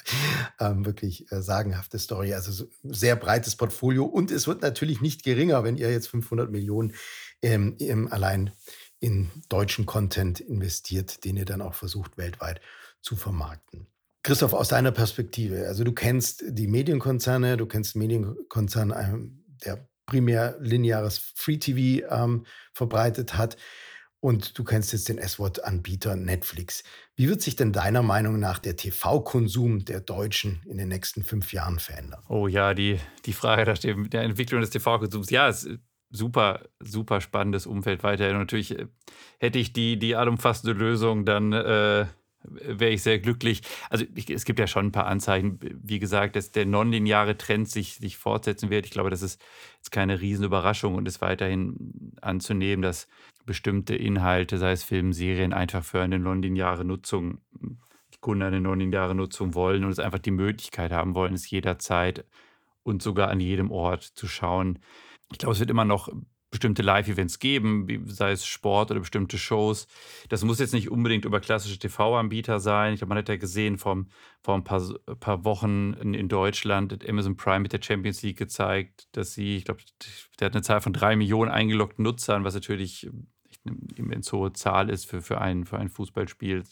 Ähm, 0.60 0.84
wirklich 0.84 1.30
äh, 1.32 1.42
sagenhafte 1.42 1.98
Story. 1.98 2.34
Also 2.34 2.52
so 2.52 2.68
sehr 2.84 3.16
breites 3.16 3.56
Portfolio 3.56 4.04
und 4.04 4.30
es 4.30 4.46
wird 4.46 4.62
natürlich 4.62 5.00
nicht 5.00 5.22
geringer, 5.22 5.64
wenn 5.64 5.76
ihr 5.76 5.90
jetzt 5.90 6.08
500 6.08 6.50
Millionen 6.50 6.94
ähm, 7.42 8.08
allein 8.10 8.52
in 9.00 9.30
deutschen 9.48 9.86
Content 9.86 10.40
investiert, 10.40 11.24
den 11.24 11.36
ihr 11.36 11.44
dann 11.44 11.60
auch 11.60 11.74
versucht 11.74 12.16
weltweit 12.16 12.60
zu 13.02 13.16
vermarkten. 13.16 13.86
Christoph, 14.22 14.54
aus 14.54 14.68
deiner 14.68 14.90
Perspektive, 14.90 15.68
also 15.68 15.84
du 15.84 15.92
kennst 15.92 16.42
die 16.48 16.66
Medienkonzerne, 16.66 17.56
du 17.56 17.66
kennst 17.66 17.94
Medienkonzern, 17.94 18.92
ähm, 18.96 19.44
der 19.64 19.88
primär 20.06 20.56
lineares 20.60 21.18
Free 21.34 21.58
TV 21.58 22.06
ähm, 22.10 22.46
verbreitet 22.72 23.36
hat. 23.36 23.56
Und 24.20 24.58
du 24.58 24.64
kennst 24.64 24.92
jetzt 24.92 25.08
den 25.08 25.18
S-Wort-Anbieter 25.18 26.16
Netflix. 26.16 26.82
Wie 27.16 27.28
wird 27.28 27.42
sich 27.42 27.54
denn 27.54 27.72
deiner 27.72 28.02
Meinung 28.02 28.40
nach 28.40 28.58
der 28.58 28.76
TV-Konsum 28.76 29.84
der 29.84 30.00
Deutschen 30.00 30.62
in 30.66 30.78
den 30.78 30.88
nächsten 30.88 31.22
fünf 31.22 31.52
Jahren 31.52 31.78
verändern? 31.78 32.22
Oh 32.28 32.48
ja, 32.48 32.74
die, 32.74 32.98
die 33.26 33.34
Frage 33.34 33.64
der, 33.64 33.94
der 33.94 34.22
Entwicklung 34.22 34.62
des 34.62 34.70
TV-Konsums. 34.70 35.30
Ja, 35.30 35.48
es 35.48 35.64
ist 35.64 35.80
super, 36.10 36.62
super 36.80 37.20
spannendes 37.20 37.66
Umfeld 37.66 38.02
weiterhin. 38.02 38.34
Und 38.34 38.42
natürlich 38.42 38.76
äh, 38.78 38.86
hätte 39.38 39.58
ich 39.58 39.72
die, 39.72 39.98
die 39.98 40.16
allumfassende 40.16 40.72
Lösung 40.72 41.24
dann. 41.24 41.52
Äh, 41.52 42.06
wäre 42.48 42.92
ich 42.92 43.02
sehr 43.02 43.18
glücklich. 43.18 43.62
Also 43.90 44.04
ich, 44.14 44.30
es 44.30 44.44
gibt 44.44 44.58
ja 44.58 44.66
schon 44.66 44.86
ein 44.86 44.92
paar 44.92 45.06
Anzeichen, 45.06 45.58
wie 45.60 45.98
gesagt, 45.98 46.36
dass 46.36 46.50
der 46.50 46.66
nonlineare 46.66 47.36
Trend 47.36 47.68
sich, 47.68 47.94
sich 47.94 48.16
fortsetzen 48.16 48.70
wird. 48.70 48.86
Ich 48.86 48.92
glaube, 48.92 49.10
das 49.10 49.22
ist 49.22 49.40
jetzt 49.76 49.90
keine 49.90 50.20
Riesenüberraschung 50.20 50.94
und 50.94 51.06
ist 51.06 51.20
weiterhin 51.20 52.12
anzunehmen, 52.20 52.82
dass 52.82 53.08
bestimmte 53.44 53.94
Inhalte, 53.94 54.58
sei 54.58 54.72
es 54.72 54.82
Film, 54.82 55.12
Serien, 55.12 55.52
einfach 55.52 55.84
für 55.84 56.02
eine 56.02 56.18
nonlineare 56.18 56.84
Nutzung, 56.84 57.38
die 57.60 58.18
Kunden 58.20 58.42
eine 58.42 58.60
nonlineare 58.60 59.14
Nutzung 59.14 59.54
wollen 59.54 59.84
und 59.84 59.90
es 59.90 59.98
einfach 59.98 60.18
die 60.18 60.32
Möglichkeit 60.32 60.92
haben 60.92 61.14
wollen, 61.14 61.34
es 61.34 61.48
jederzeit 61.48 62.24
und 62.82 63.02
sogar 63.02 63.28
an 63.28 63.40
jedem 63.40 63.70
Ort 63.70 64.02
zu 64.02 64.26
schauen. 64.26 64.80
Ich 65.32 65.38
glaube, 65.38 65.52
es 65.54 65.60
wird 65.60 65.70
immer 65.70 65.84
noch 65.84 66.08
bestimmte 66.56 66.82
Live-Events 66.82 67.38
geben, 67.38 68.04
sei 68.06 68.32
es 68.32 68.46
Sport 68.46 68.90
oder 68.90 69.00
bestimmte 69.00 69.38
Shows. 69.38 69.86
Das 70.28 70.44
muss 70.44 70.58
jetzt 70.58 70.74
nicht 70.74 70.90
unbedingt 70.90 71.24
über 71.24 71.40
klassische 71.40 71.78
TV-Anbieter 71.78 72.60
sein. 72.60 72.94
Ich 72.94 73.00
glaube, 73.00 73.10
man 73.10 73.18
hat 73.18 73.28
ja 73.28 73.36
gesehen 73.36 73.78
vor, 73.78 74.04
vor 74.42 74.54
ein 74.54 74.64
paar, 74.64 74.82
paar 75.20 75.44
Wochen 75.44 75.94
in, 75.94 76.14
in, 76.14 76.28
Deutschland 76.28 76.92
hat 76.92 77.08
Amazon 77.08 77.36
Prime 77.36 77.60
mit 77.60 77.72
der 77.72 77.82
Champions 77.82 78.22
League 78.22 78.38
gezeigt, 78.38 79.08
dass 79.12 79.34
sie, 79.34 79.56
ich 79.56 79.64
glaube, 79.64 79.80
der 80.40 80.46
hat 80.46 80.54
eine 80.54 80.62
Zahl 80.62 80.80
von 80.80 80.92
drei 80.92 81.16
Millionen 81.16 81.50
eingeloggten 81.50 82.02
Nutzern, 82.02 82.44
was 82.44 82.54
natürlich 82.54 83.08
eine 83.66 83.76
immens 83.96 84.32
hohe 84.32 84.52
Zahl 84.52 84.90
ist 84.90 85.06
für, 85.06 85.22
für, 85.22 85.40
ein, 85.40 85.64
für 85.64 85.78
ein 85.78 85.88
Fußballspiel 85.88 86.64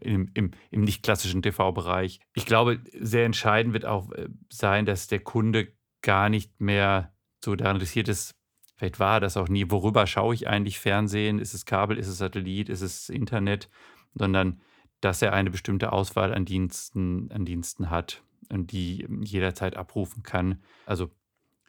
im, 0.00 0.30
im, 0.34 0.50
im 0.70 0.80
nicht 0.82 1.02
klassischen 1.02 1.42
TV-Bereich. 1.42 2.20
Ich 2.34 2.46
glaube, 2.46 2.80
sehr 2.98 3.24
entscheidend 3.24 3.72
wird 3.72 3.84
auch 3.84 4.10
äh, 4.12 4.28
sein, 4.50 4.86
dass 4.86 5.06
der 5.06 5.20
Kunde 5.20 5.72
gar 6.02 6.28
nicht 6.28 6.60
mehr 6.60 7.14
so 7.44 7.56
daran 7.56 7.76
interessiert 7.76 8.08
ist, 8.08 8.34
Vielleicht 8.82 8.98
war 8.98 9.20
das 9.20 9.36
auch 9.36 9.48
nie, 9.48 9.70
worüber 9.70 10.08
schaue 10.08 10.34
ich 10.34 10.48
eigentlich 10.48 10.80
Fernsehen? 10.80 11.38
Ist 11.38 11.54
es 11.54 11.66
Kabel, 11.66 11.96
ist 11.98 12.08
es 12.08 12.18
Satellit, 12.18 12.68
ist 12.68 12.80
es 12.80 13.10
Internet? 13.10 13.70
Sondern 14.12 14.60
dass 15.00 15.22
er 15.22 15.32
eine 15.32 15.50
bestimmte 15.52 15.92
Auswahl 15.92 16.34
an 16.34 16.44
Diensten, 16.44 17.30
an 17.30 17.44
Diensten 17.44 17.90
hat 17.90 18.24
und 18.48 18.72
die 18.72 19.06
jederzeit 19.22 19.76
abrufen 19.76 20.24
kann. 20.24 20.60
Also 20.84 21.10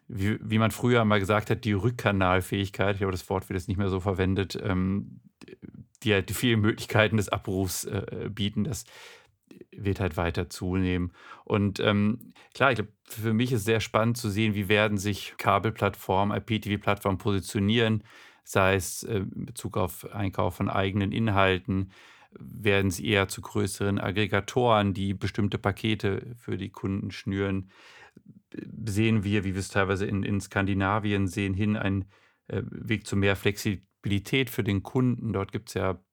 wie, 0.08 0.40
wie 0.40 0.58
man 0.58 0.72
früher 0.72 1.04
mal 1.04 1.20
gesagt 1.20 1.50
hat, 1.50 1.64
die 1.64 1.74
Rückkanalfähigkeit, 1.74 2.96
ich 2.96 2.98
glaube, 2.98 3.12
das 3.12 3.30
Wort 3.30 3.48
wird 3.48 3.60
jetzt 3.60 3.68
nicht 3.68 3.78
mehr 3.78 3.90
so 3.90 4.00
verwendet, 4.00 4.58
ähm, 4.60 5.20
die 6.02 6.14
halt 6.14 6.30
die 6.30 6.34
vielen 6.34 6.62
Möglichkeiten 6.62 7.16
des 7.16 7.28
Abrufs 7.28 7.84
äh, 7.84 8.28
bieten, 8.28 8.64
das 8.64 8.86
wird 9.70 10.00
halt 10.00 10.16
weiter 10.16 10.48
zunehmen. 10.48 11.12
Und 11.44 11.80
ähm, 11.80 12.32
klar, 12.54 12.70
ich 12.70 12.76
glaube, 12.76 12.92
für 13.04 13.32
mich 13.32 13.52
ist 13.52 13.64
sehr 13.64 13.80
spannend 13.80 14.16
zu 14.16 14.30
sehen, 14.30 14.54
wie 14.54 14.68
werden 14.68 14.98
sich 14.98 15.34
Kabelplattformen, 15.36 16.36
IPTV-Plattformen 16.36 17.18
positionieren, 17.18 18.04
sei 18.44 18.74
es 18.74 19.02
äh, 19.02 19.18
in 19.18 19.46
Bezug 19.46 19.76
auf 19.76 20.12
Einkauf 20.12 20.56
von 20.56 20.68
eigenen 20.68 21.12
Inhalten, 21.12 21.90
werden 22.38 22.90
sie 22.90 23.06
eher 23.06 23.28
zu 23.28 23.40
größeren 23.40 23.98
Aggregatoren, 23.98 24.92
die 24.92 25.14
bestimmte 25.14 25.58
Pakete 25.58 26.34
für 26.36 26.56
die 26.56 26.70
Kunden 26.70 27.10
schnüren. 27.10 27.70
Sehen 28.84 29.24
wir, 29.24 29.44
wie 29.44 29.54
wir 29.54 29.60
es 29.60 29.68
teilweise 29.68 30.06
in, 30.06 30.22
in 30.22 30.40
Skandinavien 30.40 31.28
sehen, 31.28 31.54
hin, 31.54 31.76
einen 31.76 32.06
äh, 32.48 32.62
Weg 32.64 33.06
zu 33.06 33.16
mehr 33.16 33.36
Flexibilität 33.36 34.50
für 34.50 34.64
den 34.64 34.82
Kunden. 34.82 35.32
Dort 35.32 35.52
gibt 35.52 35.68
es 35.68 35.74
ja 35.74 36.03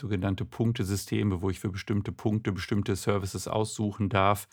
sogenannte 0.00 0.44
Punktesysteme, 0.44 1.42
wo 1.42 1.50
ich 1.50 1.60
für 1.60 1.70
bestimmte 1.70 2.12
Punkte 2.12 2.52
bestimmte 2.52 2.96
Services 2.96 3.48
aussuchen 3.48 4.08
darf 4.08 4.48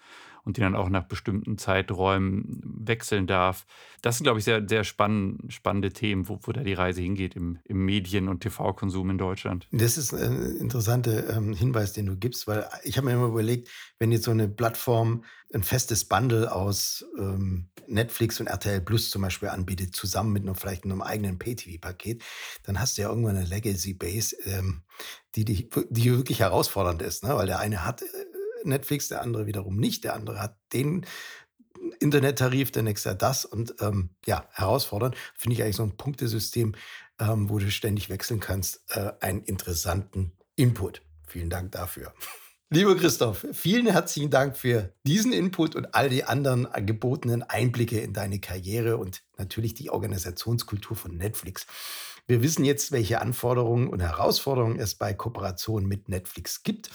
und 0.45 0.57
die 0.57 0.61
dann 0.61 0.75
auch 0.75 0.89
nach 0.89 1.05
bestimmten 1.05 1.57
Zeiträumen 1.57 2.61
wechseln 2.63 3.25
darf. 3.25 3.65
Das 4.01 4.17
sind, 4.17 4.25
glaube 4.25 4.39
ich, 4.39 4.45
sehr, 4.45 4.67
sehr 4.67 4.83
spann 4.83 5.39
spannende 5.49 5.91
Themen, 5.91 6.29
wo, 6.29 6.39
wo 6.43 6.51
da 6.51 6.61
die 6.61 6.73
Reise 6.73 7.01
hingeht 7.01 7.35
im, 7.35 7.57
im 7.63 7.83
Medien- 7.83 8.29
und 8.29 8.41
TV-Konsum 8.41 9.09
in 9.09 9.17
Deutschland. 9.17 9.67
Das 9.71 9.97
ist 9.97 10.13
ein 10.13 10.57
interessanter 10.57 11.35
ähm, 11.35 11.53
Hinweis, 11.53 11.93
den 11.93 12.05
du 12.05 12.15
gibst, 12.15 12.47
weil 12.47 12.67
ich 12.83 12.97
habe 12.97 13.07
mir 13.07 13.13
immer 13.13 13.27
überlegt, 13.27 13.69
wenn 13.97 14.11
jetzt 14.11 14.25
so 14.25 14.31
eine 14.31 14.47
Plattform 14.47 15.23
ein 15.53 15.63
festes 15.63 16.05
Bundle 16.05 16.51
aus 16.51 17.05
ähm, 17.17 17.69
Netflix 17.87 18.39
und 18.39 18.47
RTL 18.47 18.81
Plus 18.81 19.09
zum 19.09 19.21
Beispiel 19.21 19.49
anbietet, 19.49 19.95
zusammen 19.95 20.33
mit 20.33 20.43
einem, 20.43 20.55
vielleicht 20.55 20.83
einem 20.83 21.01
eigenen 21.01 21.39
Pay-TV-Paket, 21.39 22.23
dann 22.63 22.79
hast 22.79 22.97
du 22.97 23.03
ja 23.03 23.09
irgendwann 23.09 23.37
eine 23.37 23.45
Legacy-Base, 23.45 24.35
ähm, 24.45 24.83
die, 25.35 25.45
die, 25.45 25.69
die 25.89 26.15
wirklich 26.17 26.39
herausfordernd 26.39 27.01
ist, 27.01 27.23
ne? 27.23 27.35
weil 27.35 27.47
der 27.47 27.59
eine 27.59 27.85
hat 27.85 28.01
äh, 28.01 28.05
Netflix, 28.63 29.07
der 29.09 29.21
andere 29.21 29.45
wiederum 29.45 29.77
nicht, 29.77 30.03
der 30.03 30.15
andere 30.15 30.41
hat 30.41 30.57
den 30.73 31.05
Internettarif, 31.99 32.71
der 32.71 32.83
nächste 32.83 33.15
das 33.15 33.45
und 33.45 33.75
ähm, 33.79 34.09
ja, 34.25 34.47
herausfordernd. 34.51 35.15
Finde 35.35 35.55
ich 35.55 35.63
eigentlich 35.63 35.75
so 35.75 35.83
ein 35.83 35.97
Punktesystem, 35.97 36.75
ähm, 37.19 37.49
wo 37.49 37.59
du 37.59 37.69
ständig 37.69 38.09
wechseln 38.09 38.39
kannst, 38.39 38.81
äh, 38.89 39.11
einen 39.21 39.43
interessanten 39.43 40.31
Input. 40.55 41.01
Vielen 41.27 41.49
Dank 41.49 41.71
dafür. 41.71 42.13
Lieber 42.71 42.97
Christoph, 42.97 43.45
vielen 43.53 43.85
herzlichen 43.85 44.31
Dank 44.31 44.57
für 44.57 44.91
diesen 45.05 45.31
Input 45.33 45.75
und 45.75 45.93
all 45.93 46.09
die 46.09 46.23
anderen 46.23 46.67
gebotenen 46.85 47.43
Einblicke 47.43 47.99
in 47.99 48.11
deine 48.11 48.39
Karriere 48.39 48.97
und 48.97 49.23
natürlich 49.37 49.75
die 49.75 49.91
Organisationskultur 49.91 50.97
von 50.97 51.15
Netflix. 51.15 51.67
Wir 52.27 52.41
wissen 52.41 52.65
jetzt, 52.65 52.91
welche 52.91 53.21
Anforderungen 53.21 53.87
und 53.87 53.99
Herausforderungen 54.01 54.79
es 54.79 54.95
bei 54.95 55.13
Kooperationen 55.13 55.87
mit 55.87 56.09
Netflix 56.09 56.63
gibt 56.63 56.89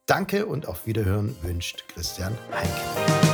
Danke 0.07 0.47
und 0.47 0.69
auf 0.69 0.87
Wiederhören 0.87 1.35
wünscht 1.43 1.89
Christian 1.89 2.39
Heinke. 2.53 3.34